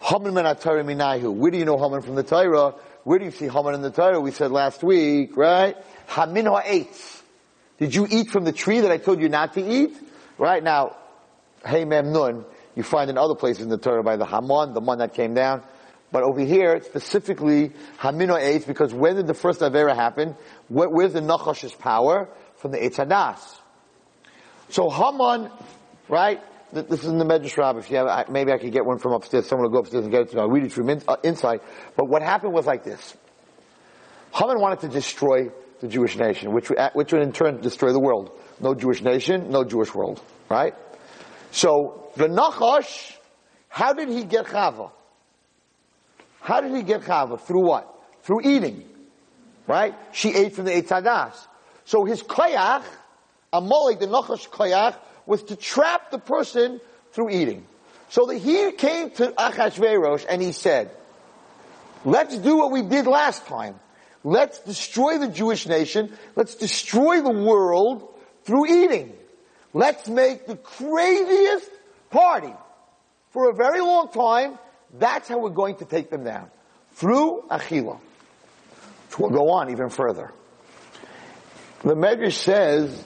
Haman 0.00 0.34
men 0.34 0.56
Torah 0.56 0.82
minahu. 0.82 1.32
Where 1.32 1.52
do 1.52 1.58
you 1.58 1.66
know 1.66 1.78
Haman 1.78 2.02
from 2.02 2.16
the 2.16 2.24
Torah? 2.24 2.74
Where 3.04 3.20
do 3.20 3.24
you 3.24 3.30
see 3.30 3.46
Haman 3.46 3.74
in 3.74 3.82
the 3.82 3.92
Torah? 3.92 4.20
We 4.20 4.32
said 4.32 4.50
last 4.50 4.82
week, 4.82 5.36
right? 5.36 5.76
Hamin 6.08 6.46
ha'etz. 6.46 7.22
Did 7.78 7.94
you 7.94 8.08
eat 8.10 8.30
from 8.30 8.42
the 8.42 8.52
tree 8.52 8.80
that 8.80 8.90
I 8.90 8.96
told 8.96 9.20
you 9.20 9.28
not 9.28 9.54
to 9.54 9.64
eat? 9.64 9.96
Right 10.38 10.62
now, 10.62 10.96
hey 11.66 11.84
mem 11.84 12.12
nun, 12.12 12.44
you 12.76 12.84
find 12.84 13.10
in 13.10 13.18
other 13.18 13.34
places 13.34 13.64
in 13.64 13.68
the 13.68 13.78
Torah 13.78 14.04
by 14.04 14.16
the 14.16 14.24
Haman, 14.24 14.72
the 14.72 14.80
one 14.80 14.98
that 14.98 15.14
came 15.14 15.34
down. 15.34 15.62
But 16.10 16.22
over 16.22 16.40
here, 16.40 16.80
specifically, 16.82 17.72
Hamino 17.98 18.38
ha'etz, 18.38 18.64
because 18.64 18.94
when 18.94 19.16
did 19.16 19.26
the 19.26 19.34
first 19.34 19.60
Avera 19.60 19.94
happen? 19.94 20.36
Where, 20.68 20.88
where's 20.88 21.12
the 21.12 21.20
Nachash's 21.20 21.74
power? 21.74 22.28
From 22.56 22.70
the 22.72 22.78
Etzadas. 22.78 23.38
So 24.70 24.88
Haman, 24.88 25.50
right? 26.08 26.40
This 26.72 27.04
is 27.04 27.06
in 27.06 27.18
the 27.18 27.24
Medrash. 27.24 27.78
If 27.78 27.90
you 27.90 27.96
have, 27.98 28.28
maybe 28.28 28.52
I 28.52 28.58
could 28.58 28.72
get 28.72 28.84
one 28.84 28.98
from 28.98 29.12
upstairs. 29.12 29.46
Someone 29.46 29.66
will 29.66 29.72
go 29.72 29.80
upstairs 29.80 30.04
and 30.04 30.12
get 30.12 30.22
it 30.22 30.30
to 30.30 30.36
me. 30.36 30.42
I'll 30.42 30.48
read 30.48 30.64
it 30.64 30.72
from 30.72 30.90
in, 30.90 31.02
uh, 31.06 31.16
inside. 31.22 31.60
But 31.96 32.08
what 32.08 32.22
happened 32.22 32.52
was 32.52 32.66
like 32.66 32.84
this. 32.84 33.16
Haman 34.34 34.60
wanted 34.60 34.80
to 34.80 34.88
destroy 34.88 35.50
the 35.80 35.88
Jewish 35.88 36.16
nation, 36.16 36.52
which, 36.52 36.70
uh, 36.70 36.90
which 36.92 37.12
would 37.12 37.22
in 37.22 37.32
turn 37.32 37.60
destroy 37.60 37.92
the 37.92 38.00
world. 38.00 38.30
No 38.60 38.74
Jewish 38.74 39.02
nation, 39.02 39.50
no 39.50 39.64
Jewish 39.64 39.94
world. 39.94 40.20
Right? 40.48 40.74
So, 41.50 42.10
the 42.16 42.26
Nachash, 42.26 43.16
how 43.68 43.92
did 43.92 44.08
he 44.08 44.24
get 44.24 44.46
Chava? 44.46 44.90
How 46.40 46.60
did 46.60 46.74
he 46.74 46.82
get 46.82 47.02
Chava? 47.02 47.40
Through 47.40 47.66
what? 47.66 47.94
Through 48.22 48.42
eating. 48.44 48.88
Right? 49.66 49.94
She 50.12 50.34
ate 50.34 50.54
from 50.54 50.64
the 50.64 50.72
Eitzadas. 50.72 51.34
So 51.84 52.04
his 52.04 52.22
koyach, 52.22 52.84
Amalek, 53.52 54.00
the 54.00 54.06
Nachash 54.06 54.48
koyach, 54.48 54.96
was 55.26 55.42
to 55.44 55.56
trap 55.56 56.10
the 56.10 56.18
person 56.18 56.80
through 57.12 57.30
eating. 57.30 57.66
So 58.10 58.26
that 58.26 58.38
he 58.38 58.72
came 58.72 59.10
to 59.12 59.28
Achashverosh 59.28 60.24
and 60.28 60.40
he 60.40 60.52
said, 60.52 60.90
let's 62.04 62.36
do 62.38 62.56
what 62.56 62.72
we 62.72 62.82
did 62.82 63.06
last 63.06 63.46
time. 63.46 63.78
Let's 64.24 64.58
destroy 64.60 65.18
the 65.18 65.28
Jewish 65.28 65.66
nation. 65.66 66.12
Let's 66.34 66.54
destroy 66.54 67.20
the 67.20 67.30
world 67.30 68.08
through 68.48 68.66
eating. 68.66 69.12
Let's 69.74 70.08
make 70.08 70.46
the 70.46 70.56
craziest 70.56 71.70
party 72.08 72.54
for 73.30 73.50
a 73.50 73.54
very 73.54 73.80
long 73.80 74.08
time. 74.08 74.58
That's 74.98 75.28
how 75.28 75.38
we're 75.38 75.50
going 75.50 75.76
to 75.76 75.84
take 75.84 76.08
them 76.08 76.24
down. 76.24 76.50
Through 76.92 77.44
Achila. 77.50 78.00
We'll 79.18 79.30
go 79.30 79.50
on 79.50 79.70
even 79.70 79.90
further. 79.90 80.32
The 81.82 81.94
Medrash 81.94 82.32
says 82.32 83.04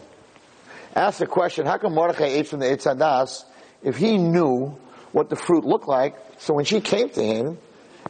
asked 0.95 1.19
the 1.19 1.27
question, 1.27 1.67
how 1.67 1.79
come 1.79 1.95
Mordechai 1.95 2.27
ate 2.27 2.47
from 2.47 2.61
the 2.61 2.67
Eitzadas 2.67 3.45
if 3.83 3.97
he 3.97 4.19
knew 4.19 4.79
what 5.11 5.29
the 5.29 5.37
fruit 5.37 5.65
looked 5.65 5.89
like? 5.89 6.15
So 6.39 6.55
when 6.55 6.67
she 6.67 6.81
came 6.81 7.09
to 7.11 7.23
him 7.23 7.59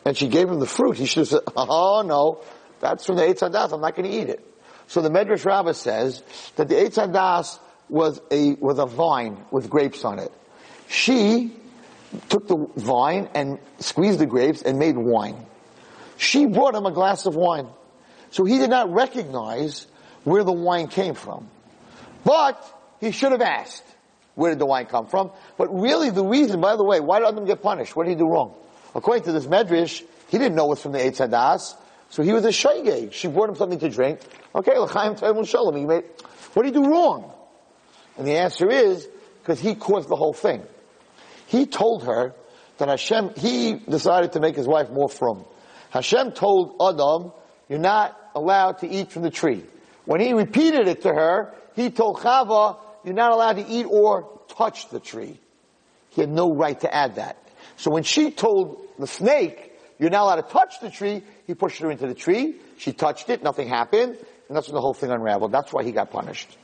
and 0.05 0.17
she 0.17 0.29
gave 0.29 0.51
him 0.51 0.61
the 0.61 0.67
fruit, 0.67 0.99
he 0.99 1.07
should 1.07 1.21
have 1.21 1.29
said, 1.29 1.41
oh 1.57 2.03
no, 2.05 2.43
that's 2.81 3.07
from 3.07 3.17
the 3.17 3.23
Eitzadas, 3.23 3.73
I'm 3.73 3.81
not 3.81 3.97
going 3.97 4.11
to 4.11 4.17
eat 4.17 4.29
it. 4.29 4.52
So 4.93 5.01
the 5.01 5.09
Medrash 5.09 5.47
Rabbah 5.47 5.73
says 5.73 6.23
that 6.57 6.69
the 6.69 6.75
Eitzadas 6.75 7.59
was 7.89 8.21
a, 8.31 8.53
was 8.61 8.79
a 8.79 8.85
vine 8.85 9.43
with 9.51 9.71
grapes 9.71 10.05
on 10.05 10.19
it. 10.19 10.31
She 10.87 11.51
took 12.29 12.47
the 12.47 12.69
vine 12.77 13.31
and 13.35 13.59
squeezed 13.79 14.19
the 14.19 14.27
grapes 14.27 14.61
and 14.61 14.79
made 14.79 14.99
wine. 14.99 15.47
She 16.19 16.45
brought 16.45 16.75
him 16.75 16.85
a 16.85 16.93
glass 16.93 17.25
of 17.25 17.35
wine. 17.35 17.69
So 18.33 18.45
he 18.45 18.59
did 18.59 18.69
not 18.69 18.93
recognize 18.93 19.87
where 20.25 20.45
the 20.45 20.53
wine 20.53 20.89
came 20.89 21.15
from. 21.15 21.49
But 22.23 22.63
he 23.01 23.13
should 23.13 23.33
have 23.33 23.41
asked, 23.41 23.85
where 24.35 24.51
did 24.51 24.59
the 24.59 24.67
wine 24.67 24.85
come 24.85 25.07
from? 25.07 25.31
But 25.57 25.69
really 25.69 26.11
the 26.11 26.23
reason, 26.23 26.61
by 26.61 26.77
the 26.77 26.85
way, 26.85 27.01
why 27.01 27.21
did 27.21 27.29
Adam 27.29 27.47
get 27.47 27.63
punished? 27.63 27.97
What 27.97 28.05
did 28.05 28.11
he 28.11 28.17
do 28.17 28.29
wrong? 28.29 28.53
According 28.95 29.25
to 29.25 29.33
this 29.33 29.47
medrash, 29.47 30.05
he 30.29 30.37
didn't 30.37 30.55
know 30.55 30.67
it 30.67 30.69
was 30.69 30.83
from 30.83 30.93
the 30.93 30.99
Eitz 30.99 31.27
Hadas, 31.27 31.77
so 32.13 32.23
he 32.23 32.35
was 32.35 32.45
a 32.45 32.49
shaygay. 32.49 33.11
She 33.11 33.27
brought 33.29 33.49
him 33.49 33.57
something 33.57 33.79
to 33.79 33.89
drink. 33.89 34.21
Okay, 34.55 34.77
l'chaim 34.79 35.15
tevel 35.15 35.49
shalom. 35.49 35.75
He 35.77 35.87
made, 35.87 36.05
what 36.53 36.65
did 36.65 36.75
he 36.75 36.83
do 36.83 36.91
wrong? 36.91 37.33
And 38.19 38.27
the 38.27 38.37
answer 38.37 38.69
is, 38.69 39.09
because 39.41 39.59
he 39.59 39.75
caused 39.75 40.11
the 40.11 40.17
whole 40.17 40.35
thing. 40.35 40.63
He 41.47 41.65
told 41.65 42.05
her 42.05 42.35
that 42.77 42.91
Hashem, 42.91 43.31
he 43.39 43.73
decided 43.73 44.33
to 44.33 44.41
make 44.41 44.57
his 44.57 44.69
wife 44.69 44.91
more 44.91 45.09
from. 45.09 45.47
Hashem 45.89 46.33
told 46.33 46.77
Adam, 46.83 47.33
you're 47.71 47.79
not 47.79 48.15
allowed 48.35 48.81
to 48.81 48.89
eat 48.91 49.11
from 49.11 49.23
the 49.23 49.31
tree. 49.31 49.65
When 50.05 50.21
he 50.21 50.35
repeated 50.35 50.89
it 50.89 51.01
to 51.03 51.09
her, 51.09 51.55
he 51.77 51.89
told 51.89 52.19
Chava, 52.19 52.77
you're 53.07 53.15
not 53.15 53.33
allowed 53.33 53.57
to 53.57 53.67
eat 53.67 53.87
or 53.89 54.39
touch 54.49 54.91
the 54.91 55.01
tree. 55.01 55.41
He 56.11 56.21
had 56.21 56.31
no 56.31 56.53
right 56.53 56.79
to 56.81 56.95
add 56.95 57.15
that. 57.15 57.39
So 57.79 57.91
when 57.91 58.03
she 58.03 58.31
told 58.31 58.87
the 58.99 59.07
snake, 59.07 59.72
you're 60.03 60.11
not 60.11 60.25
allowed 60.25 60.37
to 60.49 60.53
touch 60.53 60.81
the 60.81 60.91
tree, 60.91 61.23
he 61.47 61.55
pushed 61.55 61.79
her 61.79 61.89
into 61.89 62.09
the 62.09 62.15
tree. 62.15 62.57
She 62.77 62.93
touched 62.93 63.31
it, 63.31 63.45
nothing 63.45 63.69
happened, 63.69 64.17
and 64.49 64.57
that's 64.57 64.67
when 64.67 64.75
the 64.75 64.81
whole 64.81 64.95
thing 64.95 65.13
unraveled. 65.13 65.53
That's 65.53 65.73
why 65.73 65.85
he 65.85 65.93
got 65.93 66.11
punished. 66.11 66.59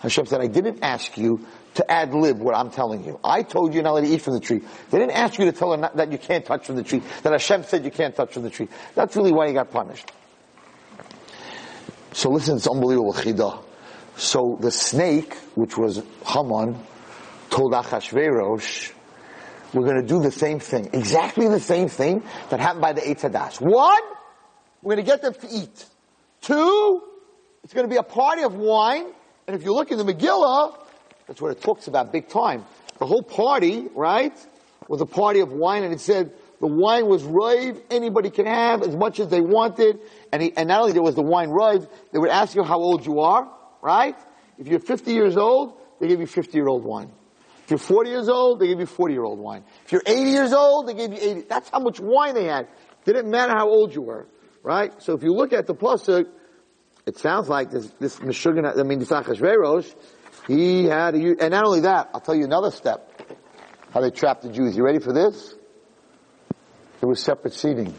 Hashem 0.00 0.24
said, 0.24 0.40
I 0.40 0.46
didn't 0.46 0.78
ask 0.82 1.18
you 1.18 1.44
to 1.74 1.90
ad 1.90 2.14
lib 2.14 2.38
what 2.38 2.56
I'm 2.56 2.70
telling 2.70 3.04
you. 3.04 3.20
I 3.22 3.42
told 3.42 3.74
you 3.74 3.82
not 3.82 4.00
to 4.00 4.06
eat 4.06 4.22
from 4.22 4.32
the 4.32 4.40
tree. 4.40 4.62
They 4.88 4.98
didn't 4.98 5.12
ask 5.12 5.38
you 5.38 5.44
to 5.44 5.52
tell 5.52 5.72
her 5.72 5.76
not, 5.76 5.96
that 5.96 6.10
you 6.12 6.16
can't 6.16 6.46
touch 6.46 6.64
from 6.64 6.76
the 6.76 6.82
tree, 6.82 7.02
that 7.24 7.32
Hashem 7.32 7.64
said 7.64 7.84
you 7.84 7.90
can't 7.90 8.16
touch 8.16 8.32
from 8.32 8.44
the 8.44 8.50
tree. 8.50 8.68
That's 8.94 9.14
really 9.16 9.32
why 9.32 9.48
he 9.48 9.52
got 9.52 9.70
punished. 9.70 10.10
So 12.12 12.30
listen, 12.30 12.56
it's 12.56 12.66
unbelievable 12.66 13.12
chidah. 13.12 13.62
So 14.16 14.56
the 14.58 14.70
snake, 14.70 15.34
which 15.56 15.76
was 15.76 16.02
Haman, 16.24 16.78
told 17.50 17.74
Achashverosh, 17.74 18.94
we're 19.72 19.84
going 19.84 20.00
to 20.00 20.06
do 20.06 20.20
the 20.20 20.32
same 20.32 20.60
thing, 20.60 20.90
exactly 20.92 21.48
the 21.48 21.60
same 21.60 21.88
thing 21.88 22.22
that 22.50 22.60
happened 22.60 22.82
by 22.82 22.92
the 22.92 23.00
Eitz 23.00 23.20
Hadas. 23.20 23.60
One, 23.60 24.02
we're 24.82 24.94
going 24.94 25.04
to 25.04 25.10
get 25.10 25.22
them 25.22 25.34
to 25.34 25.48
eat. 25.50 25.84
Two, 26.40 27.02
it's 27.64 27.74
going 27.74 27.86
to 27.86 27.90
be 27.90 27.98
a 27.98 28.02
party 28.02 28.42
of 28.42 28.54
wine, 28.54 29.06
and 29.46 29.56
if 29.56 29.64
you 29.64 29.74
look 29.74 29.90
in 29.90 29.98
the 29.98 30.04
Megillah, 30.04 30.78
that's 31.26 31.40
what 31.40 31.52
it 31.52 31.60
talks 31.60 31.88
about 31.88 32.12
big 32.12 32.28
time. 32.28 32.64
The 32.98 33.06
whole 33.06 33.22
party, 33.22 33.86
right, 33.94 34.34
was 34.88 35.00
a 35.00 35.06
party 35.06 35.40
of 35.40 35.52
wine, 35.52 35.84
and 35.84 35.92
it 35.92 36.00
said 36.00 36.32
the 36.60 36.66
wine 36.66 37.06
was 37.06 37.22
rive, 37.22 37.80
anybody 37.90 38.30
can 38.30 38.46
have 38.46 38.82
as 38.82 38.96
much 38.96 39.20
as 39.20 39.28
they 39.28 39.40
wanted, 39.40 40.00
and, 40.32 40.42
he, 40.42 40.56
and 40.56 40.68
not 40.68 40.80
only 40.80 40.92
there 40.92 41.02
was 41.02 41.14
the 41.14 41.22
wine 41.22 41.50
rive, 41.50 41.86
they 42.12 42.18
would 42.18 42.30
ask 42.30 42.54
you 42.54 42.62
how 42.62 42.78
old 42.78 43.06
you 43.06 43.20
are, 43.20 43.48
right? 43.82 44.16
If 44.58 44.66
you're 44.66 44.80
50 44.80 45.12
years 45.12 45.36
old, 45.36 45.78
they 46.00 46.08
give 46.08 46.20
you 46.20 46.26
50 46.26 46.56
year 46.56 46.66
old 46.66 46.84
wine. 46.84 47.12
If 47.68 47.72
you're 47.72 47.78
40 47.80 48.08
years 48.08 48.30
old, 48.30 48.60
they 48.60 48.68
give 48.68 48.80
you 48.80 48.86
40 48.86 49.12
year 49.12 49.24
old 49.24 49.38
wine. 49.38 49.62
If 49.84 49.92
you're 49.92 50.02
80 50.06 50.30
years 50.30 50.52
old, 50.54 50.88
they 50.88 50.94
give 50.94 51.12
you 51.12 51.18
80. 51.20 51.40
That's 51.50 51.68
how 51.68 51.80
much 51.80 52.00
wine 52.00 52.32
they 52.32 52.46
had. 52.46 52.66
Didn't 53.04 53.30
matter 53.30 53.52
how 53.52 53.68
old 53.68 53.94
you 53.94 54.00
were, 54.00 54.26
right? 54.62 54.90
So 55.02 55.12
if 55.12 55.22
you 55.22 55.34
look 55.34 55.52
at 55.52 55.66
the 55.66 55.74
pasuk, 55.74 56.28
it 57.04 57.18
sounds 57.18 57.46
like 57.46 57.70
this, 57.70 57.86
this 58.00 58.20
Meshuggah, 58.20 58.80
I 58.80 58.82
mean, 58.84 59.00
this 59.00 59.10
Achashverosh, 59.10 59.94
he 60.46 60.84
had 60.84 61.14
a, 61.14 61.18
and 61.18 61.50
not 61.50 61.66
only 61.66 61.80
that, 61.80 62.08
I'll 62.14 62.22
tell 62.22 62.34
you 62.34 62.44
another 62.44 62.70
step. 62.70 63.36
How 63.92 64.00
they 64.00 64.12
trapped 64.12 64.44
the 64.44 64.48
Jews. 64.50 64.74
You 64.74 64.82
ready 64.82 65.00
for 65.00 65.12
this? 65.12 65.54
There 67.00 67.08
was 67.10 67.22
separate 67.22 67.52
seating. 67.52 67.94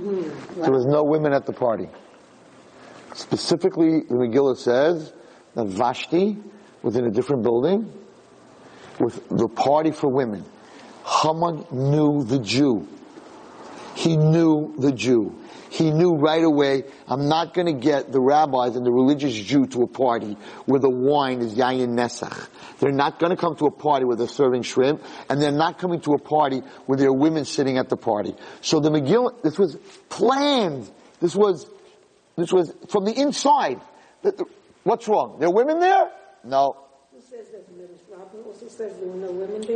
There 0.00 0.72
was 0.72 0.86
no 0.86 1.04
women 1.04 1.32
at 1.32 1.46
the 1.46 1.52
party. 1.52 1.88
Specifically, 3.14 4.00
the 4.00 4.14
Megillah 4.16 4.56
says 4.56 5.12
that 5.54 5.68
Vashti 5.68 6.36
was 6.82 6.96
in 6.96 7.04
a 7.06 7.12
different 7.12 7.44
building 7.44 7.92
with 9.00 9.28
the 9.28 9.48
party 9.48 9.90
for 9.90 10.08
women. 10.08 10.44
Haman 11.04 11.66
knew 11.70 12.24
the 12.24 12.38
Jew. 12.38 12.88
He 13.94 14.16
knew 14.16 14.74
the 14.78 14.92
Jew. 14.92 15.38
He 15.70 15.90
knew 15.90 16.14
right 16.14 16.42
away, 16.42 16.84
I'm 17.06 17.28
not 17.28 17.52
going 17.52 17.66
to 17.66 17.72
get 17.72 18.10
the 18.10 18.20
rabbis 18.20 18.76
and 18.76 18.86
the 18.86 18.92
religious 18.92 19.34
Jew 19.34 19.66
to 19.68 19.82
a 19.82 19.86
party 19.86 20.36
where 20.64 20.80
the 20.80 20.90
wine 20.90 21.40
is 21.40 21.54
yayin 21.54 21.90
nesach. 21.90 22.48
They're 22.78 22.92
not 22.92 23.18
going 23.18 23.30
to 23.30 23.36
come 23.36 23.56
to 23.56 23.66
a 23.66 23.70
party 23.70 24.04
where 24.04 24.16
they're 24.16 24.28
serving 24.28 24.62
shrimp, 24.62 25.02
and 25.28 25.40
they're 25.40 25.50
not 25.52 25.78
coming 25.78 26.00
to 26.02 26.12
a 26.12 26.18
party 26.18 26.62
where 26.86 26.98
there 26.98 27.08
are 27.08 27.12
women 27.12 27.44
sitting 27.44 27.78
at 27.78 27.88
the 27.88 27.96
party. 27.96 28.34
So 28.60 28.80
the 28.80 28.90
Megillah, 28.90 29.42
this 29.42 29.58
was 29.58 29.76
planned. 30.08 30.90
This 31.20 31.34
was, 31.34 31.68
this 32.36 32.52
was 32.52 32.72
from 32.88 33.04
the 33.04 33.12
inside. 33.12 33.80
What's 34.82 35.08
wrong? 35.08 35.38
There 35.38 35.48
are 35.48 35.54
women 35.54 35.80
there? 35.80 36.10
No. 36.44 36.76
Who 37.12 37.20
says 37.20 37.48
that? 37.50 37.66
Robin 37.66 37.80
also 37.80 37.84
says 37.86 37.88
there 37.88 37.98
were 37.98 38.05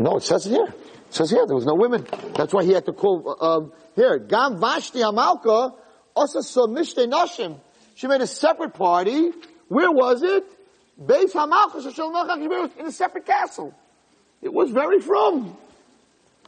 no 0.00 0.16
it 0.16 0.22
says 0.22 0.44
here. 0.44 0.66
It 0.66 1.14
says 1.14 1.30
here 1.30 1.46
there 1.46 1.56
was 1.56 1.66
no 1.66 1.74
women. 1.74 2.06
That's 2.34 2.52
why 2.52 2.64
he 2.64 2.72
had 2.72 2.86
to 2.86 2.92
call, 2.92 3.36
um, 3.40 3.72
here, 3.96 4.18
Gam 4.18 4.58
Vashti 4.58 5.00
Amalka, 5.00 5.74
also 6.14 6.40
so 6.40 6.66
Mishte 6.66 7.06
Nashim. 7.06 7.60
She 7.94 8.06
made 8.06 8.20
a 8.20 8.26
separate 8.26 8.74
party. 8.74 9.30
Where 9.68 9.90
was 9.90 10.22
it? 10.22 10.44
Beis 11.00 11.32
Hamalchus 11.32 12.78
in 12.78 12.86
a 12.86 12.92
separate 12.92 13.26
castle. 13.26 13.74
It 14.42 14.52
was 14.52 14.70
very 14.70 15.00
from. 15.00 15.56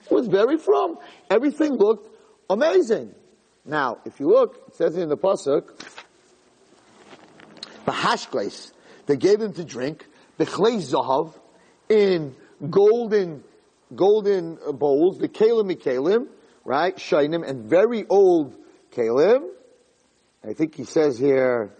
It 0.05 0.13
was 0.13 0.29
very 0.29 0.59
from. 0.59 0.99
Everything 1.31 1.73
looked 1.75 2.09
amazing. 2.49 3.15
Now, 3.65 3.99
if 4.05 4.19
you 4.19 4.29
look, 4.29 4.63
it 4.69 4.75
says 4.75 4.97
in 4.97 5.09
the 5.09 5.17
pasuk, 5.17 5.69
the 7.85 7.93
hashkles, 7.93 8.73
they 9.07 9.17
gave 9.17 9.41
him 9.41 9.53
to 9.55 9.65
drink, 9.65 10.07
the 10.37 10.47
zahav, 10.47 11.35
in 11.89 12.35
golden, 12.71 13.45
golden 13.95 14.59
bowls, 14.75 15.19
the 15.19 15.29
kalim 15.29 15.71
kalim, 15.77 16.29
right, 16.65 16.97
shinim, 16.97 17.49
and 17.49 17.69
very 17.69 18.07
old 18.09 18.55
kalim. 18.91 19.49
I 20.49 20.55
think 20.55 20.75
he 20.75 20.85
says 20.85 21.19
here, 21.19 21.73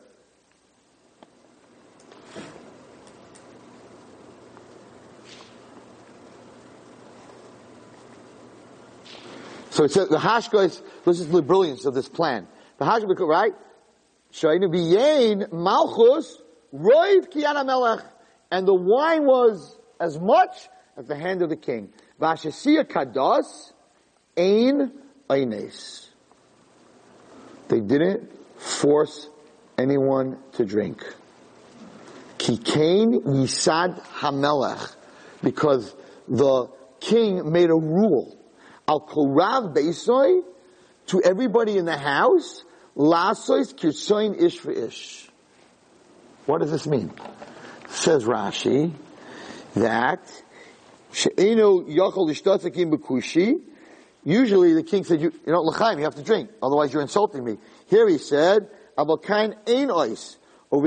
So 9.73 9.85
it 9.85 9.91
says 9.91 10.09
the 10.11 10.19
hashkos. 10.19 10.83
Listen 11.07 11.27
to 11.29 11.33
the 11.33 11.43
brilliance 11.43 11.87
of 11.87 11.95
this 11.95 12.07
plan. 12.07 12.47
The 12.77 12.85
hashkos, 12.85 13.19
right? 13.27 13.53
Shayna 14.31 14.71
biyain 14.71 15.51
malchus 15.51 16.37
roiv 16.75 17.31
kiyana 17.33 17.65
melech, 17.65 18.05
and 18.51 18.69
the 18.69 18.75
wine 18.75 19.25
was 19.25 19.79
as 20.03 20.19
much 20.19 20.69
as 20.97 21.07
the 21.07 21.17
hand 21.17 21.43
of 21.43 21.49
the 21.49 21.57
king. 21.57 21.93
Vashasiya 22.21 22.85
kados 22.85 23.73
ein 24.37 24.93
eines. 25.31 26.09
They 27.69 27.81
didn't 27.81 28.29
force 28.59 29.29
anyone 29.79 30.39
to 30.55 30.65
drink. 30.65 31.05
Kikain 32.39 33.23
yisad 33.23 34.03
hamelech, 34.19 34.97
because 35.41 35.95
the 36.27 36.69
king 36.99 37.53
made 37.53 37.71
a 37.71 37.75
rule 37.75 38.37
al 38.89 39.07
korav 39.07 39.75
beisoy 39.75 40.43
to 41.07 41.23
everybody 41.23 41.79
in 41.79 41.85
the 41.85 41.97
house, 41.97 42.65
lasois 42.97 43.73
kirsoin 43.73 44.41
ish 44.43 44.59
for 44.59 44.73
ish. 44.73 45.29
What 46.47 46.61
does 46.61 46.73
this 46.73 46.89
mean? 46.89 47.13
Says 47.89 48.25
Rashi 48.25 48.93
that 49.75 50.21
yachol 51.13 52.29
bekushi. 52.91 53.61
Usually 54.25 54.73
the 54.75 54.83
king 54.83 55.05
said, 55.05 55.21
you, 55.21 55.33
you 55.47 55.53
know, 55.53 55.63
l'chaim, 55.63 55.99
you 55.99 56.05
have 56.05 56.15
to 56.15 56.23
drink, 56.23 56.51
otherwise 56.63 56.93
you're 56.93 57.03
insulting 57.03 57.45
me. 57.45 57.59
Here 57.89 58.09
he 58.09 58.19
said. 58.19 58.69
Over 58.97 59.19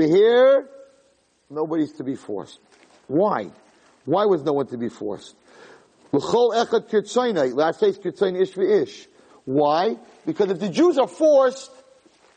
here, 0.02 0.68
nobody's 1.50 1.92
to 1.92 2.04
be 2.04 2.14
forced. 2.14 2.60
Why? 3.08 3.50
Why 4.04 4.26
was 4.26 4.42
no 4.42 4.52
one 4.52 4.68
to 4.68 4.78
be 4.78 4.88
forced? 4.88 5.34
L'chol 6.12 6.54
echad 6.54 6.88
kirtzaynai. 6.88 7.52
Last 7.54 7.80
days 7.80 7.98
kirtzayn 7.98 8.40
ish 8.40 8.56
ish. 8.56 9.08
Why? 9.44 9.96
Because 10.24 10.50
if 10.50 10.60
the 10.60 10.68
Jews 10.68 10.98
are 10.98 11.08
forced, 11.08 11.70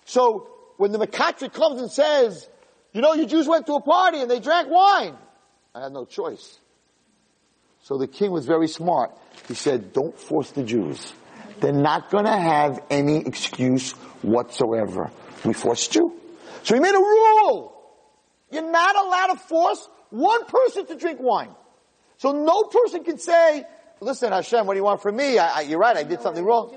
so 0.06 0.48
when 0.78 0.92
the 0.92 1.00
Makatrik 1.00 1.54
comes 1.54 1.82
and 1.82 1.92
says, 1.92 2.50
you 2.94 3.02
know, 3.02 3.14
you 3.14 3.26
Jews 3.26 3.48
went 3.48 3.68
to 3.68 3.74
a 3.74 3.82
party 3.82 4.22
and 4.22 4.30
they 4.30 4.40
drank 4.40 4.70
wine, 4.70 5.16
I 5.73 5.84
had 5.84 5.91
no 5.91 6.05
choice. 6.05 6.58
So 7.84 7.97
the 7.97 8.08
king 8.08 8.32
was 8.32 8.45
very 8.45 8.67
smart. 8.67 9.12
He 9.47 9.53
said, 9.53 9.93
don't 9.93 10.17
force 10.17 10.51
the 10.51 10.63
Jews. 10.63 11.13
They're 11.60 11.71
not 11.71 12.10
gonna 12.10 12.38
have 12.38 12.84
any 12.89 13.25
excuse 13.25 13.91
whatsoever. 14.21 15.12
We 15.43 15.53
forced 15.53 15.95
you. 15.95 16.19
So 16.63 16.75
he 16.75 16.82
made 16.82 16.95
a 16.95 16.99
rule. 16.99 17.75
You're 18.51 18.69
not 18.69 18.95
allowed 18.95 19.27
to 19.34 19.39
force 19.39 19.88
one 20.10 20.45
person 20.45 20.86
to 20.88 20.95
drink 20.95 21.19
wine. 21.21 21.53
So 22.17 22.32
no 22.32 22.63
person 22.63 23.03
can 23.03 23.17
say, 23.17 23.63
listen 24.01 24.32
Hashem, 24.32 24.65
what 24.65 24.73
do 24.73 24.77
you 24.77 24.84
want 24.84 25.01
from 25.01 25.15
me? 25.15 25.38
I, 25.38 25.60
I, 25.60 25.62
you're 25.62 25.79
right, 25.79 25.95
I 25.95 26.03
did 26.03 26.21
something 26.21 26.43
wrong. 26.43 26.75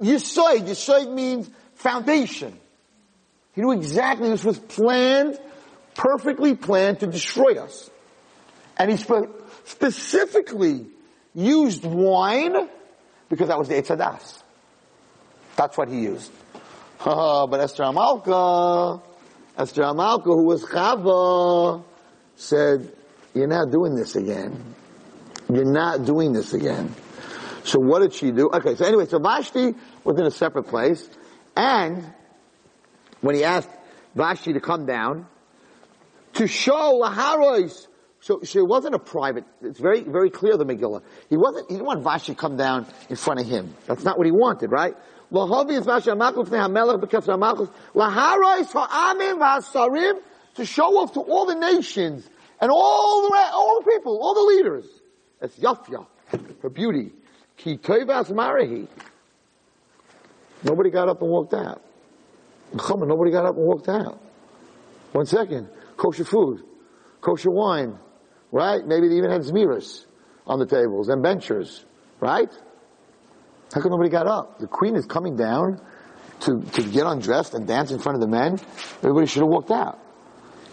Yisoid, 0.00 0.66
Yisoid 0.66 1.12
means 1.12 1.50
foundation. 1.74 2.58
He 3.54 3.60
knew 3.62 3.72
exactly 3.72 4.28
this 4.28 4.44
was 4.44 4.58
planned, 4.58 5.38
perfectly 5.94 6.54
planned 6.54 7.00
to 7.00 7.06
destroy 7.06 7.54
us. 7.62 7.90
And 8.76 8.90
he 8.90 8.96
spe- 8.96 9.30
specifically 9.64 10.86
used 11.34 11.84
wine 11.84 12.68
because 13.28 13.48
that 13.48 13.58
was 13.58 13.68
the 13.68 13.74
Eitzadas. 13.74 14.42
That's 15.56 15.76
what 15.76 15.88
he 15.88 16.00
used. 16.00 16.30
But 17.02 17.60
Esther 17.60 17.84
Amalka, 17.84 19.02
Esther 19.56 19.82
Amalka, 19.82 20.24
who 20.24 20.44
was 20.44 20.64
Chava, 20.64 21.82
said, 22.36 22.92
you're 23.34 23.46
not 23.46 23.70
doing 23.70 23.94
this 23.94 24.16
again. 24.16 24.74
You're 25.52 25.64
not 25.64 26.04
doing 26.04 26.32
this 26.32 26.52
again. 26.52 26.94
So 27.64 27.78
what 27.80 28.00
did 28.00 28.12
she 28.12 28.30
do? 28.30 28.50
Okay, 28.52 28.74
so 28.76 28.84
anyway, 28.84 29.06
so 29.06 29.18
Vashti 29.18 29.74
was 30.04 30.18
in 30.18 30.26
a 30.26 30.30
separate 30.30 30.64
place, 30.64 31.08
and 31.56 32.12
when 33.20 33.34
he 33.34 33.44
asked 33.44 33.70
Vashti 34.14 34.52
to 34.52 34.60
come 34.60 34.86
down, 34.86 35.26
to 36.34 36.46
show 36.46 37.00
Laharois, 37.02 37.85
so 38.26 38.40
she 38.42 38.60
wasn't 38.60 38.96
a 38.96 38.98
private, 38.98 39.44
it's 39.62 39.78
very, 39.78 40.02
very 40.02 40.30
clear 40.30 40.56
the 40.56 40.64
Megillah. 40.64 41.00
He 41.30 41.36
wasn't, 41.36 41.68
he 41.68 41.74
didn't 41.74 41.86
want 41.86 42.02
Vashti 42.02 42.32
to 42.32 42.36
come 42.36 42.56
down 42.56 42.84
in 43.08 43.14
front 43.14 43.38
of 43.38 43.46
him. 43.46 43.72
That's 43.86 44.02
not 44.02 44.18
what 44.18 44.26
he 44.26 44.32
wanted, 44.32 44.72
right? 44.72 44.96
To 45.30 45.46
show 50.64 50.98
off 50.98 51.12
to 51.12 51.20
all 51.20 51.46
the 51.46 51.54
nations 51.54 52.28
And 52.60 52.72
all 52.72 53.28
the, 53.28 53.36
all 53.52 53.80
the 53.84 53.90
people, 53.92 54.18
all 54.20 54.34
the 54.34 54.40
leaders. 54.56 54.86
It's 55.40 55.56
Yafya, 55.58 56.04
her 56.62 56.70
beauty. 56.70 57.12
Marahi. 57.58 58.88
Nobody 60.64 60.90
got 60.90 61.08
up 61.08 61.22
and 61.22 61.30
walked 61.30 61.54
out. 61.54 61.80
Nobody 62.74 63.30
got 63.30 63.46
up 63.46 63.56
and 63.56 63.64
walked 63.64 63.88
out. 63.88 64.20
One 65.12 65.26
second. 65.26 65.68
Kosher 65.96 66.24
food. 66.24 66.64
Kosher 67.20 67.52
wine. 67.52 68.00
Right? 68.52 68.86
Maybe 68.86 69.08
they 69.08 69.16
even 69.16 69.30
had 69.30 69.42
zmiras 69.42 70.04
on 70.46 70.58
the 70.58 70.66
tables 70.66 71.08
and 71.08 71.22
benchers. 71.22 71.84
Right? 72.20 72.50
How 73.74 73.80
come 73.80 73.90
nobody 73.90 74.10
got 74.10 74.26
up? 74.26 74.58
The 74.58 74.66
queen 74.66 74.96
is 74.96 75.06
coming 75.06 75.36
down 75.36 75.80
to, 76.40 76.62
to 76.62 76.82
get 76.82 77.06
undressed 77.06 77.54
and 77.54 77.66
dance 77.66 77.90
in 77.90 77.98
front 77.98 78.16
of 78.16 78.20
the 78.20 78.28
men. 78.28 78.58
Everybody 78.98 79.26
should 79.26 79.42
have 79.42 79.48
walked 79.48 79.70
out. 79.70 79.98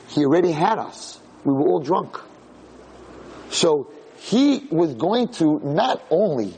He 0.10 0.26
already 0.26 0.52
had 0.52 0.78
us. 0.78 1.20
We 1.44 1.54
were 1.54 1.68
all 1.68 1.80
drunk. 1.80 2.18
So 3.50 3.92
he 4.18 4.68
was 4.72 4.94
going 4.94 5.30
to 5.34 5.60
not 5.64 6.04
only 6.10 6.54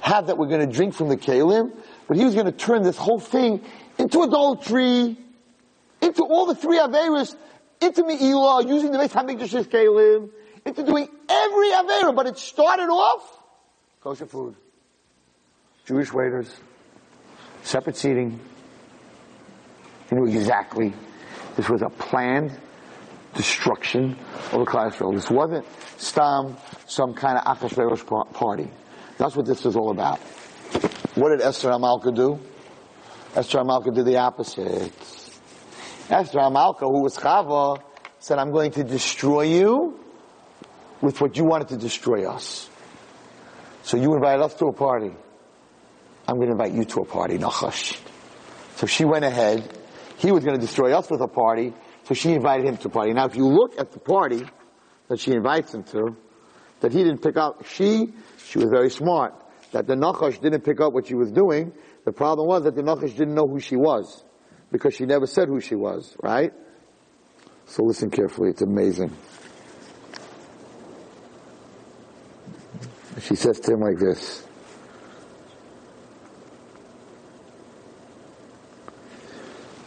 have 0.00 0.28
that 0.28 0.38
we're 0.38 0.48
going 0.48 0.68
to 0.68 0.72
drink 0.72 0.94
from 0.94 1.08
the 1.08 1.16
kalim, 1.16 1.72
but 2.06 2.16
he 2.16 2.24
was 2.24 2.34
going 2.34 2.46
to 2.46 2.52
turn 2.52 2.82
this 2.82 2.96
whole 2.96 3.18
thing 3.18 3.64
into 3.98 4.22
adultery, 4.22 5.16
into 6.00 6.22
all 6.22 6.46
the 6.46 6.54
three 6.54 6.78
averas, 6.78 7.34
into 7.80 8.04
me'ilah, 8.04 8.68
using 8.68 8.90
the 8.92 8.98
Beis 8.98 9.12
Hamikdash's 9.12 9.66
kalim, 9.66 10.30
into 10.64 10.82
doing 10.82 11.08
every 11.28 11.70
avera. 11.70 12.14
But 12.14 12.26
it 12.26 12.38
started 12.38 12.88
off 12.90 13.42
kosher 14.00 14.26
food, 14.26 14.56
Jewish 15.86 16.12
waiters, 16.12 16.54
separate 17.62 17.96
seating. 17.96 18.40
You 20.10 20.18
knew 20.18 20.26
exactly 20.26 20.94
this 21.56 21.68
was 21.68 21.82
a 21.82 21.90
planned 21.90 22.58
destruction 23.34 24.16
of 24.52 24.60
the 24.60 24.64
Yisrael. 24.64 25.14
This 25.14 25.30
wasn't 25.30 25.66
stam 25.98 26.56
some 26.86 27.14
kind 27.14 27.38
of 27.38 27.44
Achashverosh 27.44 28.06
par- 28.06 28.24
party. 28.26 28.70
That's 29.18 29.36
what 29.36 29.46
this 29.46 29.66
is 29.66 29.76
all 29.76 29.90
about. 29.90 30.18
What 31.14 31.30
did 31.30 31.40
Esther 31.40 31.70
Amalka 31.70 32.14
do? 32.14 32.38
Esther 33.34 33.58
Amalka 33.58 33.94
did 33.94 34.06
the 34.06 34.16
opposite. 34.16 34.92
Esther 36.10 36.38
Amalka, 36.38 36.80
who 36.80 37.02
was 37.02 37.16
Chava, 37.16 37.82
said, 38.18 38.38
I'm 38.38 38.50
going 38.50 38.70
to 38.72 38.84
destroy 38.84 39.42
you 39.42 39.98
with 41.00 41.20
what 41.20 41.36
you 41.36 41.44
wanted 41.44 41.68
to 41.68 41.76
destroy 41.76 42.28
us. 42.28 42.68
So 43.82 43.96
you 43.96 44.14
invited 44.14 44.42
us 44.42 44.54
to 44.54 44.66
a 44.66 44.72
party. 44.72 45.12
I'm 46.26 46.36
going 46.36 46.48
to 46.48 46.52
invite 46.52 46.72
you 46.72 46.84
to 46.84 47.00
a 47.00 47.04
party, 47.04 47.38
Nachash. 47.38 48.00
So 48.76 48.86
she 48.86 49.04
went 49.04 49.24
ahead. 49.24 49.76
He 50.18 50.32
was 50.32 50.44
going 50.44 50.58
to 50.58 50.60
destroy 50.60 50.96
us 50.96 51.10
with 51.10 51.20
a 51.20 51.28
party. 51.28 51.72
So 52.04 52.14
she 52.14 52.32
invited 52.32 52.66
him 52.66 52.76
to 52.78 52.88
a 52.88 52.90
party. 52.90 53.12
Now 53.12 53.26
if 53.26 53.36
you 53.36 53.46
look 53.46 53.78
at 53.78 53.92
the 53.92 54.00
party 54.00 54.42
that 55.08 55.20
she 55.20 55.32
invites 55.32 55.74
him 55.74 55.84
to, 55.84 56.16
that 56.80 56.92
he 56.92 56.98
didn't 56.98 57.22
pick 57.22 57.36
up, 57.36 57.66
she, 57.66 58.12
she 58.46 58.58
was 58.58 58.68
very 58.70 58.90
smart. 58.90 59.34
That 59.72 59.86
the 59.86 59.94
Nachash 59.94 60.40
didn't 60.40 60.62
pick 60.62 60.80
up 60.80 60.92
what 60.92 61.06
she 61.06 61.14
was 61.14 61.30
doing. 61.30 61.72
The 62.04 62.12
problem 62.12 62.48
was 62.48 62.64
that 62.64 62.74
the 62.74 62.82
Nachash 62.82 63.16
didn't 63.16 63.34
know 63.34 63.46
who 63.46 63.60
she 63.60 63.76
was. 63.76 64.24
Because 64.70 64.94
she 64.94 65.06
never 65.06 65.26
said 65.26 65.48
who 65.48 65.60
she 65.60 65.74
was, 65.74 66.16
right? 66.22 66.52
So 67.66 67.84
listen 67.84 68.10
carefully, 68.10 68.50
it's 68.50 68.62
amazing. 68.62 69.14
She 73.20 73.34
says 73.34 73.60
to 73.60 73.72
him 73.72 73.80
like 73.80 73.98
this. 73.98 74.46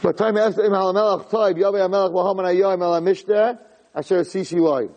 But 0.01 0.17
time 0.17 0.35
asked 0.37 0.57
him, 0.57 0.71
"Halamelach 0.71 1.29
Taib, 1.29 1.57
Yahweh 1.57 1.79
Hamelach 1.79 2.11
Wahaman 2.11 2.45
Ayyam 2.45 2.81
El 2.81 2.99
Hamishta, 2.99 3.59
Asher 3.93 4.21
Sisi 4.21 4.59
Loi." 4.59 4.89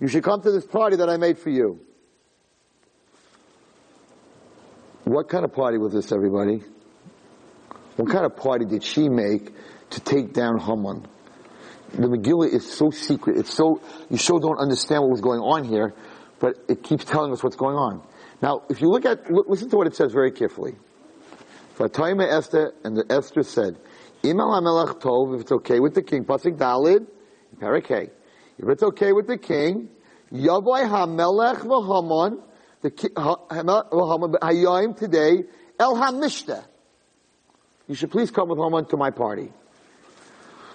You 0.00 0.08
should 0.08 0.22
come 0.22 0.40
to 0.42 0.50
this 0.50 0.64
party 0.64 0.96
that 0.96 1.08
I 1.08 1.16
made 1.16 1.38
for 1.38 1.50
you. 1.50 1.80
What 5.04 5.28
kind 5.28 5.44
of 5.44 5.52
party 5.52 5.78
was 5.78 5.92
this, 5.92 6.12
everybody? 6.12 6.62
What 7.96 8.10
kind 8.10 8.24
of 8.24 8.36
party 8.36 8.64
did 8.64 8.82
she 8.82 9.08
make 9.08 9.54
to 9.90 10.00
take 10.00 10.32
down 10.32 10.58
Haman? 10.58 11.06
The 11.92 12.08
Megillah 12.08 12.52
is 12.52 12.70
so 12.72 12.90
secret. 12.90 13.36
It's 13.38 13.54
so, 13.54 13.80
you 14.10 14.18
so 14.18 14.40
don't 14.40 14.58
understand 14.58 15.02
what 15.02 15.10
was 15.10 15.20
going 15.20 15.40
on 15.40 15.64
here, 15.64 15.94
but 16.40 16.56
it 16.68 16.82
keeps 16.82 17.04
telling 17.04 17.32
us 17.32 17.42
what's 17.42 17.56
going 17.56 17.76
on. 17.76 18.02
Now, 18.42 18.62
if 18.68 18.80
you 18.80 18.88
look 18.88 19.04
at, 19.04 19.30
look, 19.30 19.46
listen 19.48 19.70
to 19.70 19.76
what 19.76 19.86
it 19.86 19.94
says 19.94 20.12
very 20.12 20.32
carefully. 20.32 20.74
Fatayma 21.78 22.30
Esther, 22.30 22.72
and 22.82 22.96
the 22.96 23.04
Esther 23.08 23.44
said, 23.44 23.76
Imal 24.22 24.60
HaMelech 24.60 25.00
Tov, 25.00 25.36
if 25.36 25.42
it's 25.42 25.52
okay 25.52 25.78
with 25.78 25.94
the 25.94 26.02
king, 26.02 26.24
Pasik 26.24 26.56
Dalid, 26.56 27.06
Parakeh. 27.58 28.10
If 28.58 28.68
it's 28.68 28.82
okay 28.82 29.12
with 29.12 29.26
the 29.28 29.38
king, 29.38 29.88
Yavoy 30.32 30.82
HaMelech 30.82 31.58
v'Haman, 31.58 32.42
the 32.80 32.90
ki- 32.90 33.10
ha- 33.16 33.46
Hamel- 33.50 33.88
v'Haman, 33.92 34.96
today, 34.98 35.44
El 35.78 35.94
HaMishta. 35.94 36.64
You 37.86 37.94
should 37.94 38.10
please 38.10 38.30
come 38.30 38.48
with 38.48 38.58
Haman 38.58 38.86
to 38.86 38.96
my 38.96 39.10
party. 39.10 39.52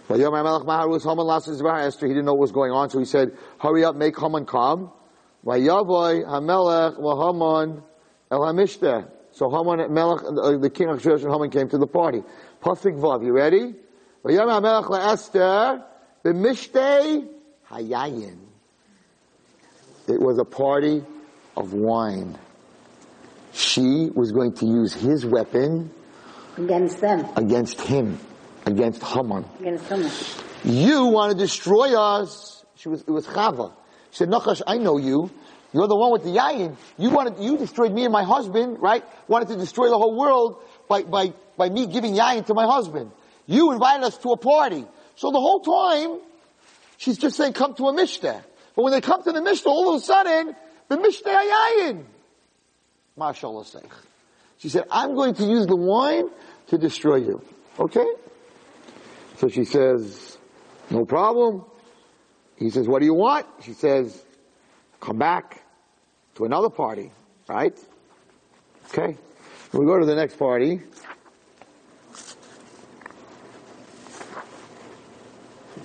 Vayom 0.07 0.31
HaMelech 0.31 0.65
Mahar 0.65 0.87
was 0.89 1.03
Haman 1.03 1.25
last 1.25 1.47
Esther, 1.47 2.07
he 2.07 2.13
didn't 2.13 2.25
know 2.25 2.33
what 2.33 2.41
was 2.41 2.51
going 2.51 2.71
on, 2.71 2.89
so 2.89 2.99
he 2.99 3.05
said, 3.05 3.37
hurry 3.59 3.83
up, 3.83 3.95
make 3.95 4.19
Haman 4.19 4.45
come. 4.45 4.91
Vayavoy 5.45 6.25
HaMelech 6.25 6.99
v'Haman, 6.99 7.83
El 8.31 8.39
HaMishta. 8.39 9.09
So 9.31 9.49
Haman, 9.49 9.93
Melech, 9.93 10.23
uh, 10.23 10.57
the 10.57 10.69
king 10.69 10.89
of 10.89 11.01
Shushan, 11.01 11.31
Haman 11.31 11.51
came 11.51 11.69
to 11.69 11.77
the 11.77 11.87
party. 11.87 12.23
Pasuk 12.61 12.99
Vav, 12.99 13.23
you 13.23 13.31
ready? 13.31 13.75
Vayom 14.23 14.47
HaMelech 14.47 14.85
LaEsther, 14.85 15.83
b'mishtei 16.23 17.27
hayayin. 17.69 18.37
It 20.07 20.19
was 20.19 20.39
a 20.39 20.45
party 20.45 21.03
of 21.55 21.73
wine. 21.73 22.37
She 23.53 24.09
was 24.13 24.31
going 24.31 24.53
to 24.53 24.65
use 24.65 24.93
his 24.93 25.23
weapon 25.25 25.91
against 26.59 27.01
them, 27.01 27.25
against 27.35 27.81
him, 27.81 28.19
against 28.65 29.03
Haman. 29.03 29.45
against 29.59 29.85
Haman. 29.87 30.11
You 30.63 31.05
want 31.05 31.31
to 31.31 31.37
destroy 31.37 31.97
us. 31.99 32.65
She 32.75 32.89
was, 32.89 33.01
it 33.01 33.11
was 33.11 33.25
Chava. 33.25 33.73
She 34.11 34.17
said, 34.17 34.29
Nachash, 34.29 34.61
I 34.65 34.77
know 34.77 34.97
you. 34.97 35.31
You're 35.71 35.87
the 35.87 35.95
one 35.95 36.11
with 36.11 36.23
the 36.23 36.29
yayin. 36.29 36.75
You 36.97 37.11
wanted, 37.11 37.43
you 37.43 37.57
destroyed 37.57 37.93
me 37.93 38.03
and 38.03 38.11
my 38.11 38.23
husband, 38.23 38.77
right? 38.79 39.03
Wanted 39.27 39.49
to 39.49 39.55
destroy 39.57 39.89
the 39.89 39.97
whole 39.97 40.17
world 40.17 40.61
by, 40.87 41.03
by, 41.03 41.33
by 41.57 41.69
me 41.69 41.85
giving 41.85 42.15
yayin 42.15 42.45
to 42.47 42.53
my 42.53 42.65
husband. 42.65 43.11
You 43.45 43.71
invited 43.71 44.03
us 44.03 44.17
to 44.19 44.29
a 44.29 44.37
party. 44.37 44.85
So 45.15 45.31
the 45.31 45.39
whole 45.39 45.59
time, 45.59 46.19
she's 46.97 47.17
just 47.17 47.37
saying, 47.37 47.53
come 47.53 47.75
to 47.75 47.87
a 47.87 47.93
mishteh. 47.93 48.41
But 48.75 48.83
when 48.83 48.93
they 48.93 49.01
come 49.01 49.21
to 49.23 49.31
the 49.31 49.41
mishteh, 49.41 49.67
all 49.67 49.93
of 49.93 50.01
a 50.01 50.05
sudden, 50.05 50.55
the 50.87 50.97
mishteh 50.97 51.23
yayin. 51.23 52.03
Mashallah 53.15 53.63
Seich. 53.63 53.91
She 54.57 54.69
said, 54.69 54.85
I'm 54.91 55.15
going 55.15 55.35
to 55.35 55.43
use 55.43 55.67
the 55.67 55.75
wine 55.75 56.29
to 56.69 56.77
destroy 56.77 57.17
you. 57.17 57.41
Okay? 57.79 58.05
So 59.37 59.47
she 59.47 59.63
says, 59.63 60.37
no 60.89 61.05
problem. 61.05 61.65
He 62.57 62.69
says, 62.69 62.87
what 62.87 62.99
do 62.99 63.05
you 63.05 63.13
want? 63.13 63.45
She 63.63 63.73
says, 63.73 64.23
come 64.99 65.17
back 65.17 65.63
to 66.35 66.45
another 66.45 66.69
party, 66.69 67.11
right? 67.47 67.77
Okay. 68.87 69.17
We 69.71 69.85
go 69.85 69.99
to 69.99 70.05
the 70.05 70.15
next 70.15 70.37
party. 70.37 70.81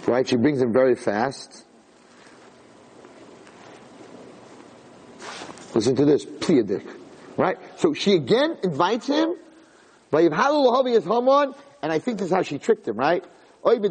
Right? 0.06 0.26
She 0.28 0.36
brings 0.36 0.60
him 0.60 0.72
very 0.72 0.96
fast. 0.96 1.64
Listen 5.74 5.96
to 5.96 6.04
this, 6.04 6.24
Pliadik. 6.24 6.86
Right? 7.36 7.58
So 7.78 7.94
she 7.94 8.14
again 8.14 8.58
invites 8.62 9.06
him. 9.06 9.36
And 10.22 11.92
I 11.92 11.98
think 11.98 12.18
this 12.18 12.26
is 12.28 12.32
how 12.32 12.42
she 12.42 12.58
tricked 12.58 12.86
him, 12.86 12.96
right? 12.96 13.24
He 13.66 13.70
was 13.70 13.90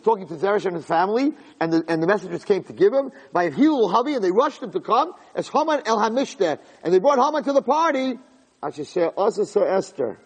talking 0.00 0.26
to 0.28 0.34
Zeresh 0.36 0.64
and 0.64 0.74
his 0.74 0.86
family, 0.86 1.34
and 1.60 1.70
the, 1.70 1.84
and 1.86 2.02
the 2.02 2.06
messengers 2.06 2.42
came 2.42 2.64
to 2.64 2.72
give 2.72 2.94
him. 2.94 3.12
By 3.30 3.50
Hilul 3.50 3.92
Havi, 3.92 4.14
and 4.14 4.24
they 4.24 4.30
rushed 4.30 4.62
him 4.62 4.72
to 4.72 4.80
come 4.80 5.12
as 5.34 5.48
Haman 5.48 5.82
el 5.84 5.98
Hamishte, 5.98 6.58
and 6.82 6.94
they 6.94 6.98
brought 6.98 7.18
Haman 7.18 7.44
to 7.44 7.52
the 7.52 7.60
party. 7.60 8.18
I 8.62 8.70
should 8.70 8.86
say 8.86 9.04
also 9.04 9.44
Sir 9.44 9.66
Esther, 9.68 10.18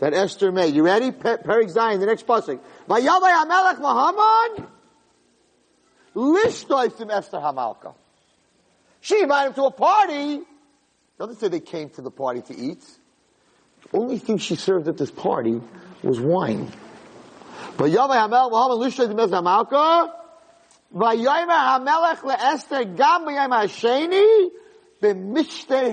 that 0.00 0.14
Esther 0.14 0.50
made. 0.50 0.74
You 0.74 0.82
ready? 0.84 1.12
Pe- 1.12 1.36
Perik 1.36 1.70
Zion, 1.70 2.00
the 2.00 2.06
next 2.06 2.26
pasuk. 2.26 2.58
Vayavay 2.88 3.44
Hamelech 3.44 3.78
Mahaman, 3.78 4.66
lishtoifim 6.16 7.12
Esther 7.12 7.38
Hamalka. 7.38 7.94
She 9.00 9.22
invited 9.22 9.50
him 9.50 9.54
to 9.54 9.64
a 9.66 9.70
party. 9.70 10.40
Doesn't 11.20 11.36
say 11.36 11.46
they 11.46 11.60
came 11.60 11.88
to 11.90 12.02
the 12.02 12.10
party 12.10 12.42
to 12.42 12.56
eat. 12.56 12.84
The 13.96 14.02
only 14.02 14.18
thing 14.18 14.36
she 14.36 14.56
served 14.56 14.88
at 14.88 14.98
this 14.98 15.10
party 15.10 15.58
was 16.02 16.20
wine. 16.20 16.70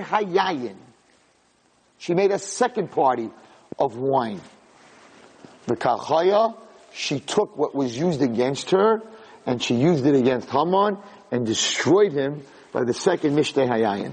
Hayayin. 0.04 0.76
She 1.96 2.12
made 2.12 2.30
a 2.30 2.38
second 2.38 2.90
party 2.90 3.30
of 3.78 3.96
wine. 3.96 4.42
The 5.66 5.76
Kachaya, 5.76 6.54
she 6.92 7.20
took 7.20 7.56
what 7.56 7.74
was 7.74 7.96
used 7.96 8.20
against 8.20 8.72
her 8.72 9.00
and 9.46 9.62
she 9.62 9.76
used 9.76 10.04
it 10.04 10.14
against 10.14 10.50
Haman 10.50 10.98
and 11.30 11.46
destroyed 11.46 12.12
him 12.12 12.42
by 12.70 12.84
the 12.84 12.92
second 12.92 13.34
Mishteh 13.34 13.66
Hayayin. 13.66 14.12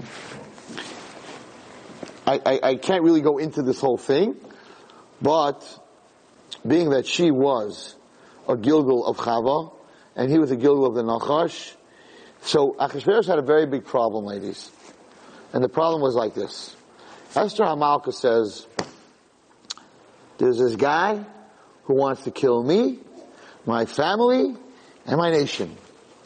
I, 2.26 2.60
I, 2.62 2.74
can't 2.76 3.02
really 3.02 3.20
go 3.20 3.38
into 3.38 3.62
this 3.62 3.80
whole 3.80 3.98
thing, 3.98 4.36
but 5.20 5.62
being 6.66 6.90
that 6.90 7.06
she 7.06 7.30
was 7.30 7.96
a 8.48 8.56
Gilgal 8.56 9.04
of 9.06 9.16
Chava, 9.16 9.72
and 10.14 10.30
he 10.30 10.38
was 10.38 10.50
a 10.50 10.56
Gilgal 10.56 10.86
of 10.86 10.94
the 10.94 11.02
Nachash, 11.02 11.74
so 12.42 12.72
Achashverosh 12.72 13.26
had 13.26 13.38
a 13.38 13.42
very 13.42 13.66
big 13.66 13.84
problem, 13.84 14.24
ladies. 14.24 14.70
And 15.52 15.62
the 15.62 15.68
problem 15.68 16.02
was 16.02 16.14
like 16.14 16.34
this. 16.34 16.74
Esther 17.34 17.64
Hamalka 17.64 18.12
says, 18.12 18.66
there's 20.38 20.58
this 20.58 20.76
guy 20.76 21.24
who 21.84 21.94
wants 21.94 22.24
to 22.24 22.30
kill 22.30 22.62
me, 22.62 22.98
my 23.66 23.84
family, 23.84 24.56
and 25.06 25.16
my 25.16 25.30
nation. 25.30 25.76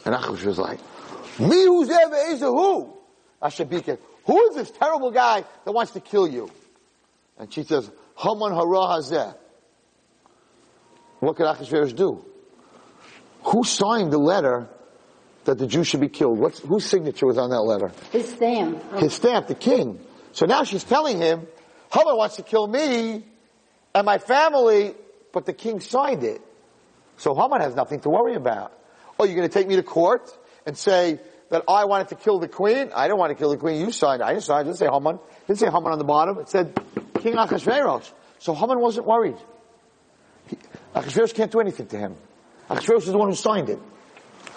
And 0.05 0.15
Achashverosh 0.15 0.45
was 0.45 0.59
like, 0.59 0.79
me 1.39 1.65
who's 1.65 1.89
ever 1.89 2.15
is 2.29 2.41
a 2.41 2.47
who? 2.47 2.93
Ashabika, 3.41 3.99
who 4.27 4.49
is 4.49 4.55
this 4.55 4.71
terrible 4.71 5.11
guy 5.11 5.45
that 5.63 5.71
wants 5.71 5.93
to 5.93 6.01
kill 6.01 6.27
you? 6.27 6.51
And 7.39 7.51
she 7.51 7.63
says, 7.63 7.89
Haman 8.17 8.51
hara 8.51 8.99
hazeh. 8.99 9.35
What 11.19 11.37
could 11.37 11.45
Achashverosh 11.45 11.95
do? 11.95 12.23
Who 13.43 13.63
signed 13.63 14.11
the 14.11 14.17
letter 14.17 14.67
that 15.45 15.57
the 15.57 15.65
Jews 15.65 15.87
should 15.87 16.01
be 16.01 16.09
killed? 16.09 16.37
What's, 16.37 16.59
whose 16.59 16.85
signature 16.85 17.25
was 17.25 17.37
on 17.37 17.51
that 17.51 17.61
letter? 17.61 17.91
His 18.11 18.29
stamp. 18.29 18.97
His 18.97 19.13
stamp, 19.13 19.47
the 19.47 19.55
king. 19.55 19.99
So 20.33 20.45
now 20.45 20.65
she's 20.65 20.83
telling 20.83 21.19
him, 21.19 21.47
Haman 21.93 22.17
wants 22.17 22.35
to 22.35 22.43
kill 22.43 22.67
me 22.67 23.23
and 23.95 24.05
my 24.05 24.17
family, 24.17 24.93
but 25.31 25.45
the 25.45 25.53
king 25.53 25.79
signed 25.79 26.23
it. 26.23 26.41
So 27.15 27.33
Haman 27.33 27.61
has 27.61 27.75
nothing 27.75 28.01
to 28.01 28.09
worry 28.09 28.35
about. 28.35 28.77
Oh, 29.17 29.23
you're 29.23 29.37
going 29.37 29.47
to 29.47 29.53
take 29.53 29.67
me 29.67 29.77
to 29.77 29.83
court 29.83 30.29
and 30.65 30.77
say 30.77 31.19
that 31.49 31.63
I 31.67 31.85
wanted 31.85 32.09
to 32.09 32.15
kill 32.15 32.39
the 32.39 32.47
queen? 32.47 32.91
I 32.95 33.07
don't 33.07 33.17
want 33.17 33.31
to 33.31 33.35
kill 33.35 33.49
the 33.49 33.57
queen. 33.57 33.79
You 33.81 33.91
signed. 33.91 34.21
I 34.21 34.33
didn't 34.33 34.43
sign. 34.43 34.61
It 34.61 34.63
didn't 34.65 34.77
say 34.77 34.87
Haman. 34.91 35.15
It 35.15 35.47
didn't 35.47 35.59
say 35.59 35.67
Haman 35.67 35.91
on 35.91 35.97
the 35.97 36.03
bottom. 36.03 36.39
It 36.39 36.49
said 36.49 36.79
King 37.19 37.33
Achashverosh. 37.33 38.11
So 38.39 38.53
Haman 38.53 38.79
wasn't 38.79 39.07
worried. 39.07 39.37
He, 40.47 40.57
Achashverosh 40.95 41.33
can't 41.33 41.51
do 41.51 41.59
anything 41.59 41.87
to 41.87 41.97
him. 41.97 42.15
Achashverosh 42.69 43.03
is 43.03 43.11
the 43.11 43.17
one 43.17 43.29
who 43.29 43.35
signed 43.35 43.69
it. 43.69 43.79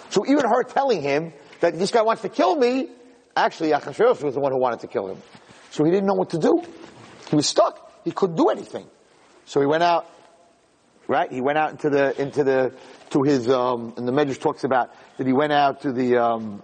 So 0.09 0.25
even 0.27 0.43
her 0.43 0.63
telling 0.63 1.01
him 1.01 1.33
that 1.61 1.77
this 1.77 1.91
guy 1.91 2.01
wants 2.01 2.21
to 2.23 2.29
kill 2.29 2.55
me, 2.55 2.89
actually 3.35 3.71
Achashverosh 3.71 4.21
was 4.21 4.33
the 4.33 4.41
one 4.41 4.51
who 4.51 4.59
wanted 4.59 4.81
to 4.81 4.87
kill 4.87 5.07
him. 5.07 5.17
So 5.69 5.85
he 5.85 5.91
didn't 5.91 6.07
know 6.07 6.15
what 6.15 6.31
to 6.31 6.37
do. 6.37 6.61
He 7.29 7.35
was 7.35 7.47
stuck. 7.47 8.03
He 8.03 8.11
couldn't 8.11 8.35
do 8.35 8.49
anything. 8.49 8.87
So 9.45 9.61
he 9.61 9.65
went 9.65 9.83
out, 9.83 10.05
right? 11.07 11.31
He 11.31 11.39
went 11.39 11.57
out 11.57 11.71
into 11.71 11.89
the, 11.89 12.21
into 12.21 12.43
the, 12.43 12.73
to 13.11 13.23
his, 13.23 13.49
um, 13.49 13.93
and 13.95 14.07
the 14.07 14.11
Medrash 14.11 14.39
talks 14.39 14.63
about 14.63 14.93
that 15.17 15.27
he 15.27 15.33
went 15.33 15.53
out 15.53 15.81
to 15.81 15.93
the, 15.93 16.17
um, 16.17 16.61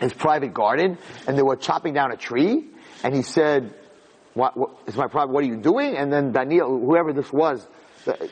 his 0.00 0.12
private 0.12 0.54
garden 0.54 0.98
and 1.26 1.36
they 1.36 1.42
were 1.42 1.56
chopping 1.56 1.94
down 1.94 2.10
a 2.12 2.16
tree 2.16 2.66
and 3.04 3.14
he 3.14 3.22
said, 3.22 3.74
what, 4.34 4.56
what 4.56 4.70
is 4.86 4.96
my 4.96 5.06
private, 5.06 5.32
what 5.32 5.44
are 5.44 5.46
you 5.46 5.56
doing? 5.56 5.96
And 5.96 6.12
then 6.12 6.32
Daniel, 6.32 6.78
whoever 6.78 7.12
this 7.12 7.32
was, 7.32 7.66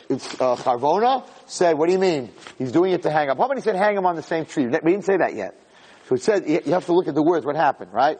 it's 0.09 0.41
uh, 0.41 0.57
Charvona, 0.57 1.29
said, 1.47 1.77
what 1.77 1.87
do 1.87 1.93
you 1.93 1.99
mean? 1.99 2.31
He's 2.57 2.73
doing 2.73 2.93
it 2.93 3.03
to 3.03 3.11
hang 3.11 3.29
up. 3.29 3.39
How 3.39 3.49
many 3.49 3.61
said 3.61 3.77
hang 3.77 3.97
him 3.97 4.07
on 4.07 4.17
the 4.17 4.23
same 4.23 4.47
tree? 4.47 4.67
We 4.67 4.71
didn't 4.71 5.05
say 5.05 5.19
that 5.19 5.35
yet. 5.35 5.61
So 6.09 6.15
it 6.15 6.23
said, 6.23 6.49
you 6.49 6.73
have 6.73 6.87
to 6.87 6.93
look 6.93 7.07
at 7.07 7.15
the 7.15 7.23
words, 7.23 7.45
what 7.45 7.57
happened, 7.57 7.93
right? 7.93 8.19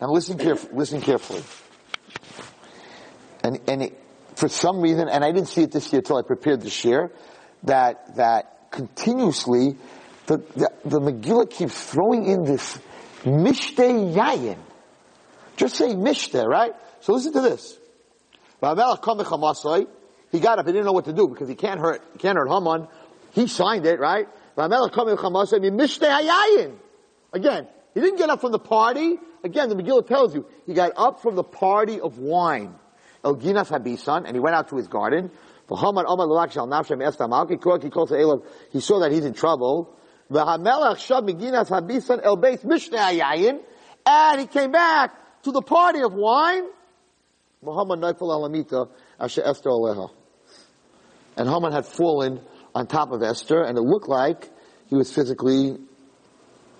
Now 0.00 0.10
listen, 0.10 0.36
caref- 0.36 0.72
listen 0.74 1.00
carefully. 1.00 1.42
And, 3.42 3.58
and 3.68 3.82
it, 3.84 3.98
for 4.36 4.48
some 4.48 4.80
reason, 4.80 5.08
and 5.08 5.24
I 5.24 5.32
didn't 5.32 5.48
see 5.48 5.62
it 5.62 5.72
this 5.72 5.92
year 5.92 6.00
until 6.00 6.18
I 6.18 6.22
prepared 6.22 6.60
this 6.60 6.84
year, 6.84 7.10
that, 7.62 8.16
that 8.16 8.70
continuously 8.70 9.76
the, 10.30 10.38
the, 10.54 10.70
the 10.84 11.00
Megillah 11.00 11.50
keeps 11.50 11.90
throwing 11.90 12.26
in 12.26 12.44
this 12.44 12.78
Mishteh 13.24 14.14
Yayin. 14.14 14.58
Just 15.56 15.74
say 15.74 15.88
Mishteh, 15.88 16.46
right? 16.46 16.72
So 17.00 17.14
listen 17.14 17.32
to 17.32 17.40
this. 17.40 17.76
He 18.62 18.68
got 20.38 20.60
up, 20.60 20.66
he 20.66 20.72
didn't 20.72 20.84
know 20.84 20.92
what 20.92 21.06
to 21.06 21.12
do 21.12 21.26
because 21.26 21.48
he 21.48 21.56
can't 21.56 21.80
hurt, 21.80 22.00
he 22.12 22.20
can't 22.20 22.38
hurt 22.38 22.48
Haman. 22.48 22.86
He 23.32 23.48
signed 23.48 23.86
it, 23.86 23.98
right? 23.98 24.28
Again, 24.56 24.80
he 27.94 28.00
didn't 28.00 28.18
get 28.18 28.30
up 28.30 28.40
from 28.40 28.52
the 28.52 28.60
party. 28.60 29.18
Again, 29.42 29.68
the 29.68 29.74
Megillah 29.74 30.06
tells 30.06 30.32
you, 30.32 30.46
he 30.64 30.74
got 30.74 30.92
up 30.96 31.22
from 31.22 31.34
the 31.34 31.42
party 31.42 32.00
of 32.00 32.18
wine. 32.18 32.76
El 33.24 33.34
Ginas 33.36 33.68
Habitan, 33.68 34.26
and 34.26 34.36
he 34.36 34.40
went 34.40 34.54
out 34.54 34.68
to 34.68 34.76
his 34.76 34.86
garden. 34.86 35.32
He 35.68 35.76
saw 35.76 35.90
that 39.00 39.10
he's 39.10 39.24
in 39.24 39.34
trouble. 39.34 39.96
And 44.06 44.40
he 44.40 44.46
came 44.46 44.70
back 44.72 45.42
to 45.42 45.52
the 45.52 45.62
party 45.62 46.02
of 46.02 46.12
wine. 46.14 46.64
And 51.36 51.48
Haman 51.48 51.72
had 51.72 51.86
fallen 51.86 52.40
on 52.74 52.86
top 52.86 53.12
of 53.12 53.22
Esther, 53.22 53.62
and 53.62 53.76
it 53.76 53.82
looked 53.82 54.08
like 54.08 54.48
he 54.88 54.94
was 54.94 55.12
physically 55.12 55.76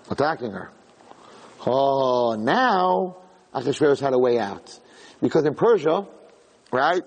attacking 0.09 0.51
her. 0.51 0.71
Oh, 1.65 2.35
now 2.35 3.17
Achashverosh 3.53 3.99
had 3.99 4.13
a 4.13 4.19
way 4.19 4.39
out. 4.39 4.79
Because 5.21 5.45
in 5.45 5.55
Persia, 5.55 6.07
right, 6.71 7.03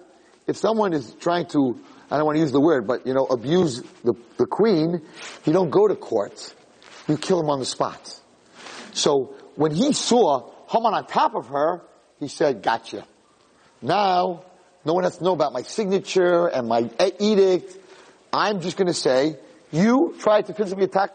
if 0.46 0.56
someone 0.56 0.92
is 0.92 1.14
trying 1.20 1.46
to, 1.46 1.80
I 2.14 2.16
don't 2.16 2.26
want 2.26 2.36
to 2.36 2.42
use 2.42 2.52
the 2.52 2.60
word, 2.60 2.86
but 2.86 3.08
you 3.08 3.12
know, 3.12 3.26
abuse 3.26 3.82
the, 4.04 4.14
the 4.36 4.46
queen, 4.46 5.02
you 5.44 5.52
don't 5.52 5.70
go 5.70 5.88
to 5.88 5.96
court. 5.96 6.54
You 7.08 7.18
kill 7.18 7.40
him 7.40 7.50
on 7.50 7.58
the 7.58 7.64
spot. 7.64 8.20
So 8.92 9.34
when 9.56 9.72
he 9.74 9.92
saw 9.92 10.52
Haman 10.68 10.94
on 10.94 11.08
top 11.08 11.34
of 11.34 11.48
her, 11.48 11.82
he 12.20 12.28
said, 12.28 12.62
gotcha. 12.62 13.04
Now, 13.82 14.44
no 14.84 14.94
one 14.94 15.02
has 15.02 15.18
to 15.18 15.24
know 15.24 15.32
about 15.32 15.52
my 15.52 15.62
signature 15.62 16.46
and 16.46 16.68
my 16.68 16.88
edict. 17.18 17.76
I'm 18.32 18.60
just 18.60 18.76
going 18.76 18.86
to 18.86 18.94
say, 18.94 19.36
you 19.72 20.14
tried 20.20 20.46
to 20.46 20.54
physically 20.54 20.84
attack 20.84 21.10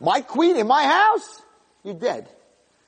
my 0.00 0.20
queen 0.20 0.56
in 0.56 0.66
my 0.66 0.82
house, 0.82 1.40
you're 1.82 1.94
dead. 1.94 2.28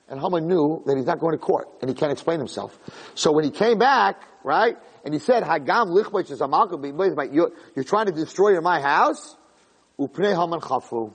And 0.09 0.19
Haman 0.19 0.47
knew 0.47 0.81
that 0.85 0.97
he's 0.97 1.05
not 1.05 1.19
going 1.19 1.33
to 1.33 1.37
court 1.37 1.67
and 1.81 1.89
he 1.89 1.95
can't 1.95 2.11
explain 2.11 2.39
himself. 2.39 2.77
So 3.15 3.31
when 3.31 3.43
he 3.43 3.51
came 3.51 3.77
back, 3.77 4.21
right, 4.43 4.75
and 5.05 5.13
he 5.13 5.19
said, 5.19 5.43
Hagam 5.43 5.89
lichbach 5.89 6.31
is 6.31 6.41
you're, 7.31 7.51
you're 7.75 7.85
trying 7.85 8.07
to 8.07 8.11
destroy 8.11 8.59
my 8.59 8.81
house, 8.81 9.37
upnei 9.99 10.35
Haman 10.35 10.61
chafu. 10.61 11.13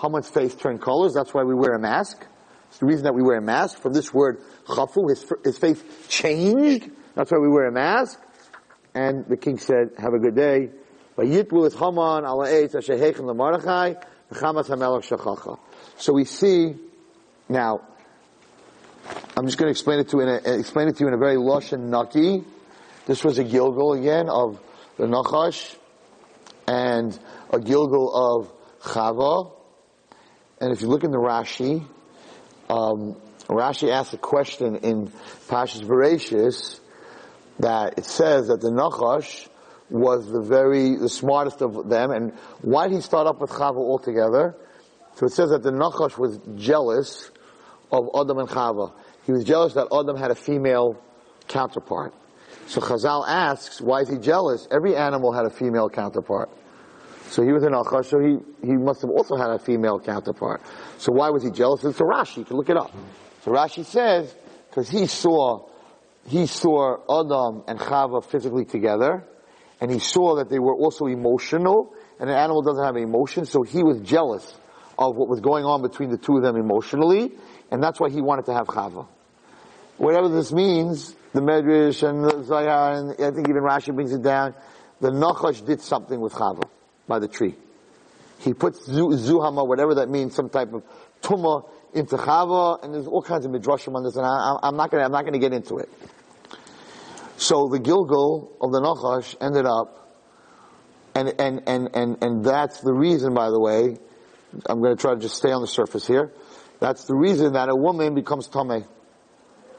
Haman's 0.00 0.28
face 0.28 0.54
turned 0.54 0.80
colors, 0.80 1.12
that's 1.14 1.32
why 1.34 1.44
we 1.44 1.54
wear 1.54 1.74
a 1.74 1.78
mask. 1.78 2.26
It's 2.68 2.78
the 2.78 2.86
reason 2.86 3.04
that 3.04 3.14
we 3.14 3.22
wear 3.22 3.36
a 3.36 3.42
mask. 3.42 3.78
From 3.78 3.92
this 3.92 4.14
word 4.14 4.40
chafu, 4.66 5.10
his, 5.10 5.30
his 5.44 5.58
face 5.58 5.82
changed. 6.08 6.90
That's 7.14 7.30
why 7.30 7.38
we 7.38 7.48
wear 7.48 7.66
a 7.66 7.72
mask. 7.72 8.18
And 8.94 9.26
the 9.28 9.36
king 9.36 9.58
said, 9.58 9.90
have 9.98 10.14
a 10.14 10.18
good 10.18 10.34
day. 10.34 10.70
So 15.96 16.12
we 16.14 16.24
see, 16.24 16.74
now, 17.48 17.80
I'm 19.36 19.46
just 19.46 19.58
going 19.58 19.66
to 19.66 19.70
explain 19.70 19.98
it 19.98 20.08
to 20.10 20.18
you 20.18 20.22
in 20.22 20.28
a, 20.28 20.58
explain 20.58 20.88
it 20.88 20.96
to 20.96 21.04
you 21.04 21.08
in 21.08 21.14
a 21.14 21.18
very 21.18 21.36
lush 21.36 21.72
and 21.72 21.90
naki. 21.90 22.44
This 23.06 23.24
was 23.24 23.38
a 23.38 23.44
Gilgal 23.44 23.94
again 23.94 24.28
of 24.28 24.60
the 24.96 25.06
Nachash 25.06 25.74
and 26.68 27.18
a 27.50 27.58
Gilgal 27.58 28.14
of 28.14 28.52
Chava. 28.80 29.52
And 30.60 30.72
if 30.72 30.82
you 30.82 30.88
look 30.88 31.02
in 31.02 31.10
the 31.10 31.18
Rashi, 31.18 31.84
um, 32.70 33.16
Rashi 33.48 33.90
asks 33.90 34.14
a 34.14 34.18
question 34.18 34.76
in 34.76 35.08
Pashas 35.48 35.82
Bereshis 35.82 36.78
that 37.58 37.98
it 37.98 38.04
says 38.04 38.46
that 38.46 38.60
the 38.60 38.70
Nachash 38.70 39.48
was 39.90 40.30
the 40.30 40.40
very, 40.40 40.94
the 40.94 41.08
smartest 41.08 41.60
of 41.60 41.88
them. 41.88 42.12
And 42.12 42.32
why 42.60 42.86
did 42.86 42.94
he 42.94 43.00
start 43.00 43.26
up 43.26 43.40
with 43.40 43.50
Chava 43.50 43.78
altogether? 43.78 44.54
So 45.16 45.26
it 45.26 45.32
says 45.32 45.50
that 45.50 45.64
the 45.64 45.72
Nachash 45.72 46.16
was 46.16 46.38
jealous 46.54 47.31
of 47.92 48.08
Adam 48.18 48.38
and 48.38 48.48
Chava. 48.48 48.92
He 49.26 49.32
was 49.32 49.44
jealous 49.44 49.74
that 49.74 49.86
Adam 49.92 50.16
had 50.16 50.30
a 50.30 50.34
female 50.34 51.00
counterpart. 51.46 52.14
So 52.66 52.80
Chazal 52.80 53.24
asks, 53.28 53.80
why 53.80 54.00
is 54.00 54.08
he 54.08 54.18
jealous? 54.18 54.66
Every 54.70 54.96
animal 54.96 55.32
had 55.32 55.44
a 55.44 55.50
female 55.50 55.88
counterpart. 55.88 56.48
So 57.28 57.42
he 57.42 57.52
was 57.52 57.62
an 57.62 57.72
Achash, 57.72 58.06
so 58.06 58.18
he, 58.18 58.38
he 58.66 58.76
must 58.76 59.02
have 59.02 59.10
also 59.10 59.36
had 59.36 59.50
a 59.50 59.58
female 59.58 59.98
counterpart. 59.98 60.62
So 60.98 61.12
why 61.12 61.30
was 61.30 61.42
he 61.42 61.50
jealous? 61.50 61.84
It's 61.84 62.00
a 62.00 62.04
Rashi, 62.04 62.38
you 62.38 62.44
can 62.44 62.56
look 62.56 62.68
it 62.68 62.76
up. 62.76 62.92
So 63.42 63.50
Rashi 63.50 63.84
says, 63.84 64.34
because 64.68 64.88
he 64.88 65.06
saw, 65.06 65.68
he 66.26 66.46
saw 66.46 66.96
Adam 67.20 67.64
and 67.68 67.78
Chava 67.78 68.24
physically 68.24 68.64
together, 68.64 69.24
and 69.80 69.90
he 69.90 69.98
saw 69.98 70.36
that 70.36 70.48
they 70.48 70.58
were 70.58 70.74
also 70.74 71.06
emotional, 71.06 71.94
and 72.20 72.28
an 72.28 72.36
animal 72.36 72.62
doesn't 72.62 72.84
have 72.84 72.96
emotion, 72.96 73.44
so 73.44 73.62
he 73.62 73.82
was 73.82 74.00
jealous 74.00 74.54
of 75.10 75.16
what 75.16 75.28
was 75.28 75.40
going 75.40 75.64
on 75.64 75.82
between 75.82 76.10
the 76.10 76.18
two 76.18 76.36
of 76.36 76.42
them 76.42 76.56
emotionally, 76.56 77.32
and 77.70 77.82
that's 77.82 77.98
why 77.98 78.10
he 78.10 78.20
wanted 78.20 78.46
to 78.46 78.54
have 78.54 78.66
Chava. 78.66 79.06
Whatever 79.98 80.28
this 80.28 80.52
means, 80.52 81.14
the 81.32 81.40
Medrash 81.40 82.06
and 82.08 82.24
the 82.24 82.44
Zayar, 82.44 82.98
and 82.98 83.10
I 83.12 83.30
think 83.34 83.48
even 83.48 83.62
Rashi 83.62 83.94
brings 83.94 84.12
it 84.12 84.22
down, 84.22 84.54
the 85.00 85.10
Nachash 85.10 85.64
did 85.64 85.80
something 85.80 86.20
with 86.20 86.32
Chava 86.32 86.68
by 87.06 87.18
the 87.18 87.28
tree. 87.28 87.54
He 88.38 88.54
puts 88.54 88.84
zu, 88.84 89.08
zuhama, 89.08 89.66
whatever 89.66 89.94
that 89.96 90.08
means, 90.08 90.34
some 90.34 90.48
type 90.48 90.72
of 90.72 90.82
tumah 91.22 91.68
into 91.94 92.16
Chava, 92.16 92.82
and 92.82 92.92
there's 92.92 93.06
all 93.06 93.22
kinds 93.22 93.44
of 93.46 93.52
midrashim 93.52 93.94
on 93.94 94.02
this, 94.02 94.16
and 94.16 94.26
I, 94.26 94.56
I'm 94.62 94.76
not 94.76 94.90
gonna, 94.90 95.04
I'm 95.04 95.12
not 95.12 95.24
gonna 95.24 95.38
get 95.38 95.52
into 95.52 95.76
it. 95.76 95.88
So 97.36 97.68
the 97.68 97.78
Gilgal 97.78 98.56
of 98.60 98.72
the 98.72 98.80
Nachash 98.80 99.36
ended 99.40 99.66
up, 99.66 99.98
and, 101.14 101.34
and, 101.38 101.62
and, 101.66 101.90
and, 101.94 102.22
and 102.22 102.44
that's 102.44 102.80
the 102.80 102.92
reason, 102.92 103.34
by 103.34 103.50
the 103.50 103.60
way, 103.60 103.98
I'm 104.66 104.82
gonna 104.82 104.96
try 104.96 105.14
to 105.14 105.20
just 105.20 105.36
stay 105.36 105.50
on 105.50 105.60
the 105.60 105.66
surface 105.66 106.06
here, 106.06 106.32
that's 106.80 107.04
the 107.04 107.14
reason 107.14 107.52
that 107.52 107.68
a 107.68 107.76
woman 107.76 108.14
becomes 108.14 108.48
Tameh. 108.48 108.86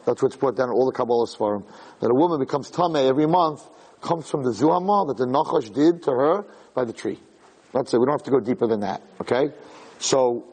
That's 0.05 0.21
what's 0.21 0.35
brought 0.35 0.55
down 0.55 0.69
in 0.69 0.73
all 0.73 0.85
the 0.85 0.97
Kabbalahs 0.97 1.35
for 1.37 1.55
him. 1.55 1.63
That 1.99 2.11
a 2.11 2.13
woman 2.13 2.39
becomes 2.39 2.71
Tameh 2.71 3.07
every 3.07 3.25
month 3.25 3.61
comes 4.01 4.29
from 4.29 4.43
the 4.43 4.51
Zuhama 4.51 5.07
that 5.07 5.17
the 5.17 5.25
Nachash 5.25 5.73
did 5.73 6.03
to 6.03 6.11
her 6.11 6.45
by 6.73 6.85
the 6.85 6.93
tree. 6.93 7.19
That's 7.73 7.93
it. 7.93 7.99
We 7.99 8.05
don't 8.05 8.13
have 8.13 8.23
to 8.23 8.31
go 8.31 8.39
deeper 8.39 8.67
than 8.67 8.81
that. 8.81 9.01
Okay? 9.21 9.51
So, 9.99 10.45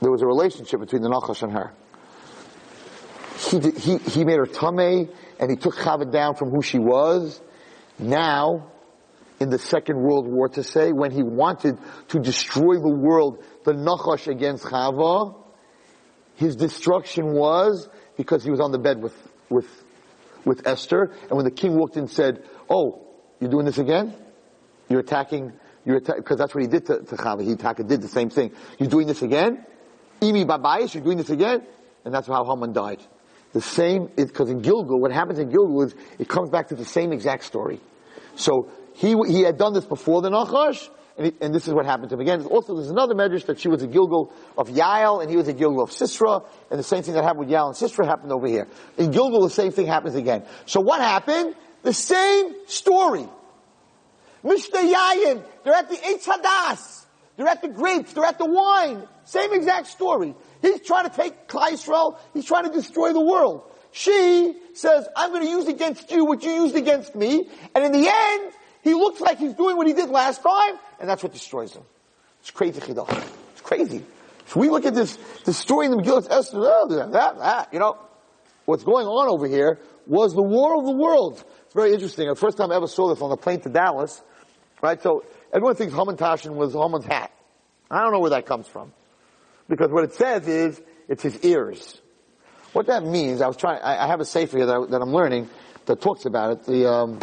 there 0.00 0.10
was 0.10 0.22
a 0.22 0.26
relationship 0.26 0.80
between 0.80 1.02
the 1.02 1.08
Nachash 1.08 1.42
and 1.42 1.52
her. 1.52 1.72
He, 3.38 3.60
did, 3.60 3.76
he, 3.76 3.98
he 3.98 4.24
made 4.24 4.38
her 4.38 4.46
Tameh 4.46 5.10
and 5.38 5.50
he 5.50 5.56
took 5.56 5.76
Chava 5.76 6.10
down 6.10 6.34
from 6.34 6.50
who 6.50 6.62
she 6.62 6.78
was. 6.78 7.40
Now, 7.98 8.72
in 9.38 9.50
the 9.50 9.58
Second 9.58 10.00
World 10.00 10.26
War 10.26 10.48
to 10.50 10.62
say, 10.62 10.92
when 10.92 11.10
he 11.10 11.22
wanted 11.22 11.78
to 12.08 12.18
destroy 12.18 12.74
the 12.74 12.88
world, 12.90 13.44
the 13.64 13.72
Nachash 13.72 14.28
against 14.28 14.64
Chava, 14.64 15.36
his 16.36 16.56
destruction 16.56 17.32
was 17.32 17.88
because 18.16 18.44
he 18.44 18.50
was 18.50 18.60
on 18.60 18.72
the 18.72 18.78
bed 18.78 19.02
with, 19.02 19.14
with, 19.50 19.68
with 20.44 20.66
Esther, 20.66 21.12
and 21.22 21.32
when 21.32 21.44
the 21.44 21.50
king 21.50 21.76
walked 21.76 21.96
in 21.96 22.04
and 22.04 22.10
said, 22.10 22.44
oh, 22.70 23.06
you're 23.40 23.50
doing 23.50 23.66
this 23.66 23.78
again? 23.78 24.14
You're 24.88 25.00
attacking, 25.00 25.52
you're 25.84 26.00
because 26.00 26.38
that's 26.38 26.54
what 26.54 26.62
he 26.62 26.68
did 26.68 26.86
to, 26.86 27.00
to 27.00 27.16
Chava. 27.16 27.42
He 27.42 27.52
attacked, 27.52 27.86
did 27.86 28.00
the 28.00 28.08
same 28.08 28.30
thing. 28.30 28.52
You're 28.78 28.88
doing 28.88 29.06
this 29.06 29.22
again? 29.22 29.66
Imi 30.20 30.46
Babayis, 30.46 30.94
you're 30.94 31.04
doing 31.04 31.18
this 31.18 31.30
again? 31.30 31.66
And 32.04 32.14
that's 32.14 32.28
how 32.28 32.44
Haman 32.44 32.72
died. 32.72 33.02
The 33.52 33.60
same, 33.60 34.08
because 34.14 34.48
in 34.50 34.60
Gilgal, 34.60 35.00
what 35.00 35.12
happens 35.12 35.38
in 35.38 35.50
Gilgal 35.50 35.82
is, 35.82 35.94
it 36.18 36.28
comes 36.28 36.50
back 36.50 36.68
to 36.68 36.74
the 36.74 36.84
same 36.84 37.12
exact 37.12 37.44
story. 37.44 37.80
So, 38.36 38.70
he, 38.96 39.14
he 39.28 39.42
had 39.42 39.58
done 39.58 39.74
this 39.74 39.84
before 39.84 40.22
the 40.22 40.30
Nachash, 40.30 40.88
and, 41.18 41.26
he, 41.26 41.32
and 41.40 41.54
this 41.54 41.68
is 41.68 41.74
what 41.74 41.86
happened 41.86 42.10
to 42.10 42.14
him 42.14 42.20
again. 42.20 42.44
Also, 42.46 42.74
there's 42.74 42.90
another 42.90 43.14
medrash 43.14 43.46
that 43.46 43.60
she 43.60 43.68
was 43.68 43.82
a 43.82 43.86
Gilgal 43.86 44.32
of 44.56 44.68
Yael, 44.68 45.20
and 45.20 45.30
he 45.30 45.36
was 45.36 45.48
a 45.48 45.52
Gilgal 45.52 45.82
of 45.82 45.90
Sisra, 45.90 46.44
and 46.70 46.78
the 46.78 46.84
same 46.84 47.02
thing 47.02 47.14
that 47.14 47.22
happened 47.22 47.40
with 47.40 47.50
Yael 47.50 47.66
and 47.66 47.76
Sisra 47.76 48.06
happened 48.06 48.32
over 48.32 48.46
here. 48.46 48.68
In 48.96 49.10
Gilgal, 49.10 49.42
the 49.42 49.50
same 49.50 49.70
thing 49.70 49.86
happens 49.86 50.14
again. 50.14 50.44
So 50.64 50.80
what 50.80 51.00
happened? 51.00 51.54
The 51.82 51.92
same 51.92 52.54
story. 52.66 53.28
Mishta 54.42 54.92
Yayin, 54.92 55.44
they're 55.64 55.74
at 55.74 55.88
the 55.88 55.96
Eitz 55.96 56.24
Hadas. 56.24 57.04
They're 57.36 57.48
at 57.48 57.60
the 57.60 57.68
grapes, 57.68 58.14
they're 58.14 58.24
at 58.24 58.38
the 58.38 58.46
wine. 58.46 59.06
Same 59.24 59.52
exact 59.52 59.88
story. 59.88 60.34
He's 60.62 60.80
trying 60.80 61.08
to 61.08 61.14
take 61.14 61.48
Klal 61.48 61.68
Yisrael, 61.68 62.18
he's 62.32 62.46
trying 62.46 62.64
to 62.64 62.70
destroy 62.70 63.12
the 63.12 63.20
world. 63.20 63.70
She 63.92 64.54
says, 64.74 65.06
I'm 65.14 65.30
going 65.30 65.42
to 65.42 65.50
use 65.50 65.68
against 65.68 66.10
you 66.10 66.24
what 66.24 66.42
you 66.42 66.50
used 66.50 66.76
against 66.76 67.14
me, 67.14 67.48
and 67.74 67.84
in 67.84 67.92
the 67.92 68.08
end, 68.10 68.52
he 68.86 68.94
looks 68.94 69.20
like 69.20 69.38
he's 69.38 69.54
doing 69.54 69.76
what 69.76 69.88
he 69.88 69.92
did 69.92 70.10
last 70.10 70.44
time, 70.44 70.78
and 71.00 71.08
that's 71.08 71.20
what 71.20 71.32
destroys 71.32 71.74
him. 71.74 71.82
It's 72.40 72.52
crazy, 72.52 72.80
Chidah. 72.80 73.24
It's 73.50 73.60
crazy. 73.60 74.04
If 74.46 74.54
we 74.54 74.68
look 74.68 74.86
at 74.86 74.94
this, 74.94 75.18
story 75.46 75.86
in 75.86 75.90
the 75.90 75.96
Megillah 75.96 76.30
Esther, 76.30 76.58
oh, 76.58 76.86
that, 76.90 77.10
that, 77.10 77.38
that, 77.38 77.72
you 77.72 77.80
know, 77.80 77.98
what's 78.64 78.84
going 78.84 79.08
on 79.08 79.28
over 79.28 79.48
here 79.48 79.80
was 80.06 80.34
the 80.34 80.42
war 80.42 80.78
of 80.78 80.84
the 80.84 80.92
world. 80.92 81.42
It's 81.64 81.74
very 81.74 81.94
interesting. 81.94 82.28
The 82.28 82.36
first 82.36 82.56
time 82.56 82.70
I 82.70 82.76
ever 82.76 82.86
saw 82.86 83.12
this 83.12 83.20
on 83.20 83.30
the 83.30 83.36
plane 83.36 83.60
to 83.62 83.68
Dallas, 83.68 84.22
right? 84.80 85.02
So 85.02 85.24
everyone 85.52 85.74
thinks 85.74 85.92
Hamantashen 85.92 86.54
was 86.54 86.72
Haman's 86.72 87.06
hat. 87.06 87.32
I 87.90 88.02
don't 88.02 88.12
know 88.12 88.20
where 88.20 88.30
that 88.30 88.46
comes 88.46 88.68
from. 88.68 88.92
Because 89.68 89.90
what 89.90 90.04
it 90.04 90.14
says 90.14 90.46
is, 90.46 90.80
it's 91.08 91.24
his 91.24 91.44
ears. 91.44 92.00
What 92.72 92.86
that 92.86 93.04
means, 93.04 93.40
I 93.40 93.48
was 93.48 93.56
trying, 93.56 93.82
I, 93.82 94.04
I 94.04 94.06
have 94.06 94.20
a 94.20 94.24
sefer 94.24 94.58
here 94.58 94.66
that, 94.66 94.76
I, 94.76 94.86
that 94.90 95.02
I'm 95.02 95.12
learning 95.12 95.50
that 95.86 96.00
talks 96.00 96.24
about 96.24 96.52
it. 96.52 96.66
The, 96.66 96.88
um, 96.88 97.18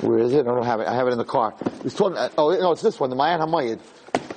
where 0.00 0.18
is 0.18 0.32
it? 0.32 0.40
I 0.40 0.42
don't 0.42 0.64
have 0.64 0.80
it. 0.80 0.88
I 0.88 0.94
have 0.94 1.06
it 1.06 1.12
in 1.12 1.18
the 1.18 1.24
car. 1.24 1.54
He's 1.82 1.94
talking. 1.94 2.16
Uh, 2.16 2.30
oh 2.38 2.50
no, 2.50 2.72
it's 2.72 2.82
this 2.82 2.98
one, 2.98 3.10
the 3.10 3.16
Mayan 3.16 3.40
Hamayid. 3.40 3.80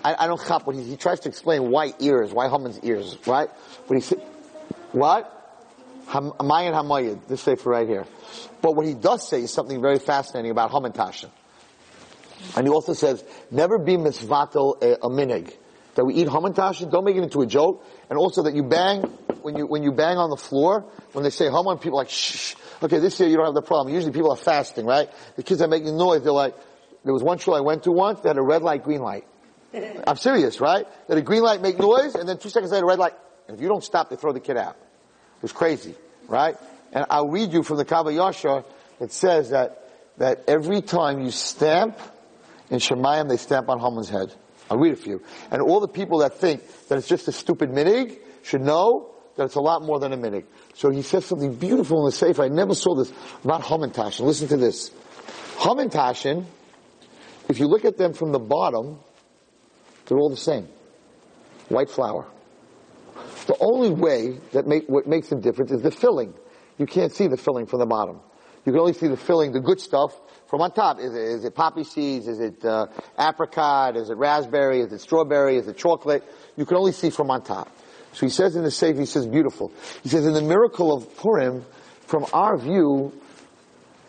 I, 0.03 0.15
I 0.19 0.27
don't 0.27 0.41
chop 0.45 0.65
what 0.67 0.75
he, 0.75 0.83
he 0.83 0.97
tries 0.97 1.19
to 1.21 1.29
explain 1.29 1.69
why 1.69 1.93
ears, 1.99 2.31
why 2.31 2.49
Haman's 2.49 2.79
ears, 2.81 3.17
right? 3.25 3.49
But 3.87 4.01
he 4.01 4.15
what? 4.91 5.33
Ham, 6.07 6.31
Mayan 6.41 6.73
Hamayid. 6.73 7.27
This 7.27 7.41
sefer 7.41 7.69
right 7.69 7.87
here. 7.87 8.05
But 8.61 8.75
what 8.75 8.85
he 8.85 8.93
does 8.93 9.27
say 9.27 9.41
is 9.41 9.51
something 9.51 9.81
very 9.81 9.99
fascinating 9.99 10.51
about 10.51 10.71
Haman 10.71 10.93
Tashin. 10.93 11.29
And 12.55 12.65
he 12.65 12.71
also 12.71 12.93
says, 12.93 13.23
never 13.51 13.77
be 13.77 13.97
misvatel 13.97 14.81
a, 14.81 14.93
a 15.05 15.09
minig. 15.09 15.53
That 15.95 16.05
we 16.05 16.13
eat 16.13 16.29
Haman 16.29 16.53
Tashin, 16.53 16.91
don't 16.91 17.03
make 17.03 17.15
it 17.15 17.23
into 17.23 17.41
a 17.41 17.47
joke. 17.47 17.85
And 18.09 18.17
also 18.17 18.43
that 18.43 18.53
you 18.53 18.63
bang, 18.63 19.01
when 19.41 19.57
you, 19.57 19.65
when 19.65 19.83
you 19.83 19.91
bang 19.91 20.17
on 20.17 20.29
the 20.29 20.37
floor, 20.37 20.85
when 21.13 21.23
they 21.23 21.29
say 21.29 21.45
Haman, 21.45 21.79
people 21.79 21.99
are 21.99 22.03
like, 22.03 22.09
shh. 22.09 22.55
Okay, 22.81 22.99
this 22.99 23.19
year 23.19 23.27
you 23.27 23.37
don't 23.37 23.45
have 23.45 23.55
the 23.55 23.61
problem. 23.61 23.93
Usually 23.93 24.13
people 24.13 24.31
are 24.31 24.37
fasting, 24.37 24.85
right? 24.85 25.09
The 25.35 25.43
kids 25.43 25.61
are 25.61 25.67
making 25.67 25.97
noise. 25.97 26.23
They're 26.23 26.31
like, 26.31 26.55
there 27.03 27.13
was 27.13 27.23
one 27.23 27.39
shul 27.39 27.55
I 27.55 27.61
went 27.61 27.83
to 27.83 27.91
once 27.91 28.19
that 28.21 28.29
had 28.29 28.37
a 28.37 28.41
red 28.41 28.61
light, 28.61 28.83
green 28.83 29.01
light. 29.01 29.25
I'm 30.07 30.17
serious, 30.17 30.61
right? 30.61 30.85
That 31.07 31.17
a 31.17 31.21
green 31.21 31.41
light 31.41 31.61
make 31.61 31.79
noise, 31.79 32.15
and 32.15 32.27
then 32.27 32.37
two 32.37 32.49
seconds 32.49 32.71
later, 32.71 32.85
red 32.85 32.99
light. 32.99 33.13
And 33.47 33.57
if 33.57 33.61
you 33.61 33.67
don't 33.67 33.83
stop, 33.83 34.09
they 34.09 34.15
throw 34.15 34.33
the 34.33 34.39
kid 34.39 34.57
out. 34.57 34.75
It 34.75 35.41
was 35.41 35.53
crazy, 35.53 35.95
right? 36.27 36.55
And 36.91 37.05
I'll 37.09 37.29
read 37.29 37.53
you 37.53 37.63
from 37.63 37.77
the 37.77 37.85
Kav 37.85 38.05
HaYashar. 38.05 38.65
It 38.99 39.11
says 39.11 39.51
that, 39.51 39.87
that 40.17 40.43
every 40.47 40.81
time 40.81 41.21
you 41.21 41.31
stamp 41.31 41.97
in 42.69 42.79
Shemayim, 42.79 43.29
they 43.29 43.37
stamp 43.37 43.69
on 43.69 43.79
Haman's 43.79 44.09
head. 44.09 44.33
I'll 44.69 44.77
read 44.77 44.93
it 44.93 44.99
for 44.99 45.09
you. 45.09 45.23
And 45.51 45.61
all 45.61 45.79
the 45.79 45.87
people 45.87 46.19
that 46.19 46.35
think 46.35 46.61
that 46.87 46.97
it's 46.97 47.07
just 47.07 47.27
a 47.27 47.31
stupid 47.31 47.69
minig 47.69 48.17
should 48.43 48.61
know 48.61 49.13
that 49.37 49.45
it's 49.45 49.55
a 49.55 49.61
lot 49.61 49.81
more 49.81 49.99
than 49.99 50.13
a 50.13 50.17
minig. 50.17 50.45
So 50.73 50.89
he 50.89 51.01
says 51.01 51.25
something 51.25 51.55
beautiful 51.55 51.99
in 51.99 52.05
the 52.05 52.11
Sefer. 52.11 52.43
I 52.43 52.49
never 52.49 52.75
saw 52.75 52.95
this 52.95 53.11
about 53.43 53.61
Hamantashen. 53.61 54.21
Listen 54.21 54.47
to 54.49 54.57
this. 54.57 54.91
Hamantashen, 55.57 56.45
if 57.49 57.59
you 57.59 57.67
look 57.67 57.85
at 57.85 57.97
them 57.97 58.13
from 58.13 58.31
the 58.31 58.39
bottom, 58.39 58.99
they're 60.05 60.17
all 60.17 60.29
the 60.29 60.37
same. 60.37 60.67
White 61.69 61.89
flour. 61.89 62.27
The 63.47 63.57
only 63.59 63.91
way 63.91 64.39
that 64.51 64.67
make, 64.67 64.87
what 64.87 65.07
makes 65.07 65.29
them 65.29 65.39
different 65.39 65.71
is 65.71 65.81
the 65.81 65.91
filling. 65.91 66.33
You 66.77 66.85
can't 66.85 67.13
see 67.13 67.27
the 67.27 67.37
filling 67.37 67.65
from 67.65 67.79
the 67.79 67.85
bottom. 67.85 68.19
You 68.65 68.73
can 68.73 68.81
only 68.81 68.93
see 68.93 69.07
the 69.07 69.17
filling, 69.17 69.53
the 69.53 69.61
good 69.61 69.79
stuff, 69.79 70.13
from 70.47 70.61
on 70.61 70.71
top. 70.73 70.99
Is 70.99 71.13
it, 71.13 71.21
is 71.21 71.45
it 71.45 71.55
poppy 71.55 71.85
seeds? 71.85 72.27
Is 72.27 72.39
it 72.39 72.65
uh, 72.65 72.87
apricot? 73.17 73.95
Is 73.95 74.09
it 74.09 74.17
raspberry? 74.17 74.81
Is 74.81 74.91
it 74.91 74.99
strawberry? 74.99 75.55
Is 75.55 75.67
it 75.67 75.77
chocolate? 75.77 76.23
You 76.57 76.65
can 76.65 76.75
only 76.75 76.91
see 76.91 77.09
from 77.09 77.31
on 77.31 77.43
top. 77.43 77.71
So 78.17 78.25
he 78.25 78.31
says 78.31 78.55
in 78.55 78.63
the 78.63 78.71
Sefer, 78.71 78.99
he 78.99 79.05
says 79.05 79.27
beautiful. 79.27 79.71
He 80.01 80.09
says 80.09 80.25
in 80.25 80.33
the 80.33 80.41
miracle 80.41 80.91
of 80.91 81.15
Purim, 81.17 81.63
from 82.07 82.25
our 82.33 82.57
view, 82.57 83.13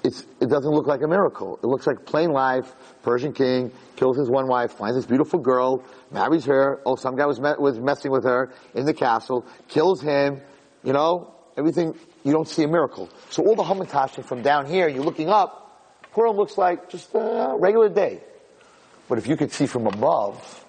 it 0.03 0.25
doesn't 0.41 0.71
look 0.71 0.87
like 0.87 1.03
a 1.03 1.07
miracle. 1.07 1.59
It 1.63 1.67
looks 1.67 1.87
like 1.87 2.07
plain 2.07 2.31
life. 2.31 2.75
Persian 3.03 3.35
king 3.35 3.71
kills 3.97 4.17
his 4.17 4.31
one 4.31 4.49
wife, 4.49 4.73
finds 4.73 4.97
this 4.97 5.05
beautiful 5.05 5.41
girl, 5.41 5.85
marries 6.11 6.47
her. 6.47 6.81
Oh, 6.87 6.97
some 6.97 7.17
guy 7.17 7.27
was 7.27 7.39
was 7.39 7.79
messing 7.79 8.11
with 8.11 8.25
her 8.25 8.51
in 8.75 8.87
the 8.87 8.95
castle, 8.95 9.45
kills 9.69 10.01
him. 10.01 10.41
You 10.83 10.95
know, 10.95 11.35
everything. 11.59 11.95
You 12.25 12.33
don't 12.33 12.49
see 12.49 12.63
a 12.63 12.69
miracle. 12.69 13.11
So 13.29 13.45
all 13.45 13.57
the 13.57 13.63
hamantashen 13.63 14.25
from 14.25 14.41
down 14.41 14.65
here, 14.65 14.89
you're 14.89 15.05
looking 15.05 15.29
up. 15.29 16.01
Purim 16.13 16.35
looks 16.35 16.57
like 16.57 16.89
just 16.89 17.11
a 17.13 17.57
regular 17.59 17.91
day. 17.91 18.23
But 19.07 19.19
if 19.19 19.27
you 19.27 19.37
could 19.37 19.53
see 19.53 19.67
from 19.67 19.87
above, 19.87 20.65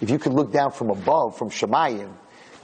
if 0.00 0.08
you 0.08 0.20
could 0.20 0.34
look 0.34 0.52
down 0.52 0.70
from 0.70 0.90
above, 0.90 1.36
from 1.36 1.50
Shemayim, 1.50 2.12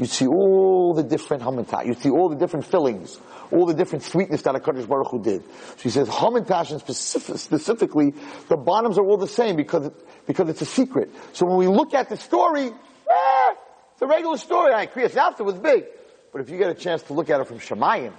you 0.02 0.06
see 0.06 0.26
all 0.26 0.94
the 0.94 1.04
different 1.04 1.44
hamantashen. 1.44 1.86
You 1.86 1.94
see 1.94 2.10
all 2.10 2.28
the 2.28 2.34
different 2.36 2.66
fillings, 2.66 3.20
all 3.52 3.66
the 3.66 3.74
different 3.74 4.02
sweetness 4.02 4.42
that 4.42 4.54
HaKadosh 4.56 4.88
Baruch 4.88 5.08
Hu 5.12 5.22
did. 5.22 5.44
So 5.44 5.82
he 5.84 5.90
says 5.90 6.08
hamantashen 6.08 6.80
specific, 6.80 7.38
specifically, 7.38 8.12
the 8.48 8.56
bottoms 8.56 8.98
are 8.98 9.06
all 9.06 9.16
the 9.16 9.28
same 9.28 9.54
because, 9.54 9.92
because 10.26 10.48
it's 10.48 10.60
a 10.62 10.66
secret. 10.66 11.10
So 11.34 11.46
when 11.46 11.56
we 11.56 11.68
look 11.68 11.94
at 11.94 12.08
the 12.08 12.16
story, 12.16 12.72
ah, 13.08 13.54
it's 13.92 14.02
a 14.02 14.06
regular 14.08 14.38
story. 14.38 14.74
I 14.74 14.86
Kriyas 14.86 15.10
Yavta 15.10 15.44
was 15.44 15.54
big. 15.54 15.84
But 16.32 16.40
if 16.40 16.50
you 16.50 16.58
get 16.58 16.70
a 16.70 16.74
chance 16.74 17.02
to 17.04 17.12
look 17.12 17.30
at 17.30 17.40
it 17.40 17.46
from 17.46 17.60
Shemayim, 17.60 18.12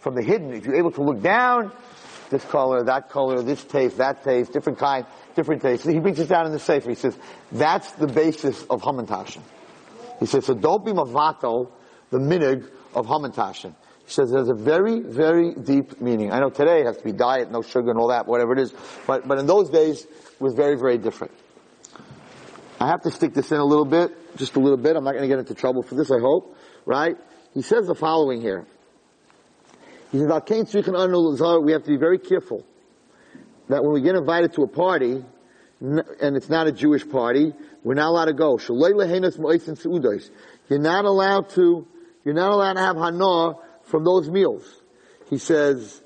from 0.00 0.14
the 0.14 0.22
hidden, 0.22 0.52
if 0.52 0.66
you're 0.66 0.76
able 0.76 0.90
to 0.90 1.02
look 1.02 1.22
down, 1.22 1.72
this 2.28 2.44
color, 2.44 2.82
that 2.84 3.08
color, 3.08 3.40
this 3.42 3.62
taste, 3.64 3.98
that 3.98 4.24
taste, 4.24 4.52
different 4.52 4.78
kind, 4.78 5.06
different 5.36 5.62
taste. 5.62 5.86
He 5.86 5.98
brings 6.00 6.18
it 6.18 6.28
down 6.28 6.46
in 6.46 6.52
the 6.52 6.58
Sefer. 6.58 6.90
He 6.90 6.96
says, 6.96 7.16
that's 7.52 7.92
the 7.92 8.08
basis 8.08 8.64
of 8.64 8.82
hamantashen. 8.82 9.42
He 10.20 10.26
says, 10.26 10.46
so 10.46 10.54
don't 10.54 10.84
be 10.84 10.92
mavato, 10.92 11.70
the 12.10 12.18
minig 12.18 12.68
of 12.94 13.06
hamantashen. 13.06 13.74
He 14.04 14.10
says 14.12 14.30
there's 14.30 14.48
a 14.48 14.54
very, 14.54 15.00
very 15.00 15.54
deep 15.54 16.00
meaning. 16.00 16.32
I 16.32 16.40
know 16.40 16.50
today 16.50 16.80
it 16.80 16.86
has 16.86 16.96
to 16.98 17.04
be 17.04 17.12
diet, 17.12 17.50
no 17.50 17.62
sugar 17.62 17.90
and 17.90 17.98
all 17.98 18.08
that, 18.08 18.26
whatever 18.26 18.52
it 18.52 18.58
is. 18.58 18.74
But, 19.06 19.26
but 19.26 19.38
in 19.38 19.46
those 19.46 19.70
days, 19.70 20.04
it 20.04 20.40
was 20.40 20.54
very, 20.54 20.76
very 20.76 20.98
different. 20.98 21.32
I 22.80 22.88
have 22.88 23.02
to 23.02 23.10
stick 23.10 23.32
this 23.32 23.52
in 23.52 23.58
a 23.58 23.64
little 23.64 23.84
bit, 23.84 24.36
just 24.36 24.56
a 24.56 24.60
little 24.60 24.76
bit. 24.76 24.96
I'm 24.96 25.04
not 25.04 25.12
going 25.12 25.22
to 25.22 25.28
get 25.28 25.38
into 25.38 25.54
trouble 25.54 25.82
for 25.82 25.94
this, 25.94 26.10
I 26.10 26.18
hope. 26.18 26.56
Right? 26.84 27.16
He 27.54 27.62
says 27.62 27.86
the 27.86 27.94
following 27.94 28.40
here. 28.40 28.66
He 30.10 30.18
says, 30.18 30.26
we 30.26 31.72
have 31.72 31.82
to 31.84 31.88
be 31.88 31.96
very 31.96 32.18
careful. 32.18 32.66
that 33.68 33.82
when 33.82 33.92
we 33.92 34.02
get 34.02 34.16
invited 34.16 34.52
to 34.54 34.62
a 34.62 34.68
party, 34.68 35.24
and 35.82 36.36
it's 36.36 36.48
not 36.48 36.68
a 36.68 36.72
Jewish 36.72 37.08
party, 37.08 37.52
we're 37.82 37.94
not 37.94 38.08
allowed 38.10 38.26
to 38.26 38.34
go. 38.34 38.56
You're 40.68 40.78
not 40.78 41.04
allowed 41.04 41.50
to, 41.50 41.88
you're 42.24 42.34
not 42.34 42.52
allowed 42.52 42.74
to 42.74 42.80
have 42.80 42.96
hana 42.96 43.54
from 43.82 44.04
those 44.04 44.30
meals. 44.30 44.64
He 45.28 45.38
says. 45.38 46.00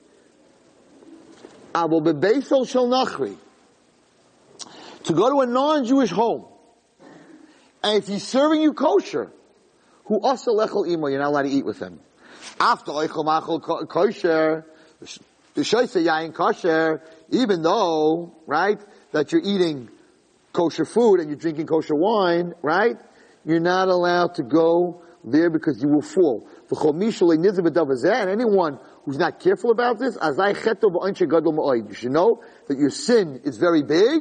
To 1.74 2.02
go 5.12 5.28
to 5.30 5.40
a 5.40 5.46
non-Jewish 5.46 6.10
home, 6.10 6.46
and 7.84 7.98
if 7.98 8.08
he's 8.08 8.26
serving 8.26 8.62
you 8.62 8.72
kosher, 8.72 9.30
who 10.06 10.18
also 10.20 10.52
lechel 10.52 10.88
imo, 10.88 11.08
you're 11.08 11.18
not 11.18 11.28
allowed 11.28 11.42
to 11.42 11.50
eat 11.50 11.66
with 11.66 11.78
him. 11.78 12.00
After 12.58 12.92
oichel 12.92 13.26
machel 13.26 13.86
kosher, 13.88 14.64
the 15.00 15.60
yain 15.60 16.32
kosher, 16.32 17.02
even 17.30 17.60
though, 17.62 18.34
right, 18.46 18.80
that 19.16 19.32
you're 19.32 19.40
eating 19.42 19.88
kosher 20.52 20.84
food 20.84 21.20
and 21.20 21.30
you're 21.30 21.38
drinking 21.38 21.66
kosher 21.66 21.94
wine, 21.94 22.52
right, 22.60 22.96
you're 23.46 23.60
not 23.60 23.88
allowed 23.88 24.34
to 24.34 24.42
go 24.42 25.02
there 25.24 25.48
because 25.48 25.80
you 25.80 25.88
will 25.88 26.02
fall. 26.02 26.46
And 26.70 28.30
anyone 28.30 28.78
who's 29.04 29.16
not 29.16 29.40
careful 29.40 29.70
about 29.70 29.98
this. 29.98 30.18
You 30.20 30.54
should 31.94 32.12
know 32.12 32.42
that 32.68 32.78
your 32.78 32.90
sin 32.90 33.40
is 33.44 33.56
very 33.56 33.82
big. 33.82 34.20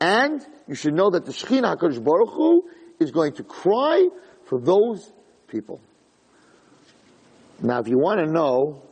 And 0.00 0.46
you 0.68 0.74
should 0.74 0.94
know 0.94 1.10
that 1.10 1.26
the 1.26 1.32
Shechina 1.32 1.76
HaKadosh 1.76 2.02
Baruch 2.02 2.30
Hu 2.30 2.62
is 2.98 3.10
going 3.10 3.34
to 3.34 3.44
cry 3.44 4.08
for 4.46 4.58
those 4.58 5.12
people. 5.48 5.82
Now, 7.60 7.80
if 7.80 7.88
you 7.88 7.98
want 7.98 8.20
to 8.20 8.32
know, 8.32 8.88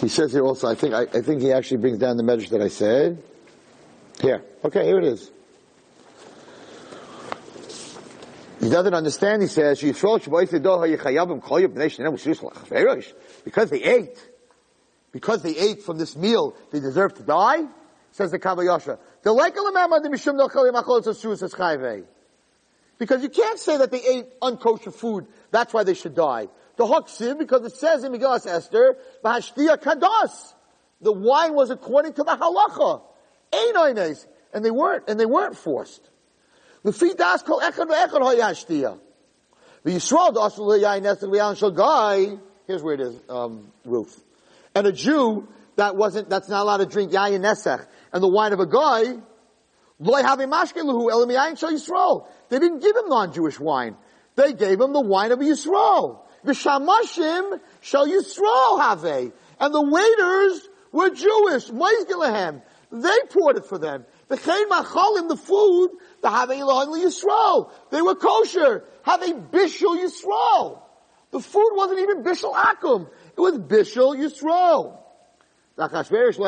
he 0.00 0.08
says 0.08 0.32
here 0.32 0.44
also, 0.44 0.66
I 0.66 0.74
think, 0.74 0.94
I, 0.94 1.02
I 1.02 1.20
think 1.20 1.42
he 1.42 1.52
actually 1.52 1.76
brings 1.78 1.98
down 1.98 2.16
the 2.16 2.22
message 2.22 2.48
that 2.50 2.62
I 2.62 2.68
said. 2.68 3.22
Here. 4.20 4.42
Okay, 4.64 4.86
here 4.86 4.98
it 4.98 5.04
is. 5.04 5.30
He 8.60 8.68
doesn't 8.68 8.94
understand, 8.94 9.42
he 9.42 9.48
says, 9.48 9.80
because 9.80 10.20
they 13.70 13.82
ate, 13.82 14.28
because 15.12 15.42
they 15.42 15.56
ate 15.56 15.82
from 15.82 15.98
this 15.98 16.16
meal, 16.16 16.54
they 16.70 16.80
deserve 16.80 17.14
to 17.14 17.22
die, 17.22 17.64
says 18.12 18.30
the 18.30 18.38
Kav 18.38 18.58
HaYashar. 18.58 18.98
Because 22.98 23.22
you 23.22 23.30
can't 23.30 23.58
say 23.58 23.78
that 23.78 23.90
they 23.90 24.02
ate 24.02 24.38
unkosher 24.40 24.92
food, 24.92 25.26
that's 25.50 25.72
why 25.72 25.84
they 25.84 25.94
should 25.94 26.14
die. 26.14 26.48
The 26.80 26.86
Haksim, 26.86 27.38
because 27.38 27.62
it 27.66 27.76
says 27.76 28.04
in 28.04 28.12
Megillah 28.12 28.46
Esther, 28.46 28.96
Kadas. 29.22 30.54
The 31.02 31.12
wine 31.12 31.52
was 31.52 31.68
according 31.68 32.14
to 32.14 32.24
the 32.24 32.30
halacha. 32.30 33.02
Einoines. 33.52 34.26
And 34.54 34.64
they 34.64 34.70
weren't, 34.70 35.04
and 35.06 35.20
they 35.20 35.26
weren't 35.26 35.58
forced. 35.58 36.00
The 36.82 37.14
das 37.18 37.42
kol 37.42 37.60
echad 37.60 37.86
ve'echad 37.86 38.22
hayashtiya. 38.22 38.98
The 39.82 39.90
Yisrael 39.90 40.32
das 40.32 40.58
yayin 40.58 41.02
nesek 41.02 41.28
v'yan 41.28 41.54
shal 41.58 41.70
guy. 41.70 42.38
Here's 42.66 42.82
where 42.82 42.94
it 42.94 43.00
is, 43.02 43.20
um, 43.28 43.70
Ruth. 43.84 44.18
And 44.74 44.86
a 44.86 44.92
Jew 44.92 45.48
that 45.76 45.96
wasn't, 45.96 46.30
that's 46.30 46.48
not 46.48 46.62
allowed 46.62 46.78
to 46.78 46.86
drink 46.86 47.12
yayin 47.12 47.42
nesech 47.42 47.86
and 48.10 48.22
the 48.22 48.28
wine 48.28 48.54
of 48.54 48.60
a 48.60 48.64
guy. 48.64 49.18
They 52.48 52.58
didn't 52.58 52.78
give 52.78 52.96
him 52.96 53.08
non-Jewish 53.10 53.60
wine. 53.60 53.96
They 54.34 54.54
gave 54.54 54.80
him 54.80 54.94
the 54.94 55.02
wine 55.02 55.30
of 55.32 55.40
a 55.42 55.44
Yisrael. 55.44 56.20
V'shamashim 56.44 57.60
shall 57.80 58.06
Yisrael 58.06 58.80
have 58.80 59.04
And 59.04 59.74
the 59.74 59.82
waiters 59.82 60.68
were 60.92 61.10
Jewish. 61.10 61.70
Moizgelehem. 61.70 62.62
They 62.92 63.18
poured 63.30 63.56
it 63.56 63.66
for 63.66 63.78
them. 63.78 64.04
The 64.28 64.36
chein 64.36 64.68
machalim, 64.68 65.28
the 65.28 65.36
food, 65.36 65.90
the 66.22 66.30
have 66.30 66.48
Yisrael. 66.48 67.70
They 67.90 68.02
were 68.02 68.16
kosher. 68.16 68.84
Have 69.02 69.22
a 69.22 69.32
bishul 69.32 69.96
Yisrael. 69.96 70.82
The 71.30 71.40
food 71.40 71.70
wasn't 71.74 72.00
even 72.00 72.24
bishul 72.24 72.54
akum. 72.54 73.08
It 73.36 73.40
was 73.40 73.58
bishul 73.58 74.16
Yisrael. 74.16 74.98
Achashverosh 75.78 76.38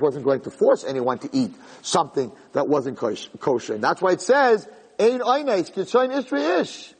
wasn't 0.00 0.24
going 0.24 0.40
to 0.40 0.50
force 0.50 0.84
anyone 0.84 1.18
to 1.18 1.30
eat 1.32 1.54
something 1.80 2.30
that 2.52 2.68
wasn't 2.68 2.98
kosher. 2.98 3.74
And 3.74 3.82
that's 3.82 4.02
why 4.02 4.12
it 4.12 4.20
says, 4.20 4.68
Ein 5.00 5.20
Eineis, 5.20 5.72
Kitzayin 5.72 6.10
Isri 6.12 6.60
Ish. 6.60 6.94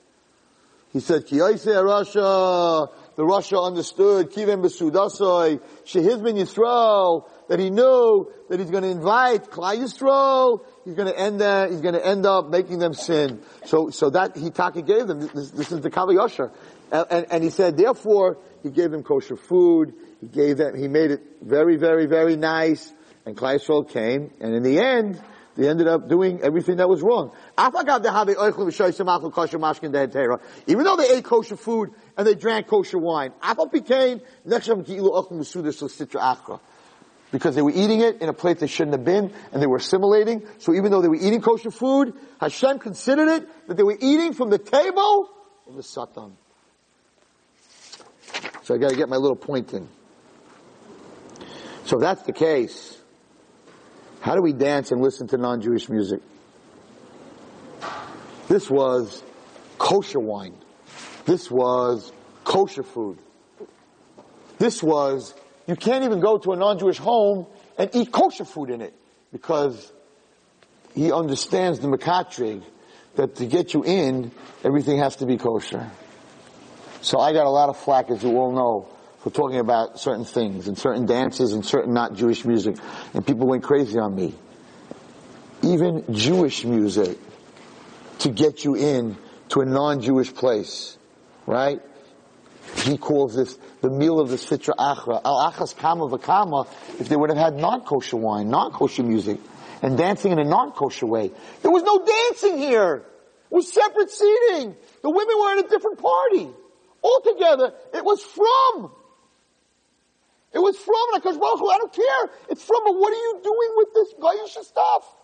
He 0.93 1.01
said, 1.01 1.25
Ki 1.25 1.39
Rasha, 1.39 2.93
the 3.17 3.25
Russia 3.25 3.59
understood, 3.59 4.31
Kivim 4.31 4.63
Besudasoi, 4.63 5.61
Shehizmin 5.87 6.37
Yisrael, 6.39 7.29
that 7.49 7.59
he 7.59 7.71
knew 7.71 8.31
that 8.51 8.61
he's 8.61 8.71
going 8.71 8.83
to 8.83 8.91
invite 8.91 9.51
Klal 9.51 9.79
Yisrael, 9.79 10.61
he's 10.85 10.95
going 10.95 11.09
to 11.09 11.19
end 11.19 11.41
that, 11.41 11.71
he's 11.71 11.81
going 11.81 11.95
to 11.95 12.07
end 12.07 12.27
up 12.27 12.49
making 12.51 12.79
them 12.79 12.93
sin. 12.93 13.41
So, 13.65 13.89
so 13.89 14.11
that 14.11 14.35
Hitaki 14.35 14.87
gave 14.87 15.07
them, 15.07 15.21
this, 15.21 15.51
this 15.51 15.73
is 15.73 15.81
the 15.81 15.91
Kav 15.91 16.09
HaYashar. 16.09 16.53
And, 16.91 17.07
and, 17.11 17.27
and 17.31 17.45
he 17.45 17.49
said, 17.49 17.79
therefore, 17.79 18.37
he 18.63 18.69
gave 18.69 18.91
them 18.91 19.03
kosher 19.03 19.37
food, 19.37 19.95
he 20.21 20.29
gave 20.29 20.59
them, 20.59 20.77
he 20.77 20.89
made 20.89 21.11
it 21.11 21.23
very, 21.41 21.77
very, 21.77 22.05
very 22.05 22.37
nice, 22.37 22.93
and 23.25 23.35
Klal 23.35 23.59
Yisrael 23.59 23.89
came, 23.89 24.31
and 24.41 24.55
in 24.55 24.63
the 24.63 24.79
end, 24.79 25.23
they 25.57 25.69
ended 25.69 25.87
up 25.87 26.09
doing 26.09 26.41
everything 26.41 26.79
that 26.79 26.89
was 26.89 27.03
wrong. 27.03 27.31
Even 30.67 30.85
though 30.85 30.97
they 30.97 31.11
ate 31.11 31.25
kosher 31.25 31.57
food 31.57 31.91
and 32.17 32.27
they 32.27 32.35
drank 32.35 32.67
kosher 32.67 32.99
wine, 32.99 33.33
because 37.31 37.55
they 37.55 37.63
were 37.63 37.71
eating 37.71 38.01
it 38.01 38.21
in 38.21 38.29
a 38.29 38.33
place 38.33 38.61
they 38.61 38.67
shouldn't 38.67 38.93
have 38.93 39.05
been, 39.05 39.33
and 39.53 39.63
they 39.63 39.67
were 39.67 39.79
assimilating. 39.79 40.47
So 40.59 40.75
even 40.75 40.91
though 40.91 41.03
they 41.03 41.09
were 41.09 41.17
eating 41.17 41.41
kosher 41.41 41.71
food, 41.71 42.15
Hashem 42.41 42.79
considered 42.79 43.29
it 43.29 43.69
that 43.69 43.77
they 43.77 43.83
were 43.83 43.97
eating 43.99 44.33
from 44.35 44.51
the 44.51 44.59
table 44.59 45.31
of 45.67 45.77
the 45.77 45.83
Satan. 45.83 46.37
So 48.63 48.75
I 48.75 48.79
gotta 48.79 48.97
get 48.97 49.09
my 49.09 49.17
little 49.17 49.37
point 49.37 49.73
in. 49.73 49.89
So 51.85 51.97
if 51.97 52.03
that's 52.03 52.23
the 52.23 52.33
case, 52.33 53.02
how 54.23 54.37
do 54.37 54.41
we 54.41 54.53
dance 54.53 54.93
and 54.93 55.03
listen 55.03 55.27
to 55.27 55.37
non-Jewish 55.37 55.89
music? 55.89 56.21
This 58.47 58.71
was 58.71 59.21
kosher 59.79 60.21
wine. 60.21 60.55
This 61.25 61.51
was 61.51 62.13
kosher 62.45 62.85
food. 62.85 63.19
This 64.59 64.81
was, 64.81 65.35
you 65.67 65.75
can't 65.75 66.05
even 66.05 66.21
go 66.21 66.39
to 66.39 66.53
a 66.53 66.57
non-Jewish 66.57 66.99
home 66.99 67.47
and 67.77 67.91
eat 67.95 68.13
kosher 68.13 68.45
food 68.45 68.71
in 68.71 68.81
it 68.81 68.95
because 69.33 69.93
he 70.95 71.11
understands 71.11 71.81
the 71.81 71.89
Makatrig 71.89 72.63
that 73.17 73.35
to 73.37 73.47
get 73.47 73.75
you 73.75 73.83
in, 73.83 74.31
everything 74.63 74.99
has 74.99 75.17
to 75.17 75.27
be 75.27 75.37
kosher. 75.37 75.91
So 77.01 77.19
I 77.19 77.33
got 77.33 77.47
a 77.47 77.51
lot 77.51 77.71
of 77.71 77.77
flack, 77.77 78.09
as 78.09 78.23
you 78.23 78.31
all 78.37 78.53
know, 78.53 78.89
for 79.23 79.31
talking 79.31 79.61
about 79.61 80.01
certain 80.01 80.25
things 80.25 80.67
and 80.67 80.77
certain 80.77 81.07
dances 81.07 81.53
and 81.53 81.65
certain 81.65 81.95
not 81.95 82.15
Jewish 82.15 82.45
music. 82.45 82.77
And 83.15 83.25
people 83.25 83.47
went 83.47 83.63
crazy 83.63 83.99
on 83.99 84.15
me. 84.15 84.35
Even 85.63 86.05
Jewish 86.13 86.65
music 86.65 87.19
to 88.21 88.31
get 88.31 88.65
you 88.65 88.75
in 88.75 89.17
to 89.51 89.61
a 89.61 89.65
non-Jewish 89.65 90.35
place, 90.35 90.99
right? 91.47 91.81
He 92.79 92.99
calls 92.99 93.37
this 93.37 93.57
the 93.81 93.91
meal 93.91 94.19
of 94.19 94.29
the 94.29 94.37
Sitra 94.37 94.75
Achra. 94.77 95.21
Al 95.25 95.53
Achas 95.53 95.77
Kama 95.77 96.09
Vakama, 96.09 96.67
if 97.01 97.09
they 97.09 97.17
would 97.17 97.31
have 97.31 97.39
had 97.39 97.57
non-kosher 97.57 98.17
wine, 98.17 98.51
non-kosher 98.51 99.05
music, 99.05 99.39
and 99.83 99.97
dancing 99.97 100.33
in 100.33 100.41
a 100.41 100.45
non-kosher 100.45 101.07
way. 101.07 101.31
There 101.63 101.71
was 101.71 101.85
no 101.85 102.05
dancing 102.05 102.59
here. 102.59 103.05
It 103.51 103.55
was 103.55 103.73
separate 103.73 104.11
seating. 104.11 104.75
The 105.03 105.11
women 105.11 105.35
were 105.39 105.53
in 105.53 105.59
a 105.65 105.69
different 105.69 105.99
party. 105.99 106.49
Altogether, 107.03 107.75
it 107.95 108.05
was 108.05 108.23
from 108.23 108.93
it 110.55 110.59
was 110.59 110.77
from 110.77 110.95
because 111.15 111.39
Baruch 111.39 111.61
I 111.61 111.79
don't 111.79 111.93
care. 111.93 112.31
It's 112.51 112.63
from, 112.63 112.83
but 112.85 112.95
what 112.95 113.13
are 113.13 113.17
you 113.17 113.41
doing 113.43 113.71
with 113.77 113.89
this 113.95 114.15
Gaisha 114.21 114.65
stuff? 114.65 115.17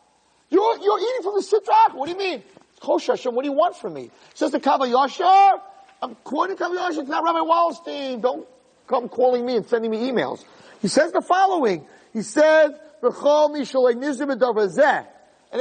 You're, 0.50 0.78
you're 0.78 0.98
eating 0.98 1.22
from 1.22 1.34
the 1.34 1.42
Sitrach. 1.42 1.94
What 1.94 2.06
do 2.06 2.12
you 2.12 2.18
mean? 2.18 2.42
Kosher 2.80 3.12
Hashem, 3.12 3.34
what 3.34 3.42
do 3.42 3.50
you 3.50 3.56
want 3.56 3.76
from 3.76 3.94
me? 3.94 4.10
Says 4.34 4.52
the 4.52 4.60
Kav 4.60 4.78
HaYashar. 4.80 5.60
I'm 6.00 6.14
quoting 6.24 6.56
Kav 6.56 6.70
HaYashar. 6.70 7.00
It's 7.00 7.08
not 7.08 7.24
Rabbi 7.24 7.40
Wallerstein. 7.40 8.22
Don't 8.22 8.46
come 8.86 9.08
calling 9.08 9.44
me 9.44 9.56
and 9.56 9.66
sending 9.66 9.90
me 9.90 10.10
emails. 10.10 10.44
He 10.80 10.88
says 10.88 11.12
the 11.12 11.20
following. 11.20 11.86
He 12.12 12.22
says, 12.22 12.72
and 13.00 13.14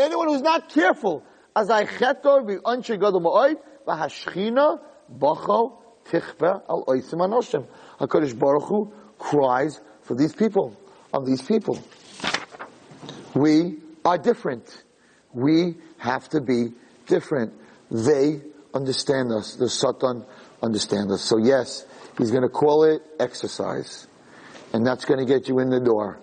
anyone 0.02 0.28
who's 0.28 0.42
not 0.42 0.70
careful, 0.70 1.24
as 1.56 1.70
I 1.70 1.86
chetor 1.86 2.44
v'anche 2.44 3.00
gadol 3.00 3.22
ma'oid, 3.22 3.58
al 6.68 6.86
oisim 6.88 7.20
anoshim. 7.20 7.68
HaKadosh 8.00 8.40
Baruch 8.40 8.64
Hu 8.64 8.92
cries 9.18 9.80
for 10.04 10.16
these 10.16 10.34
people, 10.34 10.78
on 11.14 11.26
these 11.26 11.42
people. 11.42 11.82
We 13.34 13.78
are 14.06 14.18
different. 14.18 14.84
We 15.34 15.76
have 15.98 16.30
to 16.30 16.42
be 16.42 16.74
different. 17.08 17.54
They 17.92 18.42
understand 18.74 19.32
us. 19.32 19.56
The 19.56 19.70
Satan 19.70 20.26
understand 20.62 21.12
us. 21.12 21.22
So 21.22 21.38
yes, 21.38 21.86
he's 22.18 22.32
going 22.32 22.44
to 22.44 22.50
call 22.50 22.84
it 22.84 23.02
exercise. 23.20 24.08
And 24.74 24.86
that's 24.86 25.06
going 25.06 25.20
to 25.20 25.26
get 25.26 25.48
you 25.48 25.60
in 25.60 25.70
the 25.70 25.80
door. 25.80 26.20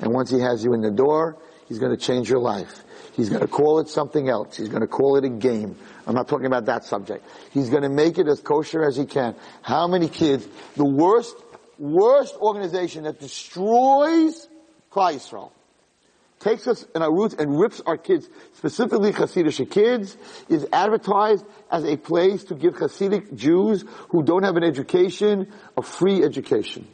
And 0.00 0.12
once 0.12 0.30
he 0.30 0.40
has 0.40 0.64
you 0.64 0.74
in 0.74 0.80
the 0.80 0.90
door, 0.90 1.36
he's 1.68 1.78
going 1.78 1.96
to 1.96 2.02
change 2.02 2.28
your 2.28 2.40
life. 2.40 2.82
He's 3.14 3.28
going 3.28 3.42
to 3.42 3.48
call 3.48 3.80
it 3.80 3.88
something 3.88 4.28
else. 4.28 4.56
He's 4.56 4.68
going 4.68 4.80
to 4.80 4.86
call 4.86 5.16
it 5.16 5.24
a 5.24 5.28
game. 5.28 5.76
I'm 6.06 6.14
not 6.14 6.28
talking 6.28 6.46
about 6.46 6.64
that 6.66 6.84
subject. 6.84 7.24
He's 7.52 7.68
going 7.68 7.82
to 7.82 7.90
make 7.90 8.18
it 8.18 8.26
as 8.26 8.40
kosher 8.40 8.82
as 8.82 8.96
he 8.96 9.04
can. 9.04 9.34
How 9.60 9.86
many 9.86 10.08
kids, 10.08 10.46
the 10.76 10.84
worst, 10.84 11.36
worst 11.78 12.36
organization 12.36 13.04
that 13.04 13.20
destroys 13.20 14.48
Klal 14.90 15.14
Yisrael, 15.14 15.52
takes 16.42 16.66
us 16.66 16.84
in 16.94 17.02
our 17.02 17.12
roots 17.12 17.34
and 17.38 17.58
rips 17.58 17.80
our 17.86 17.96
kids, 17.96 18.28
specifically 18.54 19.12
Hasidic 19.12 19.70
kids, 19.70 20.16
is 20.48 20.66
advertised 20.72 21.44
as 21.70 21.84
a 21.84 21.96
place 21.96 22.44
to 22.44 22.54
give 22.54 22.74
Hasidic 22.74 23.34
Jews 23.34 23.84
who 24.10 24.22
don't 24.22 24.42
have 24.42 24.56
an 24.56 24.64
education 24.64 25.52
a 25.76 25.82
free 25.82 26.22
education. 26.22 26.86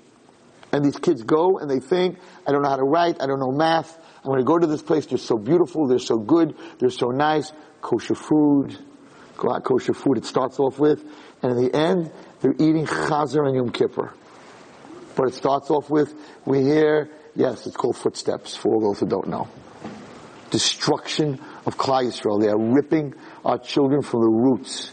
And 0.70 0.84
these 0.84 0.98
kids 0.98 1.22
go 1.22 1.58
and 1.58 1.70
they 1.70 1.80
think, 1.80 2.18
I 2.46 2.52
don't 2.52 2.62
know 2.62 2.68
how 2.68 2.76
to 2.76 2.84
write, 2.84 3.22
I 3.22 3.26
don't 3.26 3.40
know 3.40 3.50
math, 3.50 3.98
I'm 4.18 4.30
going 4.30 4.38
to 4.38 4.44
go 4.44 4.58
to 4.58 4.66
this 4.66 4.82
place, 4.82 5.06
they're 5.06 5.16
so 5.16 5.38
beautiful, 5.38 5.88
they're 5.88 5.98
so 5.98 6.18
good, 6.18 6.54
they're 6.78 6.90
so 6.90 7.06
nice, 7.06 7.50
kosher 7.80 8.14
food, 8.14 8.76
go 9.38 9.50
out, 9.50 9.64
kosher 9.64 9.94
food 9.94 10.18
it 10.18 10.26
starts 10.26 10.58
off 10.58 10.78
with, 10.78 11.02
and 11.42 11.52
in 11.52 11.64
the 11.64 11.74
end, 11.74 12.12
they're 12.40 12.52
eating 12.52 12.84
chazer 12.84 13.46
and 13.46 13.56
Yom 13.56 13.70
Kippur. 13.70 14.12
But 15.18 15.26
it 15.30 15.34
starts 15.34 15.68
off 15.68 15.90
with, 15.90 16.14
we 16.46 16.62
hear, 16.62 17.10
yes, 17.34 17.66
it's 17.66 17.76
called 17.76 17.96
footsteps, 17.96 18.54
for 18.54 18.72
all 18.72 18.80
those 18.80 19.00
who 19.00 19.06
don't 19.06 19.26
know. 19.26 19.48
Destruction 20.52 21.40
of 21.66 21.76
Klal 21.76 22.04
Yisrael. 22.04 22.40
They 22.40 22.46
are 22.46 22.56
ripping 22.56 23.14
our 23.44 23.58
children 23.58 24.02
from 24.02 24.20
the 24.20 24.28
roots. 24.28 24.92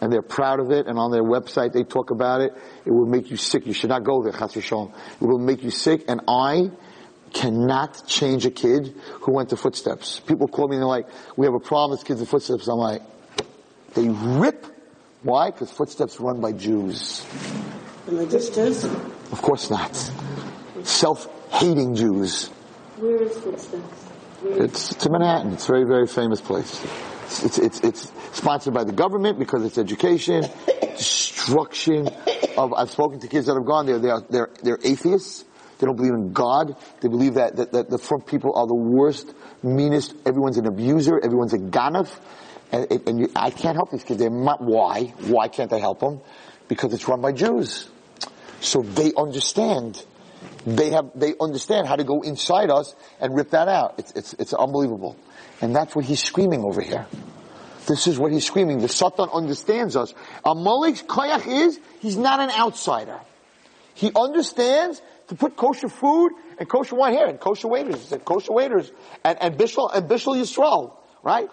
And 0.00 0.12
they're 0.12 0.22
proud 0.22 0.60
of 0.60 0.70
it, 0.70 0.86
and 0.86 1.00
on 1.00 1.10
their 1.10 1.24
website 1.24 1.72
they 1.72 1.82
talk 1.82 2.12
about 2.12 2.42
it. 2.42 2.52
It 2.84 2.92
will 2.92 3.06
make 3.06 3.28
you 3.28 3.36
sick. 3.36 3.66
You 3.66 3.72
should 3.72 3.90
not 3.90 4.04
go 4.04 4.22
there, 4.22 4.30
chas 4.30 4.54
v'shalom. 4.54 4.94
It 5.20 5.26
will 5.26 5.40
make 5.40 5.64
you 5.64 5.72
sick, 5.72 6.04
and 6.06 6.20
I 6.28 6.70
cannot 7.32 8.06
change 8.06 8.46
a 8.46 8.52
kid 8.52 8.94
who 9.22 9.32
went 9.32 9.48
to 9.48 9.56
footsteps. 9.56 10.20
People 10.20 10.46
call 10.46 10.68
me 10.68 10.76
and 10.76 10.82
they're 10.82 10.88
like, 10.88 11.08
we 11.36 11.44
have 11.44 11.54
a 11.54 11.58
problem 11.58 11.98
with 11.98 12.06
kids 12.06 12.20
in 12.20 12.26
footsteps. 12.26 12.68
I'm 12.68 12.78
like, 12.78 13.02
they 13.94 14.08
rip. 14.08 14.64
Why? 15.24 15.50
Because 15.50 15.72
footsteps 15.72 16.20
run 16.20 16.40
by 16.40 16.52
Jews. 16.52 17.26
And 18.06 18.16
they 18.16 18.26
just 18.26 18.56
Religious 18.56 18.84
Of 19.32 19.42
course 19.42 19.70
not. 19.70 19.94
Self-hating 20.82 21.94
Jews. 21.94 22.48
Where 22.98 23.22
is? 23.22 23.36
Where 23.38 24.64
It's, 24.64 24.92
it's 24.92 25.06
in 25.06 25.12
Manhattan. 25.12 25.52
It's 25.52 25.68
a 25.68 25.72
very, 25.72 25.84
very 25.84 26.06
famous 26.06 26.40
place. 26.40 26.82
It's, 27.44 27.58
it's, 27.58 27.80
it's 27.80 28.12
sponsored 28.32 28.72
by 28.72 28.84
the 28.84 28.92
government 28.92 29.38
because 29.38 29.64
it's 29.64 29.78
education, 29.78 30.44
destruction 30.96 32.08
of, 32.56 32.72
I've 32.72 32.90
spoken 32.90 33.20
to 33.20 33.28
kids 33.28 33.46
that 33.46 33.54
have 33.54 33.66
gone 33.66 33.86
there, 33.86 33.98
they're, 33.98 34.20
they're, 34.30 34.50
they're 34.62 34.78
atheists. 34.84 35.44
They 35.78 35.86
don't 35.86 35.96
believe 35.96 36.14
in 36.14 36.32
God. 36.32 36.76
They 37.00 37.08
believe 37.08 37.34
that, 37.34 37.56
that, 37.56 37.72
that 37.72 37.90
the 37.90 37.98
front 37.98 38.26
people 38.26 38.56
are 38.56 38.66
the 38.66 38.74
worst, 38.74 39.34
meanest, 39.62 40.14
everyone's 40.24 40.56
an 40.56 40.66
abuser, 40.66 41.20
everyone's 41.22 41.52
a 41.52 41.58
ganef. 41.58 42.18
And, 42.72 42.90
and, 43.06 43.20
you, 43.20 43.32
I 43.36 43.50
can't 43.50 43.76
help 43.76 43.90
these 43.90 44.02
kids. 44.02 44.20
They're 44.20 44.30
not, 44.30 44.62
why? 44.62 45.12
Why 45.26 45.48
can't 45.48 45.72
I 45.72 45.78
help 45.78 46.00
them? 46.00 46.20
Because 46.68 46.94
it's 46.94 47.06
run 47.06 47.20
by 47.20 47.32
Jews. 47.32 47.88
So 48.66 48.82
they 48.82 49.12
understand. 49.16 50.04
They 50.66 50.90
have, 50.90 51.12
they 51.14 51.34
understand 51.40 51.86
how 51.86 51.94
to 51.94 52.02
go 52.02 52.22
inside 52.22 52.68
us 52.68 52.96
and 53.20 53.36
rip 53.36 53.50
that 53.50 53.68
out. 53.68 53.94
It's, 53.98 54.12
it's, 54.12 54.32
it's 54.34 54.52
unbelievable. 54.52 55.16
And 55.60 55.74
that's 55.74 55.94
what 55.94 56.04
he's 56.04 56.20
screaming 56.20 56.64
over 56.64 56.80
here. 56.80 57.06
This 57.86 58.08
is 58.08 58.18
what 58.18 58.32
he's 58.32 58.44
screaming. 58.44 58.78
The 58.78 58.88
Satan 58.88 59.28
understands 59.32 59.94
us. 59.94 60.12
Amalek's 60.44 61.02
koyach 61.02 61.46
is, 61.46 61.78
he's 62.00 62.16
not 62.16 62.40
an 62.40 62.50
outsider. 62.50 63.20
He 63.94 64.10
understands 64.16 65.00
to 65.28 65.36
put 65.36 65.56
kosher 65.56 65.88
food 65.88 66.32
and 66.58 66.68
kosher 66.68 66.96
wine 66.96 67.12
here 67.12 67.26
and 67.26 67.38
kosher 67.38 67.68
waiters. 67.68 68.10
and 68.10 68.24
kosher 68.24 68.52
waiters 68.52 68.90
and, 69.22 69.40
and 69.40 69.56
Bishul, 69.56 69.94
and 69.94 70.08
Bishul 70.08 70.36
Yisrael, 70.36 70.96
right? 71.22 71.48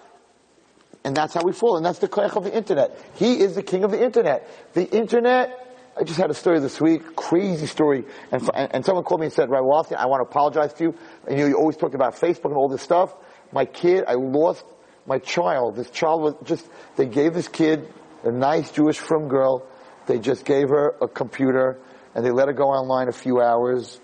And 1.04 1.16
that's 1.16 1.36
how 1.36 1.44
we 1.44 1.54
fall. 1.54 1.78
And 1.78 1.86
that's 1.86 2.00
the 2.00 2.08
koyach 2.08 2.36
of 2.36 2.44
the 2.44 2.56
internet. 2.58 3.00
He 3.16 3.40
is 3.40 3.54
the 3.54 3.62
king 3.62 3.84
of 3.84 3.92
the 3.92 4.04
internet. 4.04 4.50
The 4.74 4.90
internet, 4.90 5.73
I 5.96 6.04
just 6.04 6.20
had 6.20 6.32
a 6.32 6.34
story 6.34 6.60
this 6.60 6.82
week, 6.82 7.16
crazy 7.16 7.68
story, 7.68 8.04
and, 8.32 8.50
and, 8.56 8.76
and 8.76 8.86
someone 8.86 9.04
called 9.04 9.20
me 9.20 9.28
and 9.28 9.34
said, 9.34 9.50
Rabbi 9.50 9.64
Wallerstein, 9.64 9.98
I 9.98 10.08
want 10.08 10.22
to 10.22 10.30
apologize 10.30 10.74
to 10.74 10.86
you. 10.86 10.96
And 11.28 11.38
you, 11.38 11.48
you 11.48 11.56
always 11.56 11.78
talked 11.78 11.94
about 11.94 12.16
Facebook 12.16 12.46
and 12.46 12.56
all 12.56 12.68
this 12.68 12.82
stuff. 12.82 13.14
My 13.52 13.66
kid, 13.66 14.04
I 14.08 14.14
lost 14.14 14.66
my 15.06 15.20
child. 15.20 15.76
This 15.76 15.92
child 15.92 16.22
was 16.24 16.34
just, 16.46 16.68
they 16.96 17.06
gave 17.06 17.36
this 17.36 17.48
kid, 17.48 17.88
a 18.24 18.32
nice 18.32 18.72
Jewish 18.72 18.98
from 18.98 19.28
girl, 19.28 19.68
they 20.08 20.18
just 20.18 20.46
gave 20.46 20.70
her 20.70 20.96
a 21.00 21.08
computer, 21.08 21.80
and 22.16 22.26
they 22.26 22.32
let 22.32 22.48
her 22.48 22.54
go 22.54 22.70
online 22.70 23.08
a 23.08 23.14
few 23.14 23.40
hours, 23.40 24.00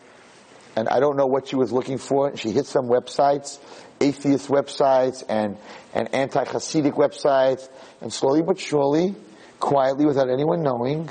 and 0.75 0.87
I 0.87 0.99
don't 0.99 1.17
know 1.17 1.25
what 1.25 1.47
she 1.47 1.55
was 1.55 1.71
looking 1.71 1.97
for. 1.97 2.27
And 2.27 2.39
she 2.39 2.51
hit 2.51 2.67
some 2.67 2.87
websites, 2.87 3.57
atheist 3.99 4.47
websites 4.47 5.23
and, 5.27 5.57
and 5.93 6.13
anti-Hasidic 6.13 6.93
websites, 6.93 7.67
and 7.99 8.13
slowly 8.13 8.43
but 8.43 8.59
surely, 8.59 9.15
quietly 9.59 10.05
without 10.05 10.29
anyone 10.29 10.61
knowing, 10.61 11.09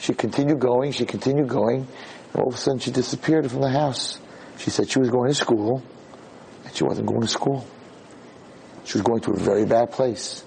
she 0.00 0.14
continued 0.14 0.60
going, 0.60 0.92
she 0.92 1.04
continued 1.04 1.48
going, 1.48 1.86
and 2.32 2.42
all 2.42 2.48
of 2.48 2.54
a 2.54 2.56
sudden 2.56 2.78
she 2.78 2.90
disappeared 2.90 3.50
from 3.50 3.60
the 3.60 3.68
house. 3.68 4.18
She 4.56 4.70
said 4.70 4.88
she 4.88 4.98
was 4.98 5.10
going 5.10 5.28
to 5.28 5.34
school, 5.34 5.82
and 6.64 6.74
she 6.74 6.84
wasn't 6.84 7.06
going 7.06 7.20
to 7.20 7.28
school. 7.28 7.66
She 8.84 8.96
was 8.96 9.02
going 9.02 9.20
to 9.22 9.32
a 9.32 9.36
very 9.36 9.66
bad 9.66 9.92
place. 9.92 10.42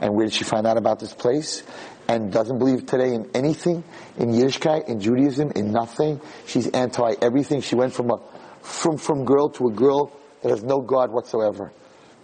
And 0.00 0.14
where 0.14 0.24
did 0.24 0.32
she 0.32 0.44
find 0.44 0.66
out 0.66 0.78
about 0.78 1.00
this 1.00 1.12
place? 1.12 1.62
And 2.08 2.32
doesn't 2.32 2.58
believe 2.58 2.86
today 2.86 3.12
in 3.12 3.30
anything, 3.34 3.84
in 4.16 4.30
Yiddishkeit, 4.30 4.88
in 4.88 5.00
Judaism, 5.00 5.52
in 5.54 5.70
nothing. 5.70 6.20
She's 6.46 6.68
anti 6.68 7.14
everything. 7.20 7.60
She 7.60 7.74
went 7.74 7.92
from 7.92 8.10
a, 8.10 8.20
from, 8.62 8.96
from 8.96 9.26
girl 9.26 9.50
to 9.50 9.68
a 9.68 9.72
girl 9.72 10.12
that 10.42 10.48
has 10.48 10.62
no 10.62 10.80
God 10.80 11.10
whatsoever. 11.10 11.72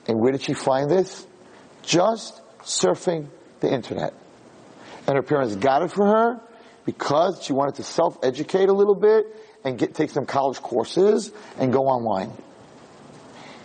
And 0.06 0.18
where 0.18 0.32
did 0.32 0.40
she 0.40 0.54
find 0.54 0.90
this? 0.90 1.26
Just 1.82 2.40
surfing 2.62 3.28
the 3.60 3.70
internet. 3.70 4.14
And 5.06 5.16
her 5.16 5.22
parents 5.22 5.56
got 5.56 5.82
it 5.82 5.90
for 5.90 6.06
her 6.06 6.40
because 6.84 7.42
she 7.42 7.52
wanted 7.52 7.76
to 7.76 7.82
self-educate 7.82 8.68
a 8.68 8.72
little 8.72 8.94
bit 8.94 9.26
and 9.64 9.78
get, 9.78 9.94
take 9.94 10.10
some 10.10 10.26
college 10.26 10.60
courses 10.60 11.32
and 11.58 11.72
go 11.72 11.86
online. 11.86 12.32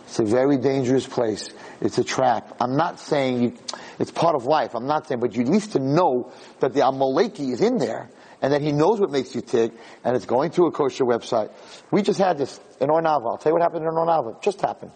It's 0.06 0.20
a 0.20 0.26
very 0.26 0.58
dangerous 0.58 1.06
place. 1.06 1.52
It's 1.82 2.00
a 2.00 2.04
trap. 2.04 2.58
I'm 2.60 2.76
not 2.76 3.00
saying 3.00 3.44
you, 3.44 3.58
it's 4.00 4.10
part 4.10 4.36
of 4.36 4.46
life. 4.46 4.74
I'm 4.74 4.88
not 4.88 5.08
saying, 5.08 5.20
but 5.20 5.36
you 5.36 5.44
at 5.44 5.50
least 5.50 5.74
to 5.74 5.80
know 5.80 6.32
that 6.62 6.74
the 6.74 6.80
Amaleki 6.80 7.52
is 7.52 7.62
in 7.62 7.78
there 7.78 8.10
and 8.42 8.54
that 8.54 8.62
he 8.62 8.72
knows 8.72 9.00
what 9.00 9.12
makes 9.12 9.36
you 9.36 9.42
tick 9.42 9.72
and 10.04 10.16
it's 10.16 10.26
going 10.26 10.52
to 10.52 10.66
a 10.66 10.72
kosher 10.72 11.04
website. 11.04 11.52
We 11.92 12.02
just 12.02 12.20
had 12.20 12.38
this 12.38 12.60
in 12.82 12.90
Ohr 12.90 13.02
Naava. 13.02 13.28
I'll 13.28 13.38
tell 13.38 13.52
you 13.52 13.54
what 13.54 13.62
happened 13.62 13.84
in 13.84 13.90
Ohr 13.90 14.06
Naava. 14.06 14.38
It 14.38 14.42
just 14.42 14.62
happened. 14.62 14.92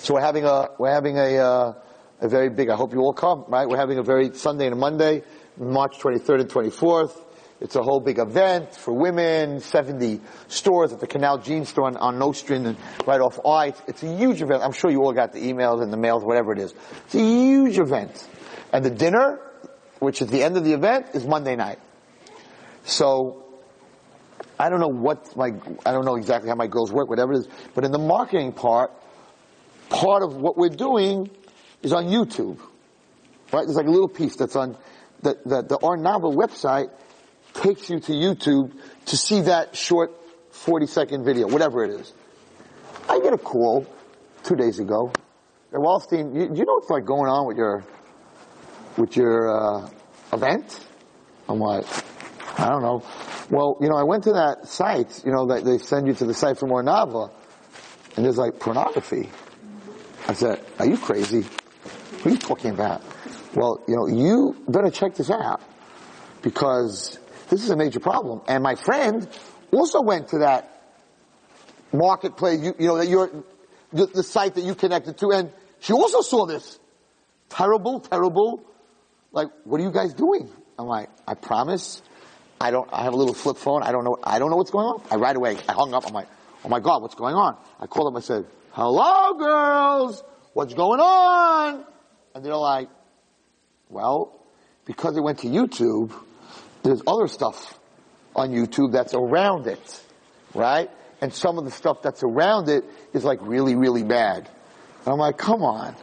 So 0.00 0.14
we're 0.14 0.20
having 0.20 0.44
a, 0.44 0.68
we're 0.78 0.92
having 0.92 1.16
a, 1.16 1.36
uh, 1.38 1.74
a 2.20 2.28
very 2.28 2.50
big, 2.50 2.68
I 2.68 2.76
hope 2.76 2.92
you 2.92 3.00
all 3.00 3.14
come, 3.14 3.44
right? 3.48 3.68
We're 3.68 3.78
having 3.78 3.98
a 3.98 4.02
very 4.02 4.34
Sunday 4.34 4.66
and 4.66 4.74
a 4.74 4.76
Monday, 4.76 5.22
March 5.56 5.98
23rd 5.98 6.40
and 6.40 6.50
24th. 6.50 7.16
It's 7.60 7.76
a 7.76 7.82
whole 7.82 8.00
big 8.00 8.18
event 8.18 8.74
for 8.74 8.92
women, 8.92 9.60
70 9.60 10.20
stores 10.48 10.92
at 10.92 10.98
the 10.98 11.06
Canal 11.06 11.38
Jean 11.38 11.64
store 11.64 11.86
on, 11.86 11.96
on 11.96 12.18
Nostrand 12.18 12.66
and 12.66 12.76
right 13.06 13.20
off 13.20 13.38
I. 13.46 13.66
It's, 13.68 13.82
it's 13.86 14.02
a 14.02 14.16
huge 14.16 14.42
event. 14.42 14.62
I'm 14.64 14.72
sure 14.72 14.90
you 14.90 15.00
all 15.04 15.12
got 15.12 15.32
the 15.32 15.40
emails 15.40 15.80
and 15.80 15.92
the 15.92 15.96
mails, 15.96 16.24
whatever 16.24 16.52
it 16.52 16.58
is. 16.58 16.74
It's 17.06 17.14
a 17.14 17.20
huge 17.20 17.78
event. 17.78 18.28
And 18.72 18.84
the 18.84 18.90
dinner, 18.90 19.38
which 20.00 20.20
is 20.22 20.28
the 20.28 20.42
end 20.42 20.56
of 20.56 20.64
the 20.64 20.72
event, 20.72 21.10
is 21.14 21.24
Monday 21.24 21.54
night. 21.54 21.78
So, 22.84 23.44
I 24.58 24.68
don't 24.68 24.80
know 24.80 24.88
what 24.88 25.36
my, 25.36 25.52
I 25.86 25.92
don't 25.92 26.04
know 26.04 26.16
exactly 26.16 26.48
how 26.48 26.56
my 26.56 26.66
girls 26.66 26.92
work, 26.92 27.08
whatever 27.08 27.32
it 27.32 27.38
is, 27.38 27.48
but 27.74 27.84
in 27.84 27.92
the 27.92 27.98
marketing 27.98 28.52
part, 28.52 28.90
part 29.88 30.24
of 30.24 30.34
what 30.34 30.56
we're 30.56 30.68
doing 30.68 31.30
is 31.82 31.92
on 31.92 32.06
YouTube. 32.06 32.58
Right? 33.52 33.66
There's 33.66 33.76
like 33.76 33.86
a 33.86 33.90
little 33.90 34.08
piece 34.08 34.34
that's 34.34 34.56
on, 34.56 34.76
the, 35.22 35.38
the, 35.44 35.62
the 35.62 35.78
website 35.78 36.90
takes 37.54 37.88
you 37.88 38.00
to 38.00 38.12
YouTube 38.12 38.72
to 39.06 39.16
see 39.16 39.42
that 39.42 39.76
short 39.76 40.12
40 40.50 40.86
second 40.86 41.24
video, 41.24 41.48
whatever 41.48 41.84
it 41.84 41.90
is. 42.00 42.12
I 43.08 43.20
get 43.20 43.32
a 43.32 43.38
call 43.38 43.86
two 44.42 44.56
days 44.56 44.78
ago. 44.78 45.12
Hey, 45.70 45.78
Wallerstein, 45.78 46.34
you, 46.34 46.42
you 46.54 46.64
know 46.64 46.74
what's 46.74 46.90
like 46.90 47.04
going 47.04 47.30
on 47.30 47.46
with 47.46 47.56
your, 47.56 47.84
with 48.96 49.16
your, 49.16 49.48
uh, 49.50 49.90
event? 50.32 50.86
I'm 51.48 51.58
like, 51.58 51.84
I 52.58 52.68
don't 52.68 52.82
know. 52.82 53.02
Well, 53.50 53.76
you 53.80 53.88
know, 53.88 53.96
I 53.96 54.04
went 54.04 54.24
to 54.24 54.32
that 54.32 54.68
site, 54.68 55.24
you 55.24 55.32
know, 55.32 55.46
that 55.46 55.64
they 55.64 55.78
send 55.78 56.06
you 56.06 56.14
to 56.14 56.24
the 56.24 56.34
site 56.34 56.58
from 56.58 56.72
Ohr 56.72 56.82
Naava, 56.82 57.30
and 58.16 58.24
there's 58.24 58.38
like 58.38 58.58
pornography. 58.58 59.30
I 60.28 60.34
said, 60.34 60.64
are 60.78 60.86
you 60.86 60.96
crazy? 60.96 61.42
What 61.42 62.26
are 62.26 62.30
you 62.30 62.38
talking 62.38 62.70
about? 62.70 63.02
Well, 63.54 63.82
you 63.86 63.96
know, 63.96 64.06
you 64.06 64.56
better 64.68 64.90
check 64.90 65.14
this 65.14 65.30
out 65.30 65.60
because 66.42 67.18
this 67.50 67.62
is 67.62 67.70
a 67.70 67.76
major 67.76 68.00
problem. 68.00 68.40
And 68.48 68.62
my 68.62 68.74
friend 68.74 69.28
also 69.70 70.02
went 70.02 70.28
to 70.28 70.38
that 70.38 70.68
marketplace, 71.92 72.60
you, 72.60 72.74
you 72.78 72.86
know, 72.86 72.96
that 72.96 73.08
you're, 73.08 73.30
the, 73.92 74.06
the 74.06 74.22
site 74.22 74.54
that 74.54 74.64
you 74.64 74.74
connected 74.74 75.18
to, 75.18 75.30
and 75.32 75.52
she 75.80 75.92
also 75.92 76.22
saw 76.22 76.46
this 76.46 76.78
terrible, 77.50 78.00
terrible 78.00 78.64
like, 79.32 79.48
what 79.64 79.80
are 79.80 79.84
you 79.84 79.90
guys 79.90 80.12
doing? 80.12 80.48
I'm 80.78 80.86
like, 80.86 81.08
I 81.26 81.34
promise. 81.34 82.02
I 82.60 82.70
don't, 82.70 82.88
I 82.92 83.02
have 83.04 83.14
a 83.14 83.16
little 83.16 83.34
flip 83.34 83.56
phone. 83.56 83.82
I 83.82 83.90
don't 83.90 84.04
know, 84.04 84.18
I 84.22 84.38
don't 84.38 84.50
know 84.50 84.56
what's 84.56 84.70
going 84.70 84.86
on. 84.86 85.02
I 85.10 85.16
right 85.16 85.34
away, 85.34 85.58
I 85.68 85.72
hung 85.72 85.94
up. 85.94 86.06
I'm 86.06 86.12
like, 86.12 86.28
oh 86.64 86.68
my 86.68 86.80
God, 86.80 87.02
what's 87.02 87.14
going 87.14 87.34
on? 87.34 87.56
I 87.80 87.86
called 87.86 88.06
them. 88.06 88.16
I 88.16 88.20
said, 88.20 88.46
hello 88.72 89.34
girls. 89.38 90.22
What's 90.52 90.74
going 90.74 91.00
on? 91.00 91.84
And 92.34 92.44
they're 92.44 92.54
like, 92.54 92.88
well, 93.92 94.40
because 94.84 95.16
it 95.16 95.20
went 95.20 95.40
to 95.40 95.48
YouTube, 95.48 96.12
there's 96.82 97.02
other 97.06 97.28
stuff 97.28 97.78
on 98.34 98.50
YouTube 98.50 98.92
that's 98.92 99.14
around 99.14 99.66
it, 99.66 100.02
right? 100.54 100.90
And 101.20 101.32
some 101.32 101.58
of 101.58 101.64
the 101.64 101.70
stuff 101.70 102.02
that's 102.02 102.22
around 102.22 102.68
it 102.68 102.84
is 103.12 103.24
like 103.24 103.38
really, 103.42 103.76
really 103.76 104.02
bad. 104.02 104.48
And 105.04 105.08
I'm 105.08 105.18
like, 105.18 105.38
come 105.38 105.62
on. 105.62 105.94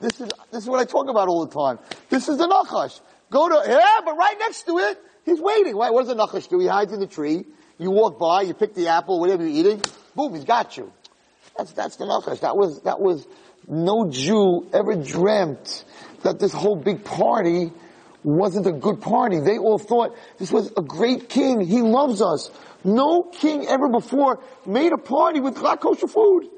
This 0.00 0.20
is, 0.20 0.28
this 0.50 0.64
is 0.64 0.68
what 0.68 0.80
I 0.80 0.84
talk 0.84 1.08
about 1.08 1.28
all 1.28 1.46
the 1.46 1.54
time. 1.54 1.78
This 2.10 2.28
is 2.28 2.36
the 2.36 2.46
Nachash. 2.46 3.00
Go 3.30 3.48
to, 3.48 3.70
yeah, 3.70 4.00
but 4.04 4.16
right 4.16 4.36
next 4.38 4.64
to 4.64 4.78
it, 4.78 4.98
he's 5.24 5.40
waiting. 5.40 5.74
Right? 5.76 5.92
What 5.92 6.06
does 6.06 6.14
the 6.14 6.22
Nachash 6.22 6.48
do? 6.50 6.58
He 6.58 6.66
hides 6.66 6.92
in 6.92 7.00
the 7.00 7.06
tree. 7.06 7.44
You 7.78 7.90
walk 7.90 8.18
by, 8.18 8.42
you 8.42 8.52
pick 8.52 8.74
the 8.74 8.88
apple, 8.88 9.20
whatever 9.20 9.46
you're 9.46 9.72
eating, 9.72 9.82
boom, 10.14 10.34
he's 10.34 10.44
got 10.44 10.76
you. 10.76 10.92
That's, 11.56 11.72
that's 11.72 11.96
the 11.96 12.04
Nachash. 12.04 12.40
That 12.40 12.56
was, 12.56 12.82
that 12.82 13.00
was, 13.00 13.26
no 13.68 14.08
Jew 14.10 14.68
ever 14.72 14.94
dreamt 14.94 15.84
that 16.26 16.40
this 16.40 16.52
whole 16.52 16.76
big 16.76 17.04
party 17.04 17.72
wasn't 18.24 18.66
a 18.66 18.72
good 18.72 19.00
party. 19.00 19.38
They 19.38 19.58
all 19.58 19.78
thought 19.78 20.16
this 20.38 20.50
was 20.50 20.72
a 20.76 20.82
great 20.82 21.28
king. 21.28 21.60
He 21.60 21.80
loves 21.82 22.20
us. 22.20 22.50
No 22.82 23.22
king 23.22 23.66
ever 23.66 23.88
before 23.88 24.40
made 24.66 24.92
a 24.92 24.98
party 24.98 25.40
with 25.40 25.56
hot 25.56 25.80
kosher 25.80 26.08
food. 26.08 26.48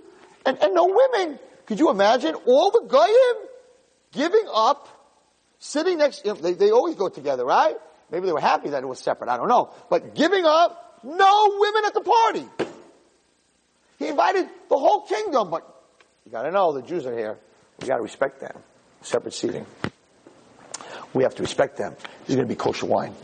And, 0.46 0.58
and 0.62 0.74
no 0.74 0.86
women. 0.86 1.38
Could 1.66 1.78
you 1.78 1.90
imagine 1.90 2.34
all 2.46 2.70
the 2.70 2.86
goyim 2.88 3.48
giving 4.12 4.48
up, 4.52 4.88
sitting 5.58 5.98
next, 5.98 6.24
you 6.24 6.32
know, 6.32 6.40
they, 6.40 6.54
they 6.54 6.70
always 6.70 6.96
go 6.96 7.10
together, 7.10 7.44
right? 7.44 7.76
Maybe 8.10 8.26
they 8.26 8.32
were 8.32 8.40
happy 8.40 8.70
that 8.70 8.82
it 8.82 8.86
was 8.86 9.00
separate. 9.00 9.28
I 9.28 9.36
don't 9.36 9.48
know. 9.48 9.74
But 9.90 10.14
giving 10.14 10.46
up, 10.46 11.02
no 11.04 11.56
women 11.58 11.82
at 11.84 11.92
the 11.92 12.00
party. 12.00 12.48
He 13.98 14.08
invited 14.08 14.48
the 14.70 14.78
whole 14.78 15.02
kingdom, 15.02 15.50
but 15.50 15.62
you 16.24 16.32
gotta 16.32 16.50
know 16.50 16.72
the 16.72 16.82
Jews 16.82 17.04
are 17.04 17.16
here. 17.16 17.38
We 17.80 17.86
gotta 17.86 18.02
respect 18.02 18.40
them. 18.40 18.62
Separate 19.02 19.34
seating. 19.34 19.66
We 21.14 21.22
have 21.22 21.34
to 21.36 21.42
respect 21.42 21.76
them. 21.76 21.96
There's 22.26 22.36
going 22.36 22.48
to 22.48 22.54
be 22.54 22.56
kosher 22.56 22.86
wine. 22.86 23.14